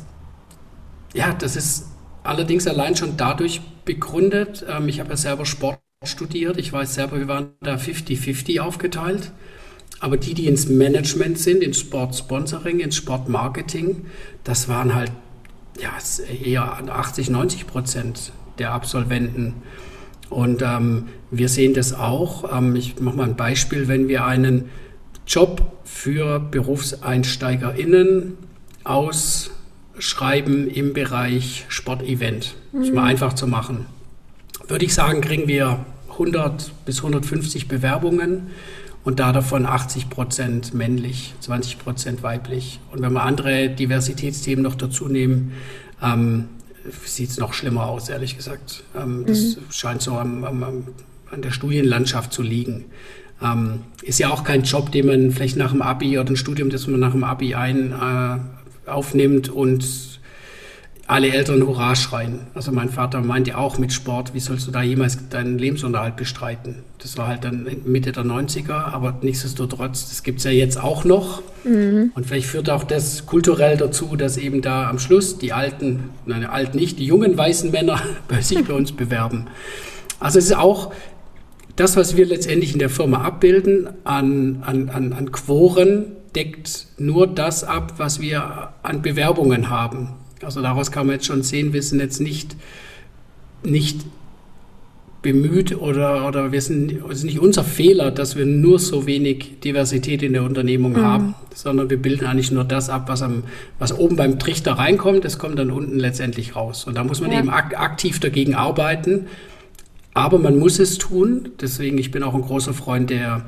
ja, 1.14 1.34
das 1.34 1.56
ist 1.56 1.88
allerdings 2.24 2.68
allein 2.68 2.96
schon 2.98 3.16
dadurch 3.16 3.62
begründet. 3.86 4.66
Ähm, 4.70 4.90
ich 4.90 5.00
habe 5.00 5.12
ja 5.12 5.18
selber 5.18 5.46
Sport 5.46 5.80
studiert. 6.04 6.58
Ich 6.58 6.74
weiß 6.74 6.94
selber, 6.94 7.20
wir 7.20 7.28
waren 7.30 7.52
da 7.62 7.76
50-50 7.76 8.60
aufgeteilt. 8.60 9.32
Aber 10.02 10.18
die, 10.18 10.34
die 10.34 10.48
ins 10.48 10.68
Management 10.68 11.38
sind, 11.38 11.64
ins 11.64 11.80
Sportsponsoring, 11.80 12.80
ins 12.80 12.96
Sportmarketing, 12.96 14.08
das 14.44 14.68
waren 14.68 14.96
halt 14.96 15.12
ja, 15.80 15.92
eher 16.44 16.90
80, 16.90 17.30
90 17.30 17.68
Prozent 17.68 18.32
der 18.60 18.74
Absolventen. 18.74 19.56
Und 20.30 20.62
ähm, 20.62 21.08
wir 21.30 21.50
sehen 21.50 21.74
das 21.74 21.94
auch. 21.94 22.58
Ähm, 22.58 22.76
ich 22.76 23.00
mache 23.00 23.18
mal 23.18 23.26
ein 23.26 23.36
Beispiel, 23.36 23.88
wenn 23.88 24.08
wir 24.08 24.26
einen 24.26 24.70
Job 25.28 25.62
für 25.84 26.40
BerufseinsteigerInnen 26.40 28.38
ausschreiben 28.84 30.70
im 30.70 30.94
Bereich 30.94 31.66
Sportevent, 31.68 32.56
mhm. 32.72 32.82
ist 32.82 32.94
mal 32.94 33.04
einfach 33.04 33.34
zu 33.34 33.48
machen, 33.48 33.86
würde 34.68 34.86
ich 34.86 34.94
sagen, 34.94 35.22
kriegen 35.22 35.48
wir 35.48 35.86
100 36.12 36.72
bis 36.86 36.98
150 36.98 37.68
Bewerbungen 37.68 38.48
und 39.04 39.20
da 39.20 39.32
davon 39.32 39.66
80 39.66 40.10
Prozent 40.10 40.74
männlich, 40.74 41.34
20 41.40 41.80
Prozent 41.80 42.24
weiblich. 42.24 42.80
Und 42.92 43.02
wenn 43.02 43.14
wir 43.14 43.24
andere 43.24 43.70
Diversitätsthemen 43.70 44.64
noch 44.64 44.76
dazu 44.76 45.08
nehmen, 45.08 45.54
ähm, 46.02 46.50
sieht 47.06 47.30
es 47.30 47.38
noch 47.38 47.54
schlimmer 47.54 47.88
aus, 47.88 48.10
ehrlich 48.10 48.38
gesagt. 48.38 48.84
Ähm, 48.96 49.26
das 49.28 49.56
mhm. 49.56 49.62
scheint 49.72 50.02
so 50.02 50.14
am, 50.14 50.44
am, 50.44 50.64
an 51.32 51.42
der 51.42 51.52
Studienlandschaft 51.52 52.34
zu 52.34 52.42
liegen. 52.42 52.86
Ähm, 53.42 53.82
ist 54.04 54.20
ja 54.20 54.30
auch 54.30 54.44
kein 54.44 54.64
Job, 54.64 54.92
den 54.92 55.08
man 55.08 55.32
vielleicht 55.32 55.58
nach 55.58 55.72
dem 55.72 55.82
Abi 55.82 56.20
oder 56.20 56.30
ein 56.30 56.36
Studium, 56.36 56.70
das 56.70 56.88
man 56.88 57.00
nach 57.00 57.14
dem 57.14 57.24
Abi 57.24 57.56
ein, 57.56 57.92
äh, 57.92 58.90
aufnimmt 58.90 59.50
und 59.50 60.11
alle 61.12 61.34
Eltern 61.34 61.68
Hurra 61.68 61.94
schreien. 61.94 62.40
Also 62.54 62.72
mein 62.72 62.88
Vater 62.88 63.20
meinte 63.20 63.58
auch 63.58 63.78
mit 63.78 63.92
Sport, 63.92 64.34
wie 64.34 64.40
sollst 64.40 64.66
du 64.68 64.72
da 64.72 64.82
jemals 64.82 65.28
deinen 65.28 65.58
Lebensunterhalt 65.58 66.16
bestreiten? 66.16 66.84
Das 67.00 67.18
war 67.18 67.28
halt 67.28 67.44
dann 67.44 67.68
Mitte 67.84 68.14
der 68.14 68.24
90er, 68.24 68.72
aber 68.72 69.20
nichtsdestotrotz, 69.22 70.08
das 70.08 70.24
gibt 70.24 70.38
es 70.38 70.46
ja 70.46 70.52
jetzt 70.52 70.82
auch 70.82 71.04
noch. 71.04 71.42
Mhm. 71.66 72.14
Und 72.16 72.26
vielleicht 72.26 72.48
führt 72.48 72.70
auch 72.70 72.86
das 72.86 73.26
kulturell 73.26 73.76
dazu, 73.76 74.16
dass 74.16 74.38
eben 74.38 74.62
da 74.62 74.90
am 74.90 75.00
Schluss 75.00 75.38
die 75.38 75.52
alten, 75.52 76.12
nein, 76.26 76.46
alt 76.46 76.76
nicht, 76.76 76.98
die 76.98 77.06
jungen 77.08 77.38
weißen 77.38 77.72
Männer 77.72 78.00
bei 78.30 78.40
sich 78.40 78.64
bei 78.64 78.74
uns 78.74 78.94
bewerben. 78.94 79.48
Also 80.22 80.40
es 80.40 80.46
ist 80.46 80.56
auch 80.56 80.94
das, 81.76 81.98
was 81.98 82.16
wir 82.16 82.26
letztendlich 82.26 82.72
in 82.72 82.80
der 82.80 82.90
Firma 82.90 83.26
abbilden 83.26 83.90
an, 84.06 84.64
an, 84.66 84.88
an, 84.88 85.12
an 85.12 85.32
Quoren, 85.34 86.06
deckt 86.38 86.88
nur 86.98 87.28
das 87.28 87.66
ab, 87.66 87.96
was 87.98 88.22
wir 88.22 88.70
an 88.82 89.02
Bewerbungen 89.02 89.70
haben. 89.70 90.21
Also 90.44 90.62
daraus 90.62 90.92
kann 90.92 91.08
man 91.08 91.16
jetzt 91.16 91.26
schon 91.26 91.44
sehen, 91.44 91.74
wir 91.74 91.84
sind 91.84 92.00
jetzt 92.00 92.20
nicht, 92.20 92.56
nicht 93.64 94.02
bemüht 95.22 95.78
oder, 95.78 96.28
oder 96.28 96.52
wir 96.52 96.62
sind, 96.62 97.00
es 97.10 97.20
ist 97.20 97.24
nicht 97.26 97.40
unser 97.40 97.64
Fehler, 97.64 98.10
dass 98.10 98.36
wir 98.36 98.46
nur 98.46 98.80
so 98.80 99.06
wenig 99.06 99.60
Diversität 99.64 100.24
in 100.24 100.34
der 100.34 100.44
Unternehmung 100.44 100.94
mhm. 100.94 101.04
haben, 101.04 101.36
sondern 101.54 101.90
wir 101.90 102.02
bilden 102.02 102.26
eigentlich 102.26 102.52
nur 102.52 102.64
das 102.64 102.90
ab, 102.90 103.04
was, 103.08 103.22
am, 103.22 103.44
was 103.78 103.98
oben 103.98 104.16
beim 104.16 104.40
Trichter 104.40 104.74
reinkommt, 104.74 105.24
das 105.24 105.38
kommt 105.38 105.60
dann 105.60 105.70
unten 105.70 106.00
letztendlich 106.00 106.56
raus. 106.56 106.86
Und 106.86 106.96
da 106.96 107.04
muss 107.04 107.22
man 107.22 107.32
ja. 107.32 107.40
eben 107.40 107.50
ak 107.50 107.80
aktiv 107.80 108.20
dagegen 108.20 108.56
arbeiten. 108.56 109.28
Aber 110.14 110.40
man 110.40 110.58
muss 110.60 110.80
es 110.80 110.98
tun. 110.98 111.50
Deswegen, 111.62 111.98
ich 111.98 112.12
bin 112.12 112.24
auch 112.24 112.34
ein 112.34 112.42
großer 112.42 112.74
Freund 112.74 113.10
der, 113.10 113.46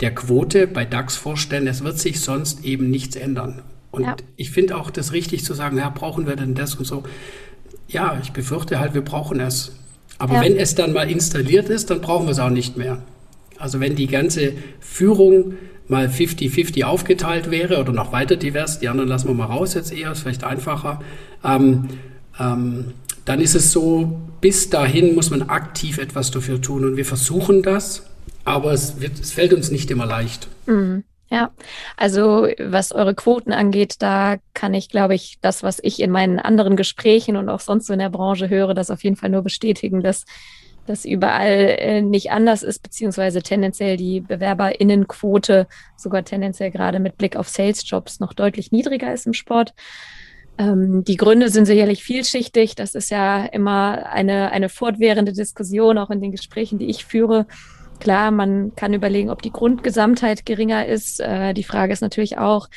der 0.00 0.14
Quote 0.14 0.66
bei 0.66 0.84
DAX-Vorständen. 0.84 1.68
Es 1.68 1.82
wird 1.82 1.98
sich 1.98 2.20
sonst 2.20 2.64
eben 2.64 2.90
nichts 2.90 3.16
ändern. 3.16 3.62
Und 3.96 4.04
ja. 4.04 4.16
ich 4.36 4.50
finde 4.50 4.76
auch 4.76 4.90
das 4.90 5.12
richtig 5.14 5.42
zu 5.42 5.54
sagen, 5.54 5.78
ja, 5.78 5.88
brauchen 5.88 6.26
wir 6.26 6.36
denn 6.36 6.54
das 6.54 6.74
und 6.74 6.84
so. 6.84 7.02
Ja, 7.88 8.18
ich 8.22 8.32
befürchte 8.32 8.78
halt, 8.78 8.92
wir 8.92 9.00
brauchen 9.00 9.40
es. 9.40 9.72
Aber 10.18 10.34
ja. 10.34 10.42
wenn 10.42 10.56
es 10.56 10.74
dann 10.74 10.92
mal 10.92 11.10
installiert 11.10 11.70
ist, 11.70 11.88
dann 11.88 12.02
brauchen 12.02 12.26
wir 12.26 12.32
es 12.32 12.38
auch 12.38 12.50
nicht 12.50 12.76
mehr. 12.76 12.98
Also 13.58 13.80
wenn 13.80 13.96
die 13.96 14.06
ganze 14.06 14.52
Führung 14.80 15.54
mal 15.88 16.08
50-50 16.08 16.84
aufgeteilt 16.84 17.50
wäre 17.50 17.80
oder 17.80 17.92
noch 17.92 18.12
weiter 18.12 18.36
divers, 18.36 18.80
die 18.80 18.88
anderen 18.88 19.08
lassen 19.08 19.28
wir 19.28 19.34
mal 19.34 19.46
raus 19.46 19.72
jetzt 19.72 19.92
eher, 19.92 20.12
ist 20.12 20.20
vielleicht 20.20 20.44
einfacher, 20.44 21.00
ähm, 21.42 21.88
ähm, 22.38 22.92
dann 23.24 23.40
ist 23.40 23.54
es 23.54 23.72
so, 23.72 24.20
bis 24.42 24.68
dahin 24.68 25.14
muss 25.14 25.30
man 25.30 25.42
aktiv 25.42 25.96
etwas 25.96 26.30
dafür 26.30 26.60
tun 26.60 26.84
und 26.84 26.96
wir 26.98 27.06
versuchen 27.06 27.62
das, 27.62 28.02
aber 28.44 28.72
es, 28.72 29.00
wird, 29.00 29.18
es 29.18 29.32
fällt 29.32 29.54
uns 29.54 29.70
nicht 29.70 29.90
immer 29.90 30.04
leicht. 30.04 30.48
Mhm. 30.66 31.04
Ja, 31.28 31.50
also 31.96 32.46
was 32.58 32.92
eure 32.92 33.14
Quoten 33.14 33.52
angeht, 33.52 33.96
da 33.98 34.36
kann 34.54 34.74
ich, 34.74 34.88
glaube 34.88 35.16
ich, 35.16 35.38
das, 35.40 35.64
was 35.64 35.80
ich 35.82 36.00
in 36.00 36.12
meinen 36.12 36.38
anderen 36.38 36.76
Gesprächen 36.76 37.36
und 37.36 37.48
auch 37.48 37.58
sonst 37.58 37.86
so 37.86 37.92
in 37.92 37.98
der 37.98 38.10
Branche 38.10 38.48
höre, 38.48 38.74
das 38.74 38.90
auf 38.90 39.02
jeden 39.02 39.16
Fall 39.16 39.30
nur 39.30 39.42
bestätigen, 39.42 40.02
dass 40.02 40.24
das 40.86 41.04
überall 41.04 41.76
äh, 41.78 42.00
nicht 42.00 42.30
anders 42.30 42.62
ist, 42.62 42.80
beziehungsweise 42.80 43.42
tendenziell 43.42 43.96
die 43.96 44.20
Bewerberinnenquote 44.20 45.66
sogar 45.96 46.24
tendenziell 46.24 46.70
gerade 46.70 47.00
mit 47.00 47.18
Blick 47.18 47.34
auf 47.34 47.48
Salesjobs 47.48 48.20
noch 48.20 48.32
deutlich 48.32 48.70
niedriger 48.70 49.12
ist 49.12 49.26
im 49.26 49.32
Sport. 49.32 49.74
Ähm, 50.58 51.04
die 51.04 51.16
Gründe 51.16 51.50
sind 51.50 51.66
sicherlich 51.66 52.02
vielschichtig. 52.02 52.74
Das 52.76 52.94
ist 52.94 53.10
ja 53.10 53.44
immer 53.44 54.06
eine, 54.06 54.52
eine 54.52 54.68
fortwährende 54.68 55.32
Diskussion, 55.32 55.98
auch 55.98 56.10
in 56.10 56.20
den 56.20 56.32
Gesprächen, 56.32 56.78
die 56.78 56.86
ich 56.86 57.04
führe. 57.04 57.46
Klar, 57.98 58.30
man 58.30 58.74
kann 58.76 58.94
überlegen, 58.94 59.30
ob 59.30 59.42
die 59.42 59.52
Grundgesamtheit 59.52 60.46
geringer 60.46 60.86
ist. 60.86 61.20
Äh, 61.20 61.54
die 61.54 61.64
Frage 61.64 61.92
ist 61.92 62.02
natürlich 62.02 62.38
auch, 62.38 62.68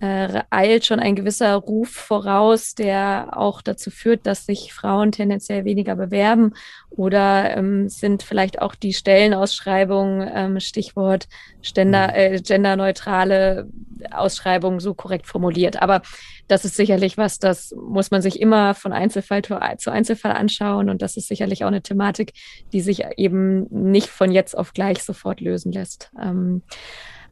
äh, 0.00 0.42
eilt 0.50 0.86
schon 0.86 1.00
ein 1.00 1.16
gewisser 1.16 1.54
Ruf 1.54 1.90
voraus, 1.90 2.74
der 2.74 3.30
auch 3.36 3.62
dazu 3.62 3.90
führt, 3.90 4.26
dass 4.26 4.46
sich 4.46 4.72
Frauen 4.72 5.12
tendenziell 5.12 5.64
weniger 5.64 5.96
bewerben 5.96 6.54
oder 6.90 7.56
ähm, 7.56 7.88
sind 7.88 8.22
vielleicht 8.22 8.62
auch 8.62 8.74
die 8.74 8.92
Stellenausschreibungen, 8.92 10.30
ähm, 10.32 10.60
Stichwort 10.60 11.28
Gender, 11.62 12.08
mhm. 12.08 12.14
äh, 12.14 12.40
genderneutrale 12.40 13.68
Ausschreibungen 14.12 14.80
so 14.80 14.94
korrekt 14.94 15.26
formuliert. 15.26 15.82
Aber 15.82 16.02
das 16.46 16.64
ist 16.64 16.76
sicherlich 16.76 17.18
was, 17.18 17.38
das 17.38 17.74
muss 17.76 18.10
man 18.10 18.22
sich 18.22 18.40
immer 18.40 18.74
von 18.74 18.92
Einzelfall 18.92 19.42
zu 19.42 19.90
Einzelfall 19.90 20.32
anschauen 20.32 20.88
und 20.88 21.02
das 21.02 21.16
ist 21.16 21.28
sicherlich 21.28 21.64
auch 21.64 21.68
eine 21.68 21.82
Thematik, 21.82 22.32
die 22.72 22.80
sich 22.80 23.04
eben 23.16 23.66
nicht 23.70 24.08
von 24.08 24.30
jetzt 24.30 24.56
auf 24.56 24.72
gleich 24.72 25.02
sofort 25.02 25.40
lösen 25.40 25.72
lässt. 25.72 26.10
Ähm, 26.20 26.62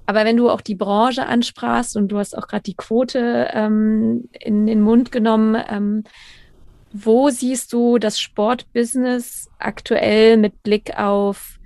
aber 0.07 0.25
wenn 0.25 0.37
du 0.37 0.49
auch 0.51 0.61
die 0.61 0.75
Branche 0.75 1.27
ansprachst 1.27 1.97
und 1.97 2.09
du 2.09 2.19
hast 2.19 2.37
auch 2.37 2.47
gerade 2.47 2.63
die 2.63 2.77
Quote 2.77 3.49
ähm, 3.53 4.29
in 4.33 4.67
den 4.67 4.81
Mund 4.81 5.13
genommen, 5.13 5.57
ähm, 5.69 6.05
wo 6.93 7.29
siehst 7.29 7.73
du 7.73 7.99
das 7.99 8.21
Sportbusiness 8.21 9.51
aktuell 9.59 10.37
mit 10.37 10.63
Blick 10.63 10.97
auf 10.99 11.59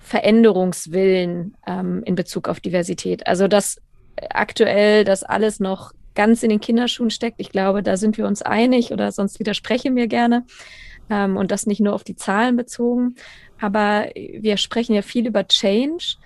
Veränderungswillen 0.00 1.56
ähm, 1.66 2.02
in 2.04 2.14
Bezug 2.16 2.48
auf 2.48 2.60
Diversität? 2.60 3.26
Also 3.26 3.48
dass 3.48 3.80
aktuell 4.28 5.04
das 5.04 5.22
alles 5.22 5.60
noch 5.60 5.92
ganz 6.14 6.42
in 6.42 6.50
den 6.50 6.60
Kinderschuhen 6.60 7.10
steckt. 7.10 7.40
Ich 7.40 7.50
glaube, 7.50 7.82
da 7.82 7.96
sind 7.96 8.18
wir 8.18 8.26
uns 8.26 8.42
einig 8.42 8.92
oder 8.92 9.12
sonst 9.12 9.38
widersprechen 9.38 9.96
wir 9.96 10.08
gerne. 10.08 10.44
Ähm, 11.08 11.36
und 11.36 11.50
das 11.50 11.66
nicht 11.66 11.80
nur 11.80 11.94
auf 11.94 12.04
die 12.04 12.16
Zahlen 12.16 12.56
bezogen. 12.56 13.14
Aber 13.60 14.06
wir 14.14 14.56
sprechen 14.56 14.94
ja 14.94 15.02
viel 15.02 15.26
über 15.26 15.46
Change. 15.46 16.16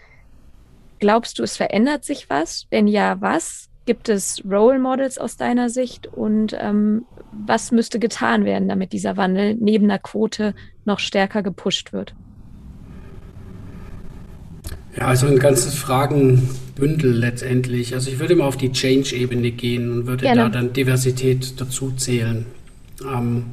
Glaubst 1.04 1.38
du, 1.38 1.42
es 1.42 1.58
verändert 1.58 2.02
sich 2.02 2.30
was? 2.30 2.66
Wenn 2.70 2.86
ja, 2.86 3.20
was? 3.20 3.68
Gibt 3.84 4.08
es 4.08 4.42
Role 4.50 4.78
Models 4.78 5.18
aus 5.18 5.36
deiner 5.36 5.68
Sicht? 5.68 6.06
Und 6.06 6.56
ähm, 6.58 7.04
was 7.30 7.72
müsste 7.72 7.98
getan 7.98 8.46
werden, 8.46 8.68
damit 8.68 8.94
dieser 8.94 9.18
Wandel 9.18 9.54
neben 9.54 9.86
der 9.86 9.98
Quote 9.98 10.54
noch 10.86 10.98
stärker 11.00 11.42
gepusht 11.42 11.92
wird? 11.92 12.14
Ja, 14.96 15.08
also 15.08 15.26
ein 15.26 15.38
ganzes 15.38 15.74
Fragenbündel 15.74 17.12
letztendlich. 17.12 17.92
Also 17.92 18.10
ich 18.10 18.18
würde 18.18 18.34
mal 18.34 18.46
auf 18.46 18.56
die 18.56 18.72
Change-Ebene 18.72 19.50
gehen 19.50 19.92
und 19.92 20.06
würde 20.06 20.22
Gerne. 20.22 20.44
da 20.44 20.48
dann 20.48 20.72
Diversität 20.72 21.60
dazu 21.60 21.90
zählen. 21.90 22.46
Ähm, 23.02 23.44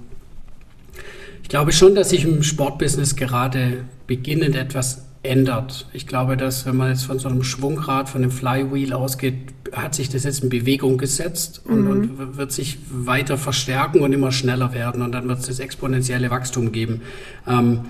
ich 1.44 1.50
glaube 1.50 1.74
schon, 1.74 1.96
dass 1.96 2.12
sich 2.12 2.24
im 2.24 2.44
Sportbusiness 2.44 3.18
gerade 3.18 3.84
beginnend 4.08 4.56
etwas 4.56 5.11
ändert. 5.24 5.88
Ich 5.94 6.08
glaube, 6.08 6.36
dass 6.36 6.66
wenn 6.66 6.76
man 6.76 6.90
jetzt 6.90 7.04
von 7.04 7.20
so 7.20 7.30
einem 7.30 7.44
Schwungrad, 7.44 8.10
von 8.10 8.24
einem 8.24 8.32
Flywheel 8.32 8.94
ausgeht, 8.94 9.36
hat 9.72 9.94
sich 9.94 10.10
das 10.10 10.24
jetzt 10.24 10.44
in 10.44 10.50
Bewegung 10.50 10.98
gesetzt 10.98 11.62
und, 11.66 11.84
mhm. 11.84 11.92
und, 11.92 12.38
wird 12.38 12.52
sich 12.52 12.80
weiter 12.90 13.38
verstärken 13.38 14.02
und 14.02 14.14
immer 14.14 14.32
schneller 14.32 14.74
werden 14.74 15.02
und 15.02 15.12
dann 15.12 15.28
wird 15.28 15.40
es 15.40 15.48
das 15.48 15.60
exponentielle 15.60 16.32
Wachstum 16.32 16.72
geben. 16.72 17.02
Ähm, 17.48 17.82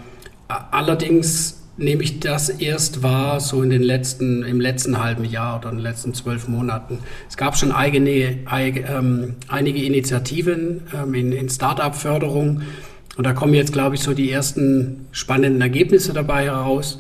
allerdings 0.47 1.61
nehme 1.77 2.03
ich 2.03 2.19
das 2.19 2.49
erst 2.49 3.01
wahr, 3.01 3.39
so 3.39 3.63
in 3.63 3.69
den 3.69 3.81
letzten, 3.81 4.43
im 4.43 4.59
letzten 4.59 5.01
halben 5.01 5.23
Jahr 5.23 5.59
oder 5.59 5.69
in 5.69 5.77
den 5.77 5.83
letzten 5.83 6.13
zwölf 6.13 6.49
Monaten. 6.49 6.99
Es 7.29 7.37
gab 7.37 7.57
schon 7.57 7.71
eigene, 7.71 8.39
eig, 8.45 8.87
ähm, 8.89 9.35
einige 9.47 9.81
Initiativen 9.83 10.81
ähm, 10.93 11.13
in, 11.13 11.31
in 11.31 11.49
Start-up-Förderung 11.49 12.61
und 13.17 13.25
da 13.25 13.33
kommen 13.33 13.53
jetzt, 13.53 13.73
glaube 13.73 13.95
ich, 13.95 14.01
so 14.01 14.13
die 14.13 14.31
ersten 14.31 15.07
spannenden 15.11 15.61
Ergebnisse 15.61 16.13
dabei 16.13 16.45
heraus. 16.45 16.99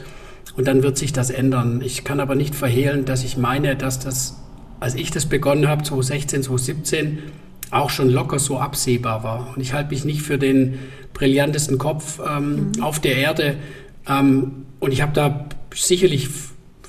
Und 0.55 0.67
dann 0.67 0.83
wird 0.83 0.97
sich 0.97 1.13
das 1.13 1.29
ändern. 1.29 1.81
Ich 1.83 2.03
kann 2.03 2.19
aber 2.19 2.35
nicht 2.35 2.55
verhehlen, 2.55 3.05
dass 3.05 3.23
ich 3.23 3.37
meine, 3.37 3.75
dass 3.75 3.99
das, 3.99 4.37
als 4.79 4.95
ich 4.95 5.11
das 5.11 5.25
begonnen 5.25 5.67
habe, 5.67 5.83
2016, 5.83 6.43
2017, 6.43 7.19
auch 7.71 7.89
schon 7.89 8.09
locker 8.09 8.37
so 8.37 8.57
absehbar 8.57 9.23
war. 9.23 9.53
Und 9.55 9.61
ich 9.61 9.73
halte 9.73 9.91
mich 9.91 10.03
nicht 10.03 10.21
für 10.21 10.37
den 10.37 10.79
brillantesten 11.13 11.77
Kopf 11.77 12.19
ähm, 12.19 12.71
mhm. 12.75 12.83
auf 12.83 12.99
der 12.99 13.15
Erde. 13.15 13.55
Ähm, 14.07 14.65
und 14.79 14.91
ich 14.91 15.01
habe 15.01 15.13
da 15.13 15.45
sicherlich 15.73 16.27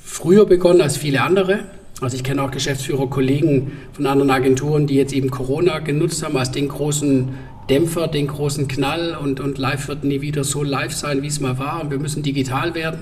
früher 0.03 0.45
begonnen 0.45 0.81
als 0.81 0.97
viele 0.97 1.23
andere. 1.23 1.61
Also 2.01 2.17
ich 2.17 2.25
kenne 2.25 2.43
auch 2.43 2.51
Geschäftsführer, 2.51 3.09
Kollegen 3.09 3.73
von 3.93 4.07
anderen 4.07 4.31
Agenturen, 4.33 4.89
die 4.89 4.97
jetzt 4.97 5.13
eben 5.13 5.31
Corona 5.31 5.79
genutzt 5.79 6.25
haben 6.25 6.37
als 6.37 6.51
den 6.51 6.67
großen 6.67 7.29
Dämpfer, 7.71 8.09
den 8.09 8.27
großen 8.27 8.67
Knall 8.67 9.17
und, 9.17 9.39
und 9.39 9.57
live 9.57 9.87
wird 9.87 10.03
nie 10.03 10.21
wieder 10.21 10.43
so 10.43 10.65
live 10.65 10.93
sein, 10.93 11.23
wie 11.23 11.29
es 11.29 11.39
mal 11.39 11.59
war. 11.59 11.81
Und 11.81 11.93
wir 11.93 12.01
müssen 12.01 12.25
digital 12.25 12.75
werden 12.75 12.99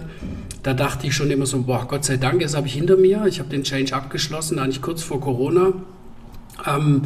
da 0.62 0.74
dachte 0.74 1.06
ich 1.06 1.14
schon 1.14 1.30
immer 1.30 1.46
so, 1.46 1.62
boah, 1.62 1.86
Gott 1.88 2.04
sei 2.04 2.16
Dank, 2.16 2.40
das 2.40 2.54
habe 2.54 2.66
ich 2.66 2.74
hinter 2.74 2.96
mir. 2.96 3.24
Ich 3.26 3.38
habe 3.38 3.48
den 3.48 3.62
Change 3.62 3.94
abgeschlossen, 3.94 4.58
eigentlich 4.58 4.82
kurz 4.82 5.02
vor 5.02 5.20
Corona. 5.20 5.72
Ähm, 6.66 7.02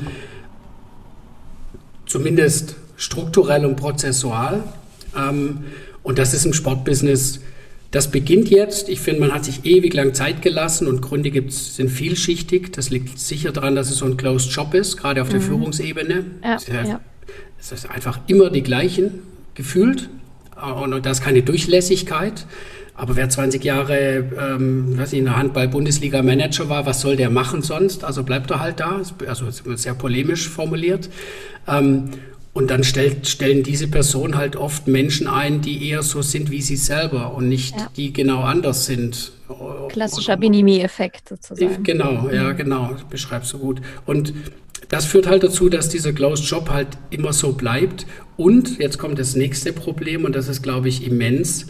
zumindest 2.06 2.76
strukturell 2.96 3.64
und 3.64 3.76
prozessual. 3.76 4.64
Ähm, 5.16 5.64
und 6.02 6.18
das 6.18 6.34
ist 6.34 6.44
im 6.44 6.52
Sportbusiness, 6.52 7.40
das 7.90 8.10
beginnt 8.10 8.50
jetzt. 8.50 8.88
Ich 8.88 8.98
finde, 9.00 9.20
man 9.20 9.32
hat 9.32 9.44
sich 9.44 9.64
ewig 9.64 9.94
lang 9.94 10.14
Zeit 10.14 10.42
gelassen 10.42 10.88
und 10.88 11.00
Gründe 11.00 11.30
gibt's, 11.30 11.76
sind 11.76 11.90
vielschichtig. 11.90 12.72
Das 12.72 12.90
liegt 12.90 13.20
sicher 13.20 13.52
daran, 13.52 13.76
dass 13.76 13.88
es 13.88 13.98
so 13.98 14.04
ein 14.04 14.16
Closed 14.16 14.50
Job 14.50 14.74
ist, 14.74 14.96
gerade 14.96 15.22
auf 15.22 15.28
der 15.28 15.38
mhm. 15.38 15.44
Führungsebene. 15.44 16.24
Ja, 16.42 16.56
es, 16.56 16.64
ist, 16.64 16.88
ja. 16.88 17.00
es 17.60 17.70
ist 17.70 17.88
einfach 17.88 18.18
immer 18.26 18.50
die 18.50 18.64
gleichen 18.64 19.20
gefühlt. 19.54 20.10
Und 20.60 21.06
da 21.06 21.10
ist 21.10 21.22
keine 21.22 21.42
Durchlässigkeit. 21.42 22.46
Aber 22.96 23.16
wer 23.16 23.28
20 23.28 23.64
Jahre 23.64 24.24
ähm, 24.38 24.96
weiß 24.96 25.12
ich, 25.12 25.18
in 25.18 25.24
der 25.24 25.36
Handball-Bundesliga 25.36 26.22
Manager 26.22 26.68
war, 26.68 26.86
was 26.86 27.00
soll 27.00 27.16
der 27.16 27.28
machen 27.28 27.62
sonst? 27.62 28.04
Also 28.04 28.22
bleibt 28.22 28.50
er 28.52 28.60
halt 28.60 28.80
da, 28.80 29.00
also 29.26 29.50
sehr 29.50 29.94
polemisch 29.94 30.48
formuliert. 30.48 31.10
Ähm, 31.66 32.10
und 32.52 32.70
dann 32.70 32.84
stellt, 32.84 33.26
stellen 33.26 33.64
diese 33.64 33.88
Personen 33.88 34.36
halt 34.36 34.54
oft 34.54 34.86
Menschen 34.86 35.26
ein, 35.26 35.60
die 35.60 35.88
eher 35.88 36.04
so 36.04 36.22
sind 36.22 36.52
wie 36.52 36.62
sie 36.62 36.76
selber 36.76 37.34
und 37.34 37.48
nicht 37.48 37.76
ja. 37.76 37.88
die 37.96 38.12
genau 38.12 38.42
anders 38.42 38.86
sind. 38.86 39.32
Klassischer 39.88 40.36
Binimi-Effekt 40.36 41.30
sozusagen. 41.30 41.82
Genau, 41.82 42.30
ja, 42.30 42.52
mhm. 42.52 42.56
genau, 42.56 42.96
beschreibst 43.10 43.52
du 43.54 43.58
gut. 43.58 43.80
Und 44.06 44.32
das 44.88 45.04
führt 45.04 45.26
halt 45.26 45.42
dazu, 45.42 45.68
dass 45.68 45.88
dieser 45.88 46.12
Closed 46.12 46.44
Job 46.44 46.70
halt 46.70 46.88
immer 47.10 47.32
so 47.32 47.54
bleibt. 47.54 48.06
Und 48.36 48.78
jetzt 48.78 48.98
kommt 48.98 49.18
das 49.18 49.34
nächste 49.34 49.72
Problem 49.72 50.24
und 50.24 50.36
das 50.36 50.46
ist, 50.46 50.62
glaube 50.62 50.88
ich, 50.88 51.04
immens 51.04 51.66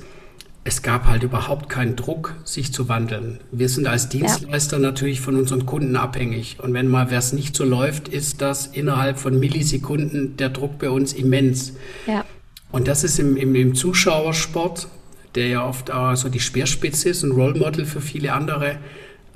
es 0.66 0.80
gab 0.80 1.06
halt 1.06 1.22
überhaupt 1.22 1.68
keinen 1.68 1.94
Druck, 1.94 2.34
sich 2.44 2.72
zu 2.72 2.88
wandeln. 2.88 3.38
Wir 3.52 3.68
sind 3.68 3.86
als 3.86 4.08
Dienstleister 4.08 4.78
ja. 4.78 4.82
natürlich 4.82 5.20
von 5.20 5.36
unseren 5.36 5.66
Kunden 5.66 5.94
abhängig. 5.94 6.56
Und 6.60 6.72
wenn 6.72 6.88
mal 6.88 7.10
was 7.10 7.34
nicht 7.34 7.54
so 7.54 7.64
läuft, 7.64 8.08
ist 8.08 8.40
das 8.40 8.66
innerhalb 8.66 9.18
von 9.18 9.38
Millisekunden 9.38 10.38
der 10.38 10.48
Druck 10.48 10.78
bei 10.78 10.88
uns 10.88 11.12
immens. 11.12 11.74
Ja. 12.06 12.24
Und 12.72 12.88
das 12.88 13.04
ist 13.04 13.18
im, 13.18 13.36
im, 13.36 13.54
im 13.54 13.74
Zuschauersport, 13.74 14.88
der 15.34 15.48
ja 15.48 15.66
oft 15.66 15.92
so 16.14 16.30
die 16.30 16.40
Speerspitze 16.40 17.10
ist, 17.10 17.22
ein 17.22 17.32
Role 17.32 17.58
Model 17.58 17.84
für 17.84 18.00
viele 18.00 18.32
andere, 18.32 18.78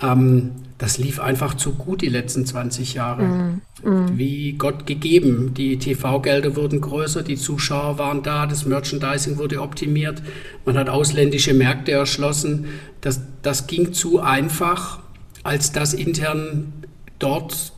ähm, 0.01 0.53
das 0.79 0.97
lief 0.97 1.19
einfach 1.19 1.55
zu 1.55 1.75
gut 1.75 2.03
die 2.03 2.09
letzten 2.09 2.47
20 2.47 2.95
Jahre. 2.95 3.23
Mm, 3.25 3.61
mm. 3.83 4.19
Wie 4.19 4.53
Gott 4.53 4.87
gegeben. 4.87 5.53
Die 5.55 5.77
TV-Gelder 5.77 6.55
wurden 6.55 6.81
größer, 6.81 7.23
die 7.23 7.37
Zuschauer 7.37 7.99
waren 7.99 8.23
da, 8.23 8.47
das 8.47 8.65
Merchandising 8.65 9.39
wurde 9.39 9.61
optimiert, 9.61 10.23
man 10.65 10.79
hat 10.79 10.89
ausländische 10.89 11.53
Märkte 11.53 11.93
erschlossen. 11.93 12.67
Das, 13.01 13.21
das 13.43 13.67
ging 13.67 13.93
zu 13.93 14.21
einfach, 14.21 15.01
als 15.43 15.73
dass 15.73 15.95
intern 15.95 16.73
dort 17.19 17.73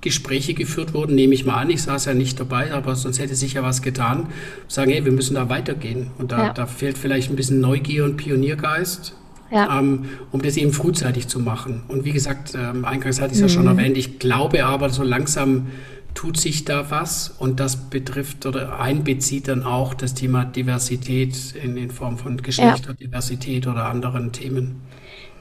Gespräche 0.00 0.54
geführt 0.54 0.94
wurden, 0.94 1.14
nehme 1.16 1.34
ich 1.34 1.44
mal 1.44 1.56
an, 1.56 1.70
ich 1.70 1.82
saß 1.82 2.04
ja 2.06 2.14
nicht 2.14 2.38
dabei, 2.38 2.72
aber 2.72 2.94
sonst 2.94 3.18
hätte 3.18 3.34
sich 3.34 3.54
ja 3.54 3.62
was 3.62 3.82
getan, 3.82 4.28
sagen, 4.68 4.92
hey, 4.92 5.04
wir 5.04 5.12
müssen 5.12 5.34
da 5.34 5.48
weitergehen. 5.48 6.12
Und 6.18 6.32
da, 6.32 6.46
ja. 6.46 6.52
da 6.52 6.66
fehlt 6.66 6.96
vielleicht 6.96 7.30
ein 7.30 7.36
bisschen 7.36 7.60
Neugier 7.60 8.04
und 8.04 8.16
Pioniergeist, 8.16 9.14
ja. 9.50 9.78
ähm, 9.78 10.08
um 10.32 10.42
das 10.42 10.56
eben 10.56 10.72
frühzeitig 10.72 11.28
zu 11.28 11.40
machen. 11.40 11.82
Und 11.88 12.04
wie 12.04 12.12
gesagt, 12.12 12.54
ähm, 12.54 12.84
eingangs 12.84 13.20
hatte 13.20 13.32
ich 13.32 13.38
es 13.38 13.42
mhm. 13.42 13.48
ja 13.48 13.54
schon 13.54 13.62
mhm. 13.62 13.78
erwähnt, 13.78 13.96
ich 13.96 14.18
glaube 14.18 14.64
aber, 14.64 14.90
so 14.90 15.02
langsam 15.02 15.68
tut 16.14 16.36
sich 16.36 16.64
da 16.64 16.90
was 16.90 17.28
und 17.38 17.60
das 17.60 17.76
betrifft 17.76 18.44
oder 18.44 18.80
einbezieht 18.80 19.46
dann 19.46 19.62
auch 19.62 19.94
das 19.94 20.14
Thema 20.14 20.44
Diversität 20.44 21.54
in, 21.62 21.76
in 21.76 21.90
Form 21.90 22.18
von 22.18 22.38
Geschlechterdiversität 22.38 23.66
ja. 23.66 23.72
oder 23.72 23.84
anderen 23.84 24.32
Themen. 24.32 24.82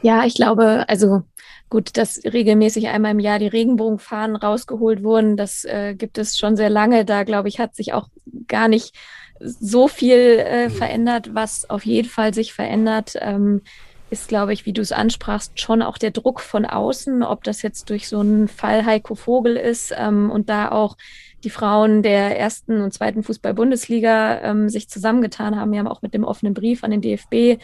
Ja, 0.04 0.26
ich 0.26 0.36
glaube, 0.36 0.86
also 0.88 1.24
gut, 1.70 1.98
dass 1.98 2.22
regelmäßig 2.24 2.88
einmal 2.90 3.12
im 3.12 3.20
Jahr 3.20 3.40
die 3.40 3.48
Regenbogenfahnen 3.48 4.36
rausgeholt 4.36 5.04
wurden, 5.04 5.36
das 5.36 5.66
äh, 5.66 5.96
gibt 5.96 6.18
es 6.18 6.38
schon 6.38 6.56
sehr 6.56 6.70
lange. 6.70 7.06
Da, 7.06 7.24
glaube 7.24 7.50
ich, 7.50 7.60
hat 7.60 7.76
sich 7.76 7.94
auch 7.94 8.10
gar 8.48 8.68
nicht 8.68 8.96
so 9.40 9.88
viel 9.88 10.44
äh, 10.46 10.70
mhm. 10.70 10.72
verändert, 10.72 11.34
was 11.34 11.70
auf 11.70 11.86
jeden 11.86 12.10
Fall 12.10 12.34
sich 12.34 12.54
verändert. 12.54 13.16
Ähm, 13.20 13.62
ist, 14.10 14.28
glaube 14.28 14.54
ich, 14.54 14.66
wie 14.66 14.74
du 14.74 14.82
es 14.82 14.92
ansprachst, 14.92 15.60
schon 15.60 15.82
auch 15.82 15.98
der 15.98 16.12
Druck 16.12 16.40
von 16.40 16.66
außen, 16.66 17.24
ob 17.24 17.44
das 17.44 17.62
jetzt 17.62 17.90
durch 17.90 18.08
so 18.08 18.20
einen 18.20 18.48
Fall 18.48 18.86
Heiko 18.86 19.16
Vogel 19.16 19.58
ist 19.58 19.94
ähm, 19.98 20.32
und 20.32 20.50
da 20.50 20.72
auch 20.72 20.96
die 21.44 21.50
Frauen 21.50 22.04
der 22.04 22.40
ersten 22.40 22.82
und 22.82 22.94
zweiten 22.94 23.24
Fußball-Bundesliga 23.24 24.42
ähm, 24.42 24.70
sich 24.70 24.90
zusammengetan 24.90 25.56
haben, 25.60 25.74
ja 25.74 25.86
auch 25.88 26.02
mit 26.02 26.14
dem 26.14 26.24
offenen 26.24 26.54
Brief 26.54 26.84
an 26.84 26.92
den 26.92 27.02
DFB. 27.02 27.62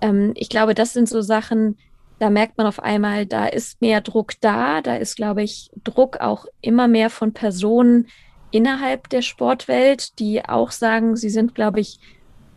Ähm, 0.00 0.32
ich 0.34 0.48
glaube, 0.48 0.74
das 0.74 0.92
sind 0.92 1.08
so 1.08 1.22
Sachen, 1.22 1.78
da 2.18 2.30
merkt 2.30 2.58
man 2.58 2.66
auf 2.66 2.80
einmal, 2.82 3.26
da 3.26 3.46
ist 3.46 3.80
mehr 3.80 4.00
Druck 4.00 4.34
da, 4.40 4.82
da 4.82 4.96
ist, 4.96 5.16
glaube 5.16 5.42
ich, 5.42 5.70
Druck 5.84 6.20
auch 6.20 6.46
immer 6.60 6.88
mehr 6.88 7.10
von 7.10 7.32
Personen 7.32 8.06
innerhalb 8.50 9.08
der 9.08 9.22
Sportwelt, 9.22 10.18
die 10.18 10.44
auch 10.44 10.70
sagen, 10.70 11.16
sie 11.16 11.30
sind, 11.30 11.54
glaube 11.54 11.80
ich, 11.80 12.00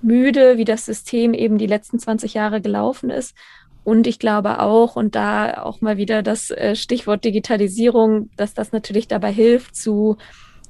müde, 0.04 0.58
wie 0.58 0.66
das 0.66 0.86
System 0.86 1.34
eben 1.34 1.58
die 1.58 1.68
letzten 1.68 2.00
20 2.00 2.34
Jahre 2.34 2.62
gelaufen 2.62 3.10
ist. 3.10 3.36
Und 3.84 4.06
ich 4.06 4.20
glaube 4.20 4.60
auch, 4.60 4.96
und 4.96 5.16
da 5.16 5.64
auch 5.64 5.82
mal 5.82 5.98
wieder 5.98 6.22
das 6.22 6.52
äh, 6.52 6.76
Stichwort 6.76 7.26
Digitalisierung, 7.26 8.30
dass 8.38 8.54
das 8.54 8.72
natürlich 8.72 9.08
dabei 9.08 9.32
hilft, 9.32 9.76
zu 9.76 10.18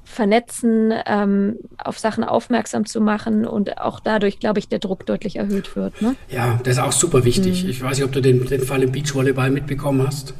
vernetzen, 0.04 0.92
ähm, 1.06 1.58
auf 1.78 1.98
Sachen 1.98 2.24
aufmerksam 2.24 2.86
zu 2.86 3.00
machen 3.00 3.46
und 3.46 3.78
auch 3.78 4.00
dadurch, 4.00 4.38
glaube 4.38 4.58
ich, 4.58 4.68
der 4.68 4.78
Druck 4.78 5.06
deutlich 5.06 5.36
erhöht 5.36 5.76
wird. 5.76 6.00
Ne? 6.02 6.16
Ja, 6.28 6.58
das 6.64 6.74
ist 6.74 6.82
auch 6.82 6.92
super 6.92 7.24
wichtig. 7.24 7.64
Mhm. 7.64 7.70
Ich 7.70 7.82
weiß 7.82 7.98
nicht, 7.98 8.06
ob 8.06 8.12
du 8.12 8.20
den, 8.20 8.44
den 8.46 8.62
Fall 8.62 8.82
im 8.82 8.92
Beachvolleyball 8.92 9.50
mitbekommen 9.50 10.06
hast. 10.06 10.34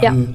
Ja. 0.00 0.12
Ähm, 0.12 0.34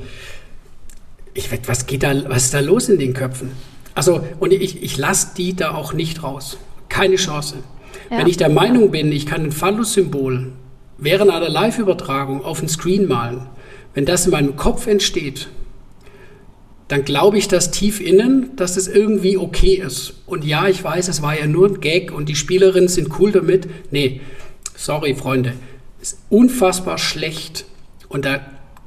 ich, 1.33 1.49
was 1.67 1.85
geht 1.85 2.03
da, 2.03 2.13
was 2.29 2.45
ist 2.45 2.53
da 2.53 2.59
los 2.59 2.89
in 2.89 2.99
den 2.99 3.13
Köpfen? 3.13 3.51
Also, 3.95 4.23
und 4.39 4.53
ich, 4.53 4.83
ich 4.83 4.97
lasse 4.97 5.29
die 5.35 5.55
da 5.55 5.73
auch 5.73 5.93
nicht 5.93 6.23
raus. 6.23 6.57
Keine 6.89 7.15
Chance. 7.15 7.55
Ja. 8.09 8.19
Wenn 8.19 8.27
ich 8.27 8.37
der 8.37 8.49
Meinung 8.49 8.91
bin, 8.91 9.11
ich 9.11 9.25
kann 9.25 9.43
ein 9.43 9.51
Phallus-Symbol 9.51 10.51
während 10.97 11.31
einer 11.31 11.49
Live-Übertragung 11.49 12.43
auf 12.43 12.59
den 12.59 12.69
Screen 12.69 13.07
malen, 13.07 13.47
wenn 13.93 14.05
das 14.05 14.25
in 14.25 14.31
meinem 14.31 14.55
Kopf 14.55 14.87
entsteht, 14.87 15.49
dann 16.87 17.03
glaube 17.03 17.37
ich 17.37 17.47
das 17.47 17.71
tief 17.71 17.99
innen, 17.99 18.55
dass 18.55 18.77
es 18.77 18.87
irgendwie 18.87 19.37
okay 19.37 19.75
ist. 19.75 20.13
Und 20.25 20.45
ja, 20.45 20.67
ich 20.67 20.83
weiß, 20.83 21.09
es 21.09 21.21
war 21.21 21.37
ja 21.37 21.45
nur 21.45 21.67
ein 21.67 21.81
Gag 21.81 22.11
und 22.11 22.29
die 22.29 22.35
Spielerinnen 22.35 22.87
sind 22.87 23.19
cool 23.19 23.31
damit. 23.31 23.67
Nee, 23.91 24.21
sorry, 24.75 25.13
Freunde, 25.13 25.53
ist 26.01 26.19
unfassbar 26.29 26.97
schlecht. 26.97 27.65
Und 28.07 28.23
da 28.23 28.39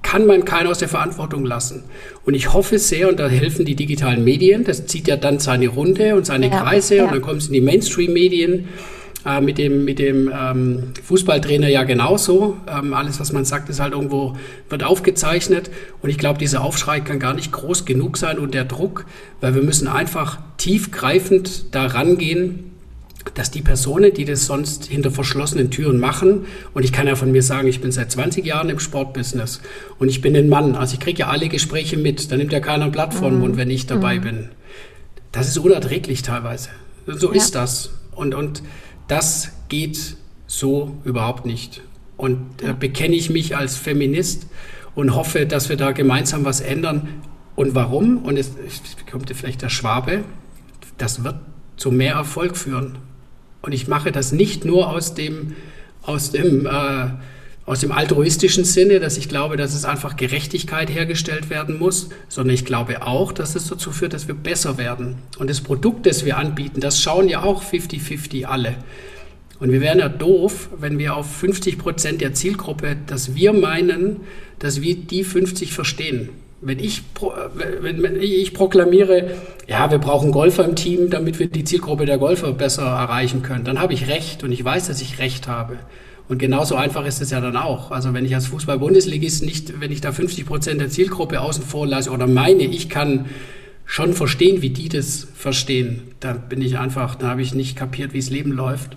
kann 0.02 0.26
man 0.26 0.46
keinen 0.46 0.66
aus 0.66 0.78
der 0.78 0.88
Verantwortung 0.88 1.44
lassen. 1.44 1.84
Und 2.24 2.34
ich 2.34 2.52
hoffe 2.52 2.78
sehr, 2.78 3.08
und 3.08 3.20
da 3.20 3.28
helfen 3.28 3.66
die 3.66 3.76
digitalen 3.76 4.24
Medien, 4.24 4.64
das 4.64 4.86
zieht 4.86 5.06
ja 5.06 5.16
dann 5.16 5.38
seine 5.38 5.68
Runde 5.68 6.16
und 6.16 6.24
seine 6.24 6.48
ja, 6.48 6.62
Kreise 6.62 6.96
ja. 6.96 7.04
und 7.04 7.12
dann 7.12 7.20
kommt 7.20 7.42
es 7.42 7.48
in 7.48 7.52
die 7.52 7.60
Mainstream-Medien 7.60 8.68
äh, 9.26 9.40
mit 9.40 9.58
dem, 9.58 9.84
mit 9.84 9.98
dem 9.98 10.30
ähm, 10.32 10.92
Fußballtrainer 11.02 11.68
ja 11.68 11.84
genauso. 11.84 12.56
Ähm, 12.66 12.94
alles, 12.94 13.20
was 13.20 13.32
man 13.32 13.44
sagt, 13.44 13.68
ist 13.68 13.80
halt 13.80 13.92
irgendwo, 13.92 14.36
wird 14.68 14.82
aufgezeichnet. 14.82 15.70
Und 16.00 16.10
ich 16.10 16.18
glaube, 16.18 16.38
dieser 16.38 16.62
Aufschrei 16.62 17.00
kann 17.00 17.18
gar 17.18 17.34
nicht 17.34 17.52
groß 17.52 17.84
genug 17.84 18.16
sein 18.16 18.38
und 18.38 18.54
der 18.54 18.64
Druck, 18.64 19.04
weil 19.40 19.54
wir 19.54 19.62
müssen 19.62 19.88
einfach 19.88 20.38
tiefgreifend 20.56 21.74
da 21.74 21.86
rangehen, 21.86 22.70
dass 23.34 23.50
die 23.50 23.60
Personen, 23.60 24.14
die 24.14 24.24
das 24.24 24.46
sonst 24.46 24.86
hinter 24.86 25.10
verschlossenen 25.10 25.70
Türen 25.70 25.98
machen, 25.98 26.46
und 26.72 26.84
ich 26.84 26.92
kann 26.92 27.06
ja 27.06 27.16
von 27.16 27.30
mir 27.30 27.42
sagen, 27.42 27.68
ich 27.68 27.80
bin 27.80 27.92
seit 27.92 28.10
20 28.10 28.44
Jahren 28.44 28.70
im 28.70 28.78
Sportbusiness 28.78 29.60
und 29.98 30.08
ich 30.08 30.22
bin 30.22 30.34
ein 30.34 30.48
Mann, 30.48 30.74
also 30.74 30.94
ich 30.94 31.00
kriege 31.00 31.20
ja 31.20 31.28
alle 31.28 31.48
Gespräche 31.48 31.96
mit, 31.96 32.32
da 32.32 32.36
nimmt 32.36 32.52
ja 32.52 32.60
keiner 32.60 32.86
ein 32.86 32.92
Blatt 32.92 33.12
vor 33.12 33.30
den 33.30 33.40
Mund, 33.40 33.56
wenn 33.56 33.70
ich 33.70 33.86
dabei 33.86 34.18
mhm. 34.18 34.22
bin. 34.22 34.48
Das 35.32 35.48
ist 35.48 35.58
unerträglich 35.58 36.22
teilweise. 36.22 36.70
So 37.06 37.28
ja. 37.28 37.36
ist 37.36 37.54
das. 37.54 37.90
Und, 38.14 38.34
und 38.34 38.62
das 39.11 39.50
geht 39.68 40.16
so 40.46 40.96
überhaupt 41.04 41.44
nicht. 41.44 41.82
Und 42.16 42.62
äh, 42.62 42.72
bekenne 42.72 43.16
ich 43.16 43.30
mich 43.30 43.56
als 43.56 43.76
Feminist 43.76 44.46
und 44.94 45.14
hoffe, 45.14 45.46
dass 45.46 45.68
wir 45.68 45.76
da 45.76 45.92
gemeinsam 45.92 46.44
was 46.44 46.61
ändern. 46.61 47.08
Und 47.56 47.74
warum? 47.74 48.18
Und 48.18 48.36
es, 48.36 48.52
kommt 49.11 49.30
vielleicht 49.34 49.62
der 49.62 49.68
Schwabe, 49.68 50.24
das 50.96 51.24
wird 51.24 51.36
zu 51.76 51.90
mehr 51.90 52.14
Erfolg 52.14 52.56
führen. 52.56 52.98
Und 53.62 53.72
ich 53.72 53.88
mache 53.88 54.12
das 54.12 54.32
nicht 54.32 54.64
nur 54.64 54.90
aus 54.90 55.14
dem, 55.14 55.56
aus 56.02 56.30
dem, 56.30 56.66
äh, 56.66 57.08
aus 57.70 57.78
dem 57.78 57.92
altruistischen 57.92 58.64
Sinne, 58.64 58.98
dass 58.98 59.16
ich 59.16 59.28
glaube, 59.28 59.56
dass 59.56 59.76
es 59.76 59.84
einfach 59.84 60.16
Gerechtigkeit 60.16 60.90
hergestellt 60.90 61.50
werden 61.50 61.78
muss, 61.78 62.08
sondern 62.28 62.52
ich 62.52 62.64
glaube 62.64 63.06
auch, 63.06 63.30
dass 63.30 63.54
es 63.54 63.68
dazu 63.68 63.92
führt, 63.92 64.12
dass 64.12 64.26
wir 64.26 64.34
besser 64.34 64.76
werden. 64.76 65.18
Und 65.38 65.48
das 65.48 65.60
Produkt, 65.60 66.04
das 66.06 66.24
wir 66.24 66.36
anbieten, 66.36 66.80
das 66.80 67.00
schauen 67.00 67.28
ja 67.28 67.44
auch 67.44 67.62
50-50 67.62 68.46
alle. 68.46 68.74
Und 69.60 69.70
wir 69.70 69.80
wären 69.80 70.00
ja 70.00 70.08
doof, 70.08 70.70
wenn 70.80 70.98
wir 70.98 71.14
auf 71.14 71.32
50 71.32 71.78
Prozent 71.78 72.20
der 72.22 72.34
Zielgruppe, 72.34 72.96
dass 73.06 73.36
wir 73.36 73.52
meinen, 73.52 74.16
dass 74.58 74.80
wir 74.80 74.96
die 74.96 75.22
50 75.22 75.72
verstehen. 75.72 76.30
Wenn 76.60 76.80
ich, 76.80 77.04
wenn, 77.80 78.20
ich 78.20 78.52
proklamiere, 78.52 79.30
ja, 79.68 79.88
wir 79.92 79.98
brauchen 79.98 80.32
Golfer 80.32 80.64
im 80.64 80.74
Team, 80.74 81.08
damit 81.08 81.38
wir 81.38 81.46
die 81.46 81.62
Zielgruppe 81.62 82.04
der 82.04 82.18
Golfer 82.18 82.52
besser 82.52 82.82
erreichen 82.82 83.44
können, 83.44 83.62
dann 83.62 83.78
habe 83.78 83.92
ich 83.92 84.08
recht 84.08 84.42
und 84.42 84.50
ich 84.50 84.64
weiß, 84.64 84.88
dass 84.88 85.00
ich 85.00 85.20
recht 85.20 85.46
habe. 85.46 85.78
Und 86.31 86.39
genauso 86.39 86.76
einfach 86.76 87.05
ist 87.07 87.20
es 87.20 87.31
ja 87.31 87.41
dann 87.41 87.57
auch. 87.57 87.91
Also 87.91 88.14
wenn 88.14 88.24
ich 88.24 88.37
als 88.37 88.47
Fußball-Bundesligist 88.47 89.43
nicht, 89.43 89.81
wenn 89.81 89.91
ich 89.91 90.01
da 90.01 90.12
50 90.12 90.47
Prozent 90.47 90.81
der 90.81 90.89
Zielgruppe 90.89 91.41
außen 91.41 91.64
vor 91.64 91.89
lasse 91.89 92.09
oder 92.12 92.28
meine, 92.28 92.62
ich 92.62 92.89
kann 92.89 93.26
schon 93.85 94.12
verstehen, 94.12 94.62
wie 94.62 94.70
die 94.70 94.89
das 94.89 95.26
verstehen, 95.35 96.03
dann 96.20 96.49
bin 96.49 96.62
ich 96.62 96.78
einfach, 96.78 97.16
da 97.16 97.31
habe 97.31 97.43
ich 97.43 97.53
nicht 97.53 97.74
kapiert, 97.74 98.12
wie 98.12 98.20
das 98.20 98.31
Leben 98.31 98.53
läuft. 98.53 98.97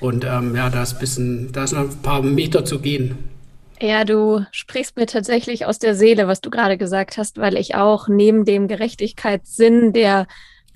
Und 0.00 0.24
ähm, 0.24 0.56
ja, 0.56 0.68
da 0.68 0.82
ist, 0.82 0.98
bisschen, 0.98 1.52
da 1.52 1.62
ist 1.62 1.72
noch 1.72 1.82
ein 1.82 2.02
paar 2.02 2.22
Meter 2.22 2.64
zu 2.64 2.80
gehen. 2.80 3.16
Ja, 3.80 4.04
du 4.04 4.44
sprichst 4.50 4.96
mir 4.96 5.06
tatsächlich 5.06 5.66
aus 5.66 5.78
der 5.78 5.94
Seele, 5.94 6.26
was 6.26 6.40
du 6.40 6.50
gerade 6.50 6.76
gesagt 6.76 7.16
hast, 7.16 7.38
weil 7.38 7.56
ich 7.58 7.76
auch 7.76 8.08
neben 8.08 8.44
dem 8.44 8.66
Gerechtigkeitssinn, 8.66 9.92
der 9.92 10.26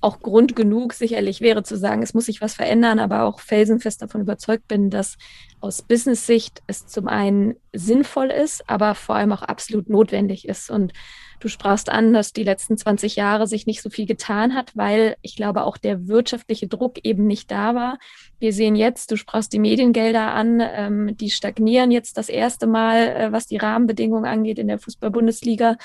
auch 0.00 0.20
Grund 0.20 0.54
genug 0.54 0.92
sicherlich 0.94 1.40
wäre 1.40 1.62
zu 1.62 1.76
sagen, 1.76 2.02
es 2.02 2.14
muss 2.14 2.26
sich 2.26 2.40
was 2.40 2.54
verändern, 2.54 3.00
aber 3.00 3.24
auch 3.24 3.40
felsenfest 3.40 4.00
davon 4.00 4.20
überzeugt 4.20 4.68
bin, 4.68 4.88
dass 4.88 5.18
aus 5.60 5.82
Business-Sicht 5.82 6.62
es 6.66 6.86
zum 6.86 7.08
einen 7.08 7.56
sinnvoll 7.72 8.30
ist, 8.30 8.68
aber 8.68 8.94
vor 8.94 9.16
allem 9.16 9.32
auch 9.32 9.42
absolut 9.42 9.88
notwendig 9.88 10.48
ist. 10.48 10.70
Und 10.70 10.92
Du 11.40 11.48
sprachst 11.48 11.88
an, 11.88 12.12
dass 12.12 12.34
die 12.34 12.44
letzten 12.44 12.76
20 12.76 13.16
Jahre 13.16 13.46
sich 13.46 13.66
nicht 13.66 13.80
so 13.80 13.88
viel 13.88 14.04
getan 14.04 14.54
hat, 14.54 14.76
weil 14.76 15.16
ich 15.22 15.36
glaube 15.36 15.64
auch 15.64 15.78
der 15.78 16.06
wirtschaftliche 16.06 16.68
Druck 16.68 16.98
eben 17.02 17.26
nicht 17.26 17.50
da 17.50 17.74
war. 17.74 17.98
Wir 18.38 18.52
sehen 18.52 18.76
jetzt, 18.76 19.10
du 19.10 19.16
sprachst 19.16 19.54
die 19.54 19.58
Mediengelder 19.58 20.32
an, 20.32 20.60
ähm, 20.62 21.16
die 21.16 21.30
stagnieren 21.30 21.90
jetzt 21.90 22.18
das 22.18 22.28
erste 22.28 22.66
Mal, 22.66 23.08
äh, 23.08 23.32
was 23.32 23.46
die 23.46 23.56
Rahmenbedingungen 23.56 24.26
angeht 24.26 24.58
in 24.58 24.68
der 24.68 24.78
Fußball-Bundesliga. 24.78 25.78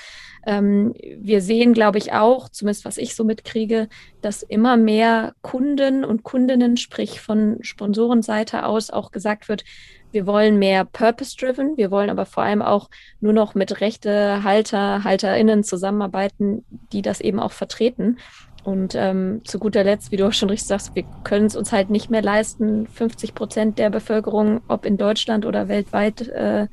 Ähm, 0.45 0.93
wir 1.17 1.41
sehen, 1.41 1.73
glaube 1.73 1.99
ich, 1.99 2.11
auch, 2.11 2.49
zumindest 2.49 2.83
was 2.83 2.97
ich 2.97 3.15
so 3.15 3.23
mitkriege, 3.23 3.87
dass 4.21 4.43
immer 4.43 4.75
mehr 4.75 5.35
Kunden 5.41 6.03
und 6.03 6.23
Kundinnen, 6.23 6.75
sprich 6.75 7.21
von 7.21 7.59
Sponsorenseite 7.61 8.65
aus, 8.65 8.89
auch 8.89 9.11
gesagt 9.11 9.47
wird, 9.47 9.63
wir 10.11 10.27
wollen 10.27 10.57
mehr 10.57 10.85
Purpose-driven. 10.85 11.75
Wir 11.75 11.91
wollen 11.91 12.09
aber 12.09 12.25
vor 12.25 12.43
allem 12.43 12.61
auch 12.61 12.89
nur 13.19 13.33
noch 13.33 13.53
mit 13.53 13.81
Rechtehalter, 13.81 15.03
HalterInnen 15.03 15.63
zusammenarbeiten, 15.63 16.63
die 16.93 17.01
das 17.01 17.19
eben 17.19 17.39
auch 17.39 17.51
vertreten. 17.51 18.17
Und 18.63 18.95
ähm, 18.95 19.41
zu 19.43 19.59
guter 19.59 19.83
Letzt, 19.83 20.11
wie 20.11 20.17
du 20.17 20.25
auch 20.25 20.33
schon 20.33 20.49
richtig 20.49 20.67
sagst, 20.67 20.95
wir 20.95 21.03
können 21.23 21.45
es 21.45 21.55
uns 21.55 21.71
halt 21.71 21.89
nicht 21.89 22.09
mehr 22.09 22.21
leisten, 22.21 22.87
50 22.87 23.35
Prozent 23.35 23.77
der 23.77 23.89
Bevölkerung, 23.89 24.61
ob 24.69 24.85
in 24.85 24.97
Deutschland 24.97 25.45
oder 25.45 25.67
weltweit, 25.67 26.29
äh, 26.29 26.67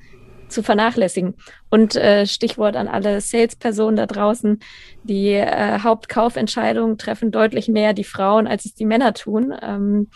zu 0.53 0.63
vernachlässigen. 0.63 1.35
Und 1.71 1.97
äh, 1.97 2.27
Stichwort 2.27 2.77
an 2.77 2.87
alle 2.87 3.21
Salespersonen 3.21 3.97
da 3.97 4.07
draußen, 4.07 4.61
die 5.03 5.31
äh, 5.33 5.81
Hauptkaufentscheidungen 5.81 6.99
treffen 6.99 7.33
deutlich 7.33 7.69
mehr 7.69 7.93
die 7.93 8.05
Frauen, 8.05 8.47
als 8.47 8.67
es 8.67 8.75
die 8.75 8.87
Männer 8.87 9.15
tun. 9.15 9.53
Ähm, 9.61 10.09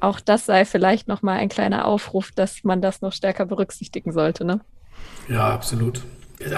auch 0.00 0.20
das 0.20 0.46
sei 0.46 0.64
vielleicht 0.64 1.08
nochmal 1.08 1.38
ein 1.38 1.48
kleiner 1.48 1.86
Aufruf, 1.86 2.32
dass 2.32 2.64
man 2.64 2.82
das 2.82 3.02
noch 3.02 3.12
stärker 3.12 3.46
berücksichtigen 3.46 4.12
sollte. 4.12 4.44
Ne? 4.44 4.60
Ja, 5.28 5.50
absolut. 5.50 6.02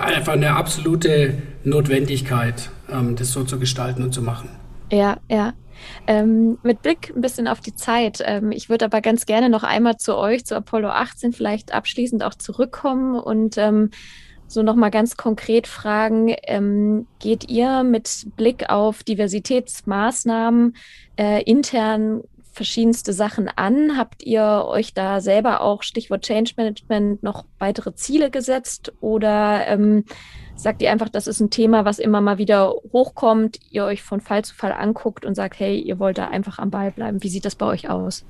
einfach 0.01 0.35
eine 0.35 0.55
absolute 0.55 1.43
Notwendigkeit, 1.65 2.71
ähm, 2.91 3.17
das 3.17 3.33
so 3.33 3.45
zu 3.45 3.59
gestalten 3.59 4.03
und 4.03 4.13
zu 4.13 4.23
machen. 4.23 4.49
Ja, 4.91 5.17
ja. 5.29 5.55
Ähm, 6.07 6.59
mit 6.63 6.83
Blick 6.83 7.13
ein 7.15 7.21
bisschen 7.21 7.49
auf 7.49 7.61
die 7.61 7.75
Zeit. 7.75 8.23
Ähm, 8.25 8.53
ich 8.53 8.69
würde 8.69 8.85
aber 8.85 9.01
ganz 9.01 9.27
gerne 9.27 9.49
noch 9.49 9.65
einmal 9.65 9.97
zu 9.97 10.17
euch, 10.17 10.45
zu 10.45 10.55
Apollo 10.55 10.89
18 10.89 11.33
vielleicht 11.33 11.75
abschließend 11.75 12.23
auch 12.23 12.35
zurückkommen 12.35 13.19
und 13.19 13.59
ähm, 13.59 13.91
so 14.53 14.63
nochmal 14.63 14.91
ganz 14.91 15.17
konkret 15.17 15.67
fragen, 15.67 16.35
ähm, 16.45 17.07
geht 17.19 17.49
ihr 17.49 17.83
mit 17.83 18.27
Blick 18.37 18.69
auf 18.69 19.03
Diversitätsmaßnahmen 19.03 20.77
äh, 21.17 21.43
intern 21.45 22.23
verschiedenste 22.53 23.13
Sachen 23.13 23.49
an? 23.49 23.97
Habt 23.97 24.23
ihr 24.23 24.65
euch 24.67 24.95
da 24.95 25.21
selber 25.21 25.63
auch 25.63 25.83
Stichwort 25.83 26.23
Change 26.23 26.53
Management 26.57 27.23
noch 27.23 27.45
weitere 27.59 27.95
Ziele 27.95 28.31
gesetzt 28.31 28.93
oder 29.01 29.67
ähm, 29.67 30.05
sagt 30.55 30.83
ihr 30.83 30.93
einfach, 30.93 31.09
das 31.09 31.27
ist 31.27 31.41
ein 31.41 31.51
Thema, 31.51 31.85
was 31.85 31.99
immer 31.99 32.21
mal 32.21 32.39
wieder 32.39 32.75
hochkommt, 32.93 33.59
ihr 33.71 33.85
euch 33.85 34.03
von 34.03 34.21
Fall 34.21 34.45
zu 34.45 34.55
Fall 34.55 34.73
anguckt 34.73 35.25
und 35.25 35.35
sagt, 35.35 35.59
hey, 35.59 35.81
ihr 35.81 35.99
wollt 35.99 36.19
da 36.19 36.29
einfach 36.29 36.59
am 36.59 36.71
Ball 36.71 36.91
bleiben. 36.91 37.23
Wie 37.23 37.29
sieht 37.29 37.45
das 37.45 37.55
bei 37.55 37.67
euch 37.67 37.89
aus? 37.89 38.25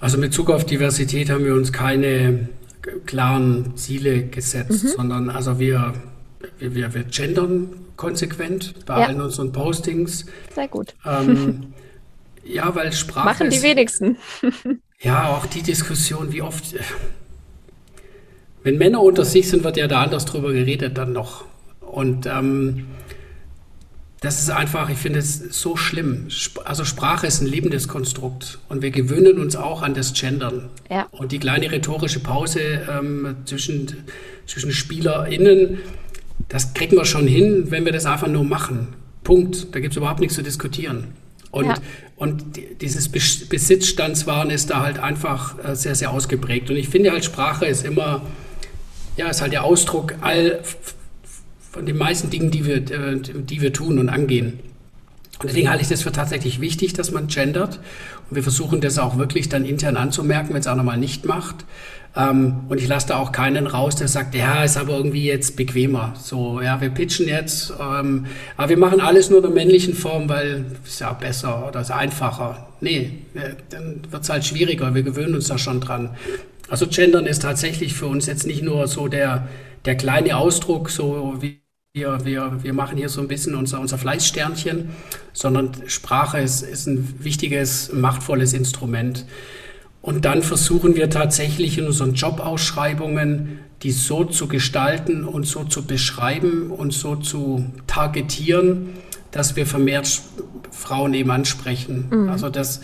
Also 0.00 0.16
mit 0.16 0.30
Bezug 0.30 0.50
auf 0.50 0.64
Diversität 0.64 1.30
haben 1.30 1.44
wir 1.44 1.54
uns 1.54 1.72
keine 1.72 2.48
klaren 3.06 3.76
Ziele 3.76 4.22
gesetzt, 4.26 4.84
mhm. 4.84 4.88
sondern 4.88 5.30
also 5.30 5.58
wir, 5.58 5.94
wir, 6.58 6.94
wir 6.94 7.04
gendern 7.04 7.70
konsequent 7.96 8.86
bei 8.86 9.00
ja. 9.00 9.06
allen 9.06 9.20
unseren 9.20 9.52
Postings. 9.52 10.26
Sehr 10.54 10.68
gut. 10.68 10.94
Ähm, 11.04 11.72
ja, 12.48 12.74
weil 12.74 12.92
Sprache. 12.92 13.26
Machen 13.26 13.50
die 13.50 13.56
ist, 13.56 13.62
wenigsten. 13.62 14.16
ja, 15.00 15.28
auch 15.28 15.46
die 15.46 15.62
Diskussion, 15.62 16.32
wie 16.32 16.42
oft. 16.42 16.74
Wenn 18.62 18.78
Männer 18.78 19.02
unter 19.02 19.24
sich 19.24 19.48
sind, 19.48 19.64
wird 19.64 19.76
ja 19.76 19.86
da 19.86 20.02
anders 20.02 20.24
drüber 20.24 20.52
geredet 20.52 20.98
dann 20.98 21.12
noch. 21.12 21.44
Und 21.80 22.26
ähm, 22.26 22.86
das 24.20 24.40
ist 24.40 24.50
einfach, 24.50 24.90
ich 24.90 24.98
finde 24.98 25.20
es 25.20 25.38
so 25.38 25.76
schlimm. 25.76 26.26
Also 26.64 26.84
Sprache 26.84 27.26
ist 27.26 27.40
ein 27.40 27.46
lebendes 27.46 27.86
Konstrukt 27.86 28.58
und 28.68 28.82
wir 28.82 28.90
gewöhnen 28.90 29.38
uns 29.38 29.54
auch 29.54 29.82
an 29.82 29.94
das 29.94 30.12
Gendern. 30.12 30.70
Ja. 30.90 31.06
Und 31.12 31.30
die 31.30 31.38
kleine 31.38 31.70
rhetorische 31.70 32.20
Pause 32.20 32.60
ähm, 32.90 33.36
zwischen, 33.44 34.04
zwischen 34.46 34.72
SpielerInnen, 34.72 35.78
das 36.48 36.74
kriegen 36.74 36.96
wir 36.96 37.04
schon 37.04 37.28
hin, 37.28 37.70
wenn 37.70 37.84
wir 37.84 37.92
das 37.92 38.06
einfach 38.06 38.28
nur 38.28 38.44
machen. 38.44 38.88
Punkt. 39.22 39.74
Da 39.74 39.80
gibt 39.80 39.92
es 39.92 39.96
überhaupt 39.96 40.20
nichts 40.20 40.34
zu 40.34 40.42
diskutieren. 40.42 41.08
Und, 41.50 41.66
ja. 41.66 41.74
und 42.16 42.44
dieses 42.80 43.08
Besitzstandswahn 43.08 44.50
ist 44.50 44.70
da 44.70 44.82
halt 44.82 44.98
einfach 44.98 45.56
äh, 45.64 45.74
sehr, 45.74 45.94
sehr 45.94 46.10
ausgeprägt. 46.10 46.70
Und 46.70 46.76
ich 46.76 46.88
finde 46.88 47.10
halt, 47.10 47.24
Sprache 47.24 47.66
ist 47.66 47.84
immer, 47.84 48.22
ja, 49.16 49.28
ist 49.28 49.40
halt 49.40 49.52
der 49.52 49.64
Ausdruck 49.64 50.14
all 50.20 50.60
von 51.72 51.86
den 51.86 51.96
meisten 51.96 52.30
Dingen, 52.30 52.50
die 52.50 52.66
wir, 52.66 52.76
äh, 52.76 53.20
die 53.20 53.60
wir 53.60 53.72
tun 53.72 53.98
und 53.98 54.08
angehen. 54.08 54.60
Und 55.38 55.50
deswegen 55.50 55.70
halte 55.70 55.82
ich 55.82 55.88
das 55.88 56.02
für 56.02 56.10
tatsächlich 56.10 56.60
wichtig, 56.60 56.94
dass 56.94 57.12
man 57.12 57.28
gendert. 57.28 57.78
Wir 58.30 58.42
versuchen 58.42 58.80
das 58.80 58.98
auch 58.98 59.16
wirklich 59.16 59.48
dann 59.48 59.64
intern 59.64 59.96
anzumerken, 59.96 60.54
wenn 60.54 60.60
es 60.60 60.66
auch 60.66 60.76
nochmal 60.76 60.98
nicht 60.98 61.24
macht. 61.24 61.64
Ähm, 62.16 62.60
und 62.68 62.80
ich 62.80 62.88
lasse 62.88 63.08
da 63.08 63.18
auch 63.18 63.32
keinen 63.32 63.66
raus, 63.66 63.96
der 63.96 64.08
sagt, 64.08 64.34
ja, 64.34 64.64
ist 64.64 64.76
aber 64.76 64.96
irgendwie 64.96 65.24
jetzt 65.24 65.56
bequemer. 65.56 66.14
So, 66.20 66.60
ja, 66.60 66.80
wir 66.80 66.90
pitchen 66.90 67.28
jetzt, 67.28 67.72
ähm, 67.80 68.26
aber 68.56 68.70
wir 68.70 68.78
machen 68.78 69.00
alles 69.00 69.30
nur 69.30 69.38
in 69.38 69.44
der 69.44 69.52
männlichen 69.52 69.94
Form, 69.94 70.28
weil 70.28 70.64
es 70.84 70.98
ja 70.98 71.12
besser 71.12 71.68
oder 71.68 71.80
ist 71.80 71.90
einfacher. 71.90 72.66
Nee, 72.80 73.12
äh, 73.34 73.54
dann 73.70 74.00
wird 74.10 74.22
es 74.22 74.30
halt 74.30 74.44
schwieriger. 74.44 74.94
Wir 74.94 75.02
gewöhnen 75.02 75.34
uns 75.34 75.48
da 75.48 75.58
schon 75.58 75.80
dran. 75.80 76.10
Also 76.68 76.86
Gendern 76.86 77.26
ist 77.26 77.42
tatsächlich 77.42 77.94
für 77.94 78.06
uns 78.06 78.26
jetzt 78.26 78.46
nicht 78.46 78.62
nur 78.62 78.88
so 78.88 79.08
der, 79.08 79.48
der 79.84 79.96
kleine 79.96 80.36
Ausdruck, 80.36 80.90
so 80.90 81.36
wie 81.40 81.60
wir, 81.98 82.24
wir, 82.24 82.58
wir 82.62 82.72
machen 82.72 82.96
hier 82.96 83.08
so 83.08 83.20
ein 83.20 83.28
bisschen 83.28 83.54
unser, 83.54 83.80
unser 83.80 83.98
Fleißsternchen, 83.98 84.90
sondern 85.32 85.72
Sprache 85.86 86.38
ist, 86.38 86.62
ist 86.62 86.86
ein 86.86 87.14
wichtiges, 87.18 87.92
machtvolles 87.92 88.52
Instrument. 88.52 89.26
Und 90.00 90.24
dann 90.24 90.42
versuchen 90.42 90.94
wir 90.94 91.10
tatsächlich 91.10 91.76
in 91.78 91.86
unseren 91.86 92.14
Jobausschreibungen, 92.14 93.58
die 93.82 93.90
so 93.90 94.24
zu 94.24 94.48
gestalten 94.48 95.24
und 95.24 95.46
so 95.46 95.64
zu 95.64 95.84
beschreiben 95.86 96.70
und 96.70 96.92
so 96.92 97.16
zu 97.16 97.66
targetieren, 97.86 98.90
dass 99.30 99.56
wir 99.56 99.66
vermehrt 99.66 100.22
Frauen 100.70 101.14
eben 101.14 101.30
ansprechen. 101.30 102.06
Mhm. 102.10 102.28
Also 102.28 102.48
das 102.48 102.80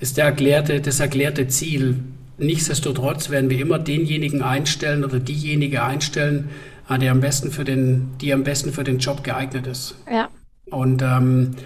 ist 0.00 0.16
der 0.16 0.26
erklärte, 0.26 0.80
das 0.80 1.00
erklärte 1.00 1.48
Ziel. 1.48 1.96
Nichtsdestotrotz 2.38 3.30
werden 3.30 3.48
wir 3.48 3.60
immer 3.60 3.78
denjenigen 3.78 4.42
einstellen 4.42 5.04
oder 5.04 5.18
diejenige 5.18 5.82
einstellen, 5.82 6.50
Ah, 6.88 6.98
der 6.98 7.10
am 7.10 7.20
besten 7.20 7.50
für 7.50 7.64
den, 7.64 8.10
die 8.20 8.32
am 8.32 8.44
besten 8.44 8.72
für 8.72 8.84
den 8.84 8.98
Job 8.98 9.24
geeignet 9.24 9.66
ist. 9.66 9.96
Ja. 10.10 10.28
Und 10.66 11.02
ähm, 11.02 11.56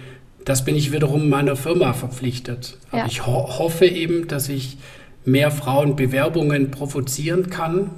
das 0.45 0.65
bin 0.65 0.75
ich 0.75 0.91
wiederum 0.91 1.29
meiner 1.29 1.55
Firma 1.55 1.93
verpflichtet. 1.93 2.77
Ja. 2.91 3.05
ich 3.05 3.25
ho 3.25 3.59
hoffe 3.59 3.85
eben, 3.85 4.27
dass 4.27 4.49
ich 4.49 4.77
mehr 5.23 5.51
Frauenbewerbungen 5.51 6.71
provozieren 6.71 7.51
kann 7.51 7.91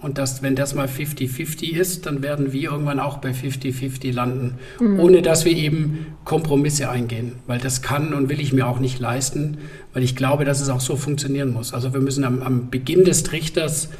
und 0.00 0.16
dass, 0.16 0.42
wenn 0.42 0.56
das 0.56 0.74
mal 0.74 0.86
50-50 0.86 1.72
ist, 1.76 2.06
dann 2.06 2.22
werden 2.22 2.52
wir 2.52 2.70
irgendwann 2.70 3.00
auch 3.00 3.18
bei 3.18 3.32
50-50 3.32 4.14
landen, 4.14 4.54
mhm. 4.80 4.98
ohne 4.98 5.20
dass 5.20 5.44
wir 5.44 5.52
eben 5.52 6.06
Kompromisse 6.24 6.88
eingehen. 6.88 7.34
Weil 7.46 7.58
das 7.58 7.82
kann 7.82 8.14
und 8.14 8.30
will 8.30 8.40
ich 8.40 8.54
mir 8.54 8.66
auch 8.66 8.78
nicht 8.78 8.98
leisten, 8.98 9.58
weil 9.92 10.02
ich 10.02 10.16
glaube, 10.16 10.46
dass 10.46 10.62
es 10.62 10.70
auch 10.70 10.80
so 10.80 10.96
funktionieren 10.96 11.52
muss. 11.52 11.74
Also 11.74 11.92
wir 11.92 12.00
müssen 12.00 12.24
am, 12.24 12.42
am 12.42 12.70
Beginn 12.70 13.04
des 13.04 13.24
Trichters 13.24 13.90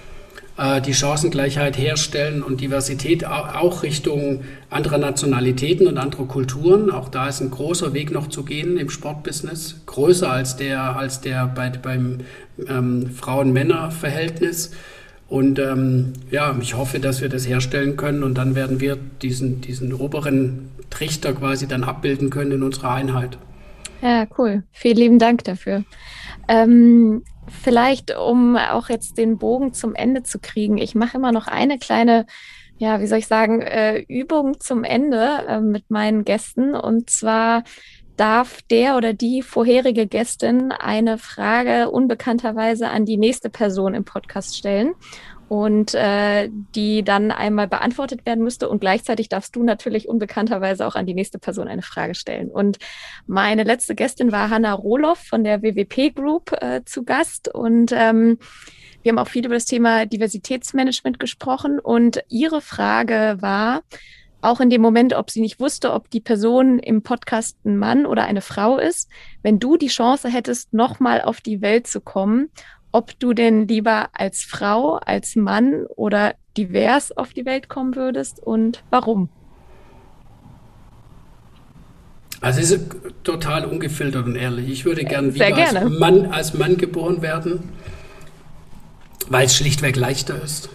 die 0.85 0.93
Chancengleichheit 0.93 1.79
herstellen 1.79 2.43
und 2.43 2.61
Diversität 2.61 3.25
auch 3.25 3.83
Richtung 3.83 4.43
anderer 4.69 4.99
Nationalitäten 4.99 5.87
und 5.87 5.97
anderer 5.97 6.27
Kulturen. 6.27 6.91
Auch 6.91 7.09
da 7.09 7.29
ist 7.29 7.41
ein 7.41 7.51
großer 7.51 7.95
Weg 7.95 8.11
noch 8.11 8.29
zu 8.29 8.45
gehen 8.45 8.77
im 8.77 8.91
Sportbusiness, 8.91 9.81
größer 9.87 10.31
als 10.31 10.57
der, 10.57 10.97
als 10.97 11.23
der 11.23 11.47
bei, 11.47 11.71
beim 11.71 12.19
ähm, 12.69 13.11
Frauen-Männer-Verhältnis. 13.11 14.73
Und 15.29 15.59
ähm, 15.59 16.13
ja, 16.31 16.55
ich 16.61 16.77
hoffe, 16.77 16.99
dass 16.99 17.23
wir 17.23 17.31
das 17.31 17.49
herstellen 17.49 17.97
können 17.97 18.23
und 18.23 18.35
dann 18.37 18.55
werden 18.55 18.81
wir 18.81 18.99
diesen, 19.23 19.63
diesen 19.63 19.95
oberen 19.95 20.69
Trichter 20.91 21.33
quasi 21.33 21.69
dann 21.69 21.85
abbilden 21.85 22.29
können 22.29 22.53
in 22.53 22.63
unserer 22.63 22.91
Einheit. 22.91 23.39
Ja, 24.03 24.27
cool. 24.37 24.65
Vielen 24.73 24.97
lieben 24.97 25.19
Dank 25.19 25.45
dafür. 25.45 25.85
Ähm, 26.49 27.23
vielleicht, 27.51 28.17
um 28.17 28.57
auch 28.57 28.89
jetzt 28.89 29.19
den 29.19 29.39
Bogen 29.39 29.73
zum 29.73 29.95
Ende 29.95 30.23
zu 30.23 30.39
kriegen, 30.39 30.79
ich 30.79 30.95
mache 30.95 31.17
immer 31.17 31.33
noch 31.33 31.47
eine 31.47 31.79
kleine, 31.79 32.27
ja, 32.79 33.01
wie 33.01 33.07
soll 33.07 33.19
ich 33.19 33.27
sagen, 33.27 33.63
äh, 33.63 33.99
Übung 34.09 34.61
zum 34.61 34.85
Ende 34.85 35.45
äh, 35.49 35.61
mit 35.61 35.91
meinen 35.91 36.25
Gästen. 36.25 36.75
Und 36.75 37.11
zwar 37.11 37.65
darf 38.17 38.61
der 38.71 38.97
oder 38.97 39.15
die 39.15 39.41
vorherige 39.41 40.07
Gästin 40.07 40.73
eine 40.73 41.17
Frage 41.17 41.91
unbekannterweise 41.91 42.91
an 42.91 43.07
die 43.07 43.17
nächste 43.17 43.49
Person 43.49 43.95
im 43.95 44.05
Podcast 44.05 44.57
stellen 44.57 44.93
und 45.51 45.97
äh, 45.97 46.49
die 46.77 47.03
dann 47.03 47.33
einmal 47.33 47.67
beantwortet 47.67 48.25
werden 48.25 48.45
müsste. 48.45 48.69
Und 48.69 48.79
gleichzeitig 48.79 49.29
darfst 49.29 49.57
du 49.57 49.65
natürlich 49.65 50.09
unbekannterweise 50.09 50.87
auch 50.87 50.95
an 50.95 51.07
die 51.07 51.13
nächste 51.13 51.41
Person 51.41 51.67
eine 51.67 51.83
Frage 51.83 52.15
stellen. 52.15 52.53
Und 52.53 52.79
meine 53.27 53.65
letzte 53.65 53.97
Gästin 53.97 54.31
war 54.31 54.49
Hanna 54.51 54.73
Rohloff 54.73 55.19
von 55.19 55.43
der 55.43 55.61
WWP 55.61 56.15
Group 56.15 56.53
äh, 56.63 56.83
zu 56.85 57.03
Gast. 57.03 57.53
Und 57.53 57.91
ähm, 57.91 58.39
wir 59.03 59.11
haben 59.11 59.19
auch 59.19 59.27
viel 59.27 59.45
über 59.45 59.57
das 59.57 59.65
Thema 59.65 60.07
Diversitätsmanagement 60.07 61.19
gesprochen. 61.19 61.81
Und 61.81 62.23
ihre 62.29 62.61
Frage 62.61 63.39
war, 63.41 63.83
auch 64.43 64.61
in 64.61 64.71
dem 64.71 64.81
Moment, 64.81 65.15
ob 65.15 65.33
sie 65.33 65.41
nicht 65.41 65.59
wusste, 65.59 65.93
ob 65.93 66.11
die 66.11 66.21
Person 66.21 66.79
im 66.79 67.03
Podcast 67.03 67.57
ein 67.65 67.77
Mann 67.77 68.07
oder 68.07 68.25
eine 68.25 68.41
Frau 68.41 68.79
ist, 68.79 69.11
wenn 69.43 69.59
du 69.59 69.77
die 69.77 69.89
Chance 69.89 70.29
hättest, 70.29 70.73
nochmal 70.73 71.21
auf 71.21 71.41
die 71.41 71.61
Welt 71.61 71.89
zu 71.89 72.01
kommen 72.01 72.51
ob 72.93 73.19
du 73.19 73.33
denn 73.33 73.69
lieber 73.69 74.09
als 74.13 74.43
Frau, 74.43 74.97
als 74.97 75.37
Mann 75.37 75.87
oder 75.87 76.35
divers 76.57 77.17
auf 77.17 77.33
die 77.33 77.45
Welt 77.45 77.69
kommen 77.69 77.95
würdest 77.95 78.41
und 78.41 78.83
warum? 78.91 79.29
Also 82.41 82.61
es 82.61 82.71
ist 82.71 82.97
total 83.23 83.67
ungefiltert 83.67 84.25
und 84.25 84.37
ehrlich. 84.37 84.71
Ich 84.71 84.85
würde 84.85 85.05
gern 85.05 85.35
wieder 85.35 85.53
gerne. 85.53 85.81
Als, 85.81 85.99
Mann, 85.99 86.27
als 86.27 86.55
Mann 86.55 86.77
geboren 86.79 87.21
werden, 87.21 87.61
weil 89.29 89.47
es 89.47 89.55
schlichtweg 89.55 89.97
leichter 89.97 90.43
ist. 90.43 90.71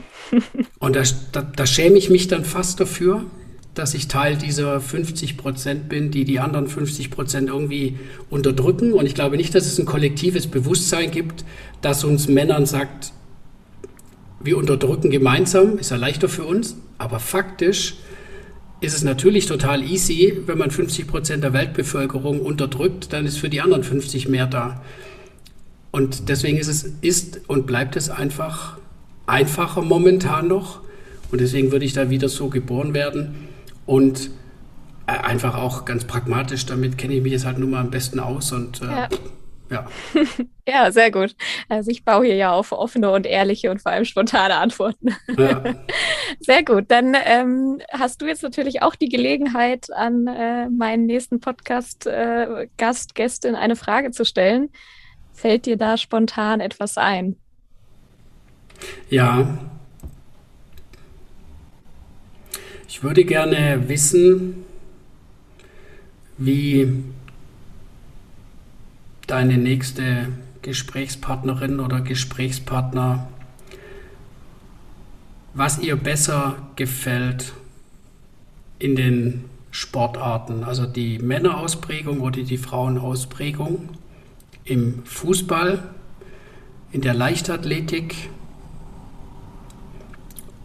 und 0.78 0.96
da, 0.96 1.02
da, 1.32 1.42
da 1.42 1.66
schäme 1.66 1.96
ich 1.96 2.10
mich 2.10 2.28
dann 2.28 2.44
fast 2.44 2.78
dafür, 2.78 3.24
dass 3.74 3.94
ich 3.94 4.08
Teil 4.08 4.36
dieser 4.36 4.80
50 4.80 5.36
Prozent 5.36 5.88
bin, 5.88 6.10
die 6.10 6.24
die 6.24 6.40
anderen 6.40 6.66
50 6.66 7.10
Prozent 7.10 7.48
irgendwie 7.48 7.98
unterdrücken. 8.28 8.92
Und 8.92 9.06
ich 9.06 9.14
glaube 9.14 9.36
nicht, 9.36 9.54
dass 9.54 9.66
es 9.66 9.78
ein 9.78 9.86
kollektives 9.86 10.46
Bewusstsein 10.46 11.10
gibt, 11.10 11.44
das 11.80 12.04
uns 12.04 12.28
Männern 12.28 12.66
sagt, 12.66 13.12
wir 14.40 14.58
unterdrücken 14.58 15.10
gemeinsam, 15.10 15.78
ist 15.78 15.90
ja 15.90 15.96
leichter 15.96 16.28
für 16.28 16.44
uns, 16.44 16.76
aber 16.98 17.20
faktisch 17.20 17.94
ist 18.80 18.94
es 18.94 19.04
natürlich 19.04 19.46
total 19.46 19.82
easy, 19.84 20.42
wenn 20.46 20.58
man 20.58 20.72
50 20.72 21.06
Prozent 21.06 21.44
der 21.44 21.52
Weltbevölkerung 21.52 22.40
unterdrückt, 22.40 23.12
dann 23.12 23.24
ist 23.24 23.38
für 23.38 23.48
die 23.48 23.60
anderen 23.60 23.84
50 23.84 24.28
mehr 24.28 24.46
da. 24.46 24.82
Und 25.92 26.28
deswegen 26.28 26.58
ist 26.58 26.68
es 26.68 26.90
ist 27.00 27.48
und 27.48 27.66
bleibt 27.66 27.96
es 27.96 28.10
einfach 28.10 28.78
einfacher 29.26 29.82
momentan 29.82 30.48
noch. 30.48 30.80
Und 31.30 31.40
deswegen 31.40 31.70
würde 31.70 31.84
ich 31.84 31.92
da 31.92 32.10
wieder 32.10 32.28
so 32.28 32.48
geboren 32.48 32.92
werden. 32.92 33.51
Und 33.92 34.30
äh, 35.06 35.12
einfach 35.12 35.54
auch 35.54 35.84
ganz 35.84 36.06
pragmatisch, 36.06 36.64
damit 36.64 36.96
kenne 36.96 37.12
ich 37.12 37.22
mich 37.22 37.32
jetzt 37.32 37.44
halt 37.44 37.58
nun 37.58 37.72
mal 37.72 37.80
am 37.80 37.90
besten 37.90 38.20
aus. 38.20 38.50
Und 38.50 38.80
äh, 38.80 38.86
ja. 38.86 39.08
Ja. 39.68 39.86
ja, 40.66 40.90
sehr 40.92 41.10
gut. 41.10 41.36
Also 41.68 41.90
ich 41.90 42.02
baue 42.02 42.24
hier 42.24 42.36
ja 42.36 42.52
auf 42.52 42.72
offene 42.72 43.10
und 43.10 43.26
ehrliche 43.26 43.70
und 43.70 43.82
vor 43.82 43.92
allem 43.92 44.06
spontane 44.06 44.56
Antworten. 44.56 45.14
Ja. 45.36 45.62
Sehr 46.40 46.64
gut. 46.64 46.90
Dann 46.90 47.16
ähm, 47.24 47.80
hast 47.90 48.20
du 48.20 48.26
jetzt 48.26 48.42
natürlich 48.42 48.82
auch 48.82 48.94
die 48.94 49.08
Gelegenheit, 49.08 49.92
an 49.92 50.26
äh, 50.26 50.68
meinen 50.68 51.06
nächsten 51.06 51.40
Podcast-Gast, 51.40 53.10
äh, 53.10 53.14
Gästin 53.14 53.54
eine 53.54 53.76
Frage 53.76 54.10
zu 54.10 54.24
stellen. 54.24 54.70
Fällt 55.32 55.66
dir 55.66 55.76
da 55.76 55.96
spontan 55.96 56.60
etwas 56.60 56.98
ein? 56.98 57.36
Ja. 59.08 59.71
Ich 62.94 63.02
würde 63.02 63.24
gerne 63.24 63.88
wissen, 63.88 64.66
wie 66.36 67.02
deine 69.26 69.56
nächste 69.56 70.28
Gesprächspartnerin 70.60 71.80
oder 71.80 72.02
Gesprächspartner, 72.02 73.28
was 75.54 75.78
ihr 75.78 75.96
besser 75.96 76.68
gefällt 76.76 77.54
in 78.78 78.94
den 78.94 79.46
Sportarten, 79.70 80.62
also 80.62 80.84
die 80.84 81.18
Männerausprägung 81.18 82.20
oder 82.20 82.42
die 82.42 82.58
Frauenausprägung 82.58 83.88
im 84.64 85.02
Fußball, 85.06 85.82
in 86.92 87.00
der 87.00 87.14
Leichtathletik 87.14 88.28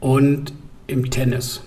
und 0.01 0.51
im 0.87 1.09
Tennis. 1.09 1.61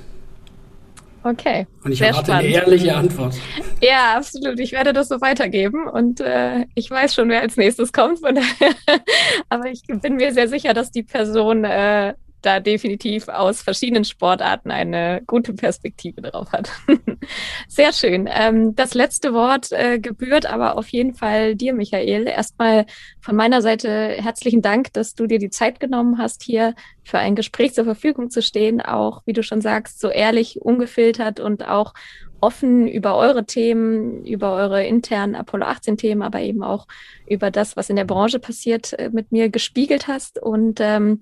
Okay. 1.23 1.66
Und 1.85 1.93
ich 1.93 2.01
erwarte 2.01 2.33
eine 2.33 2.49
ehrliche 2.49 2.97
Antwort. 2.97 3.35
Ja, 3.83 4.16
absolut. 4.16 4.59
Ich 4.59 4.73
werde 4.73 4.93
das 4.93 5.09
so 5.09 5.21
weitergeben 5.21 5.87
und 5.87 6.21
äh, 6.21 6.66
ich 6.75 6.91
weiß 6.91 7.14
schon, 7.14 7.29
wer 7.29 7.43
als 7.43 7.57
nächstes 7.57 7.93
kommt. 7.93 8.21
Aber 9.49 9.66
ich 9.66 9.83
bin 9.87 10.16
mir 10.16 10.33
sehr 10.33 10.49
sicher, 10.49 10.73
dass 10.73 10.91
die 10.91 11.03
Person 11.03 11.64
äh, 11.64 12.14
da 12.43 12.61
definitiv 12.61 13.28
aus 13.28 13.62
verschiedenen 13.62 14.05
Sportarten 14.05 14.70
eine 14.70 15.22
gute 15.26 15.53
Perspektive 15.53 16.22
drauf 16.22 16.53
hat. 16.53 16.70
Sehr 17.68 17.93
schön. 17.93 18.28
Ähm, 18.32 18.74
das 18.74 18.95
letzte 18.95 19.32
Wort 19.32 19.72
äh, 19.72 19.99
gebührt 19.99 20.47
aber 20.47 20.76
auf 20.76 20.88
jeden 20.88 21.14
Fall 21.14 21.55
dir, 21.55 21.74
Michael. 21.74 22.26
Erstmal 22.26 22.86
von 23.20 23.36
meiner 23.36 23.62
Seite 23.62 23.88
herzlichen 23.91 24.62
Dank, 24.62 24.93
dass 24.93 25.14
du 25.14 25.26
dir 25.26 25.38
die 25.38 25.51
Zeit 25.51 25.80
genommen 25.80 26.18
hast, 26.18 26.43
hier 26.43 26.74
für 27.03 27.18
ein 27.18 27.34
Gespräch 27.36 27.74
zur 27.74 27.84
Verfügung 27.84 28.30
zu 28.30 28.43
stehen. 28.43 28.80
Auch, 28.80 29.22
wie 29.26 29.32
du 29.32 29.43
schon 29.43 29.61
sagst, 29.61 30.01
so 30.01 30.09
ehrlich, 30.09 30.61
ungefiltert 30.61 31.41
und 31.41 31.66
auch 31.66 31.95
offen 32.41 32.88
über 32.88 33.16
eure 33.16 33.45
Themen, 33.45 34.24
über 34.24 34.55
eure 34.55 34.86
internen 34.86 35.34
Apollo 35.34 35.66
18 35.66 35.97
Themen, 35.97 36.22
aber 36.22 36.41
eben 36.41 36.62
auch 36.62 36.86
über 37.26 37.51
das, 37.51 37.76
was 37.76 37.91
in 37.91 37.97
der 37.97 38.05
Branche 38.05 38.38
passiert, 38.38 38.93
äh, 38.95 39.11
mit 39.12 39.32
mir 39.32 39.51
gespiegelt 39.51 40.09
hast. 40.09 40.41
Und 40.41 40.80
ähm, 40.80 41.20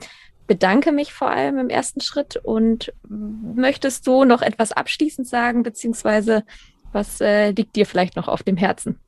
bedanke 0.48 0.90
mich 0.90 1.12
vor 1.12 1.30
allem 1.30 1.58
im 1.58 1.68
ersten 1.68 2.00
Schritt 2.00 2.36
und 2.36 2.92
möchtest 3.08 4.06
du 4.08 4.24
noch 4.24 4.42
etwas 4.42 4.72
abschließend 4.72 5.28
sagen, 5.28 5.62
beziehungsweise 5.62 6.42
was 6.92 7.20
äh, 7.20 7.50
liegt 7.50 7.76
dir 7.76 7.86
vielleicht 7.86 8.16
noch 8.16 8.26
auf 8.26 8.42
dem 8.42 8.56
Herzen? 8.56 8.98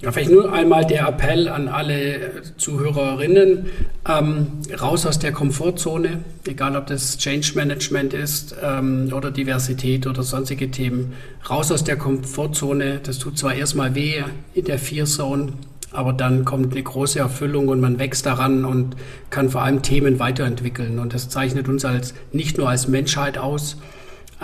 Ja, 0.00 0.10
vielleicht 0.10 0.32
nur 0.32 0.52
einmal 0.52 0.84
der 0.84 1.06
Appell 1.06 1.48
an 1.48 1.68
alle 1.68 2.42
Zuhörerinnen, 2.56 3.70
ähm, 4.08 4.46
raus 4.78 5.06
aus 5.06 5.18
der 5.18 5.32
Komfortzone, 5.32 6.24
egal 6.46 6.76
ob 6.76 6.86
das 6.88 7.16
Change 7.16 7.52
Management 7.54 8.12
ist 8.12 8.56
ähm, 8.62 9.12
oder 9.14 9.30
Diversität 9.30 10.06
oder 10.06 10.22
sonstige 10.22 10.70
Themen, 10.70 11.14
raus 11.48 11.70
aus 11.70 11.84
der 11.84 11.96
Komfortzone. 11.96 13.00
Das 13.02 13.18
tut 13.18 13.38
zwar 13.38 13.54
erstmal 13.54 13.94
weh 13.94 14.22
in 14.52 14.64
der 14.64 14.78
Fear 14.78 15.06
Zone, 15.06 15.52
aber 15.94 16.12
dann 16.12 16.44
kommt 16.44 16.72
eine 16.72 16.82
große 16.82 17.18
Erfüllung 17.18 17.68
und 17.68 17.80
man 17.80 17.98
wächst 17.98 18.26
daran 18.26 18.64
und 18.64 18.96
kann 19.30 19.50
vor 19.50 19.62
allem 19.62 19.82
Themen 19.82 20.18
weiterentwickeln. 20.18 20.98
Und 20.98 21.14
das 21.14 21.28
zeichnet 21.28 21.68
uns 21.68 21.84
als 21.84 22.14
nicht 22.32 22.58
nur 22.58 22.68
als 22.68 22.88
Menschheit 22.88 23.38
aus, 23.38 23.76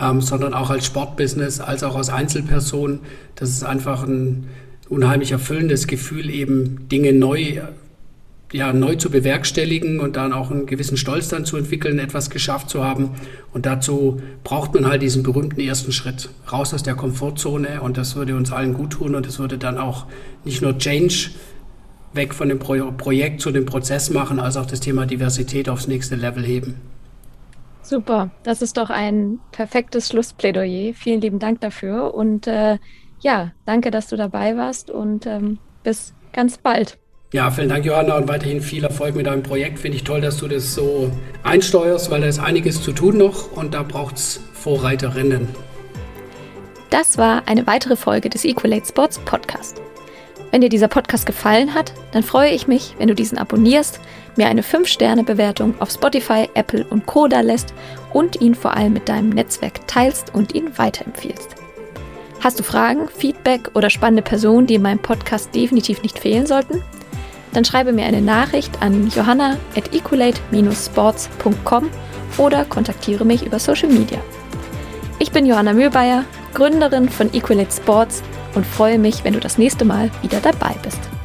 ähm, 0.00 0.20
sondern 0.20 0.54
auch 0.54 0.70
als 0.70 0.86
Sportbusiness, 0.86 1.60
als 1.60 1.82
auch 1.82 1.96
als 1.96 2.08
Einzelperson. 2.08 3.00
Das 3.34 3.50
ist 3.50 3.64
einfach 3.64 4.04
ein 4.04 4.48
unheimlich 4.88 5.32
erfüllendes 5.32 5.86
Gefühl, 5.86 6.30
eben 6.30 6.88
Dinge 6.88 7.12
neu 7.12 7.60
ja, 8.52 8.72
neu 8.72 8.96
zu 8.96 9.10
bewerkstelligen 9.10 10.00
und 10.00 10.16
dann 10.16 10.32
auch 10.32 10.50
einen 10.50 10.66
gewissen 10.66 10.96
Stolz 10.96 11.28
dann 11.28 11.44
zu 11.44 11.56
entwickeln, 11.56 11.98
etwas 11.98 12.30
geschafft 12.30 12.68
zu 12.68 12.84
haben. 12.84 13.10
Und 13.52 13.66
dazu 13.66 14.20
braucht 14.42 14.74
man 14.74 14.86
halt 14.86 15.02
diesen 15.02 15.22
berühmten 15.22 15.60
ersten 15.60 15.92
Schritt 15.92 16.30
raus 16.50 16.74
aus 16.74 16.82
der 16.82 16.94
Komfortzone 16.94 17.80
und 17.80 17.96
das 17.96 18.16
würde 18.16 18.36
uns 18.36 18.50
allen 18.52 18.74
gut 18.74 18.92
tun 18.94 19.14
und 19.14 19.26
das 19.26 19.38
würde 19.38 19.58
dann 19.58 19.78
auch 19.78 20.06
nicht 20.44 20.62
nur 20.62 20.76
Change 20.78 21.30
weg 22.12 22.34
von 22.34 22.48
dem 22.48 22.58
Pro 22.58 22.90
Projekt 22.92 23.40
zu 23.40 23.52
dem 23.52 23.66
Prozess 23.66 24.10
machen, 24.10 24.40
als 24.40 24.56
auch 24.56 24.66
das 24.66 24.80
Thema 24.80 25.06
Diversität 25.06 25.68
aufs 25.68 25.86
nächste 25.86 26.16
Level 26.16 26.44
heben. 26.44 26.74
Super, 27.82 28.30
das 28.42 28.62
ist 28.62 28.76
doch 28.76 28.90
ein 28.90 29.38
perfektes 29.52 30.08
Schlussplädoyer. 30.08 30.92
Vielen 30.94 31.20
lieben 31.20 31.38
Dank 31.38 31.60
dafür 31.60 32.14
und 32.14 32.46
äh, 32.46 32.78
ja, 33.20 33.52
danke, 33.64 33.90
dass 33.90 34.08
du 34.08 34.16
dabei 34.16 34.56
warst 34.56 34.90
und 34.90 35.26
ähm, 35.26 35.58
bis 35.82 36.14
ganz 36.32 36.58
bald. 36.58 36.98
Ja, 37.32 37.48
vielen 37.48 37.68
Dank, 37.68 37.84
Johanna, 37.84 38.16
und 38.16 38.26
weiterhin 38.26 38.60
viel 38.60 38.82
Erfolg 38.82 39.14
mit 39.14 39.26
deinem 39.26 39.44
Projekt. 39.44 39.78
Finde 39.78 39.96
ich 39.96 40.02
toll, 40.02 40.20
dass 40.20 40.38
du 40.38 40.48
das 40.48 40.74
so 40.74 41.12
einsteuerst, 41.44 42.10
weil 42.10 42.22
da 42.22 42.26
ist 42.26 42.40
einiges 42.40 42.82
zu 42.82 42.90
tun 42.90 43.18
noch 43.18 43.52
und 43.52 43.72
da 43.72 43.84
braucht 43.84 44.16
es 44.16 44.40
Vorreiterinnen. 44.52 45.46
Das 46.90 47.18
war 47.18 47.46
eine 47.46 47.68
weitere 47.68 47.94
Folge 47.94 48.30
des 48.30 48.44
Equalate 48.44 48.84
Sports 48.84 49.20
Podcast. 49.20 49.80
Wenn 50.50 50.60
dir 50.60 50.68
dieser 50.68 50.88
Podcast 50.88 51.24
gefallen 51.24 51.72
hat, 51.72 51.92
dann 52.10 52.24
freue 52.24 52.50
ich 52.50 52.66
mich, 52.66 52.96
wenn 52.98 53.06
du 53.06 53.14
diesen 53.14 53.38
abonnierst, 53.38 54.00
mir 54.34 54.48
eine 54.48 54.62
5-Sterne-Bewertung 54.62 55.80
auf 55.80 55.92
Spotify, 55.92 56.48
Apple 56.54 56.84
und 56.90 57.06
Co. 57.06 57.28
da 57.28 57.42
lässt 57.42 57.72
und 58.12 58.40
ihn 58.40 58.56
vor 58.56 58.76
allem 58.76 58.94
mit 58.94 59.08
deinem 59.08 59.28
Netzwerk 59.28 59.86
teilst 59.86 60.34
und 60.34 60.56
ihn 60.56 60.76
weiterempfiehlst. 60.76 61.54
Hast 62.40 62.58
du 62.58 62.64
Fragen, 62.64 63.06
Feedback 63.06 63.70
oder 63.74 63.88
spannende 63.88 64.22
Personen, 64.22 64.66
die 64.66 64.74
in 64.74 64.82
meinem 64.82 64.98
Podcast 64.98 65.54
definitiv 65.54 66.02
nicht 66.02 66.18
fehlen 66.18 66.46
sollten? 66.46 66.82
Dann 67.52 67.64
schreibe 67.64 67.92
mir 67.92 68.04
eine 68.04 68.20
Nachricht 68.20 68.82
an 68.82 69.08
johanna 69.08 69.56
at 69.76 69.94
equalate-sports.com 69.94 71.90
oder 72.38 72.64
kontaktiere 72.64 73.24
mich 73.24 73.44
über 73.44 73.58
Social 73.58 73.88
Media. 73.88 74.18
Ich 75.18 75.32
bin 75.32 75.44
Johanna 75.46 75.72
Mühlbayer, 75.72 76.24
Gründerin 76.54 77.08
von 77.08 77.32
Equalate 77.34 77.72
Sports 77.72 78.22
und 78.54 78.64
freue 78.64 78.98
mich, 78.98 79.24
wenn 79.24 79.34
du 79.34 79.40
das 79.40 79.58
nächste 79.58 79.84
Mal 79.84 80.10
wieder 80.22 80.40
dabei 80.40 80.74
bist. 80.82 81.19